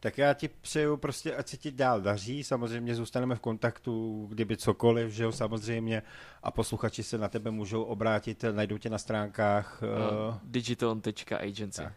Tak 0.00 0.18
já 0.18 0.34
ti 0.34 0.48
přeju 0.48 0.96
prostě, 0.96 1.36
ať 1.36 1.48
se 1.48 1.56
ti 1.56 1.70
dál 1.70 2.00
daří, 2.00 2.44
samozřejmě 2.44 2.94
zůstaneme 2.94 3.34
v 3.34 3.40
kontaktu, 3.40 4.26
kdyby 4.30 4.56
cokoliv, 4.56 5.10
že 5.10 5.24
jo, 5.24 5.32
samozřejmě, 5.32 6.02
a 6.42 6.50
posluchači 6.50 7.02
se 7.02 7.18
na 7.18 7.28
tebe 7.28 7.50
můžou 7.50 7.82
obrátit, 7.82 8.44
najdou 8.52 8.78
tě 8.78 8.90
na 8.90 8.98
stránkách. 8.98 9.82
Uh, 9.82 10.28
uh, 10.28 10.38
digiton.agency. 10.42 11.82
Tak, 11.82 11.92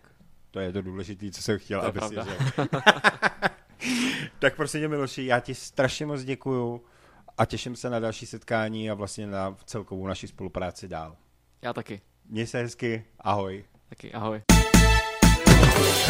to 0.56 0.60
je 0.60 0.74
to 0.74 0.82
důležité, 0.82 1.32
co 1.32 1.42
jsem 1.42 1.60
chtěl, 1.60 1.82
aby 1.82 2.00
si 2.02 2.16
tak 4.40 4.56
prostě 4.56 4.88
Miloši, 4.88 5.26
já 5.26 5.40
ti 5.40 5.56
strašně 5.56 6.06
moc 6.06 6.24
děkuju 6.24 6.82
a 7.38 7.46
těším 7.46 7.76
se 7.76 7.90
na 7.90 8.00
další 8.00 8.26
setkání 8.26 8.92
a 8.92 8.94
vlastně 8.94 9.28
na 9.28 9.56
celkovou 9.66 10.08
naši 10.08 10.28
spolupráci 10.28 10.88
dál. 10.88 11.16
Já 11.62 11.74
taky. 11.74 12.02
Měj 12.30 12.48
se 12.48 12.58
hezky, 12.58 13.04
ahoj. 13.20 13.66
Taky, 13.90 14.14
ahoj. 14.14 14.42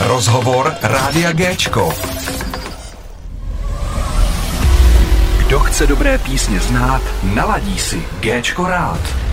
Rozhovor 0.07 0.73
Rádia 0.81 1.33
Géčko. 1.33 1.93
Kdo 5.47 5.59
chce 5.59 5.87
dobré 5.87 6.17
písně 6.17 6.59
znát, 6.59 7.01
naladí 7.35 7.79
si 7.79 8.03
Géčko 8.19 8.67
rád. 8.67 9.24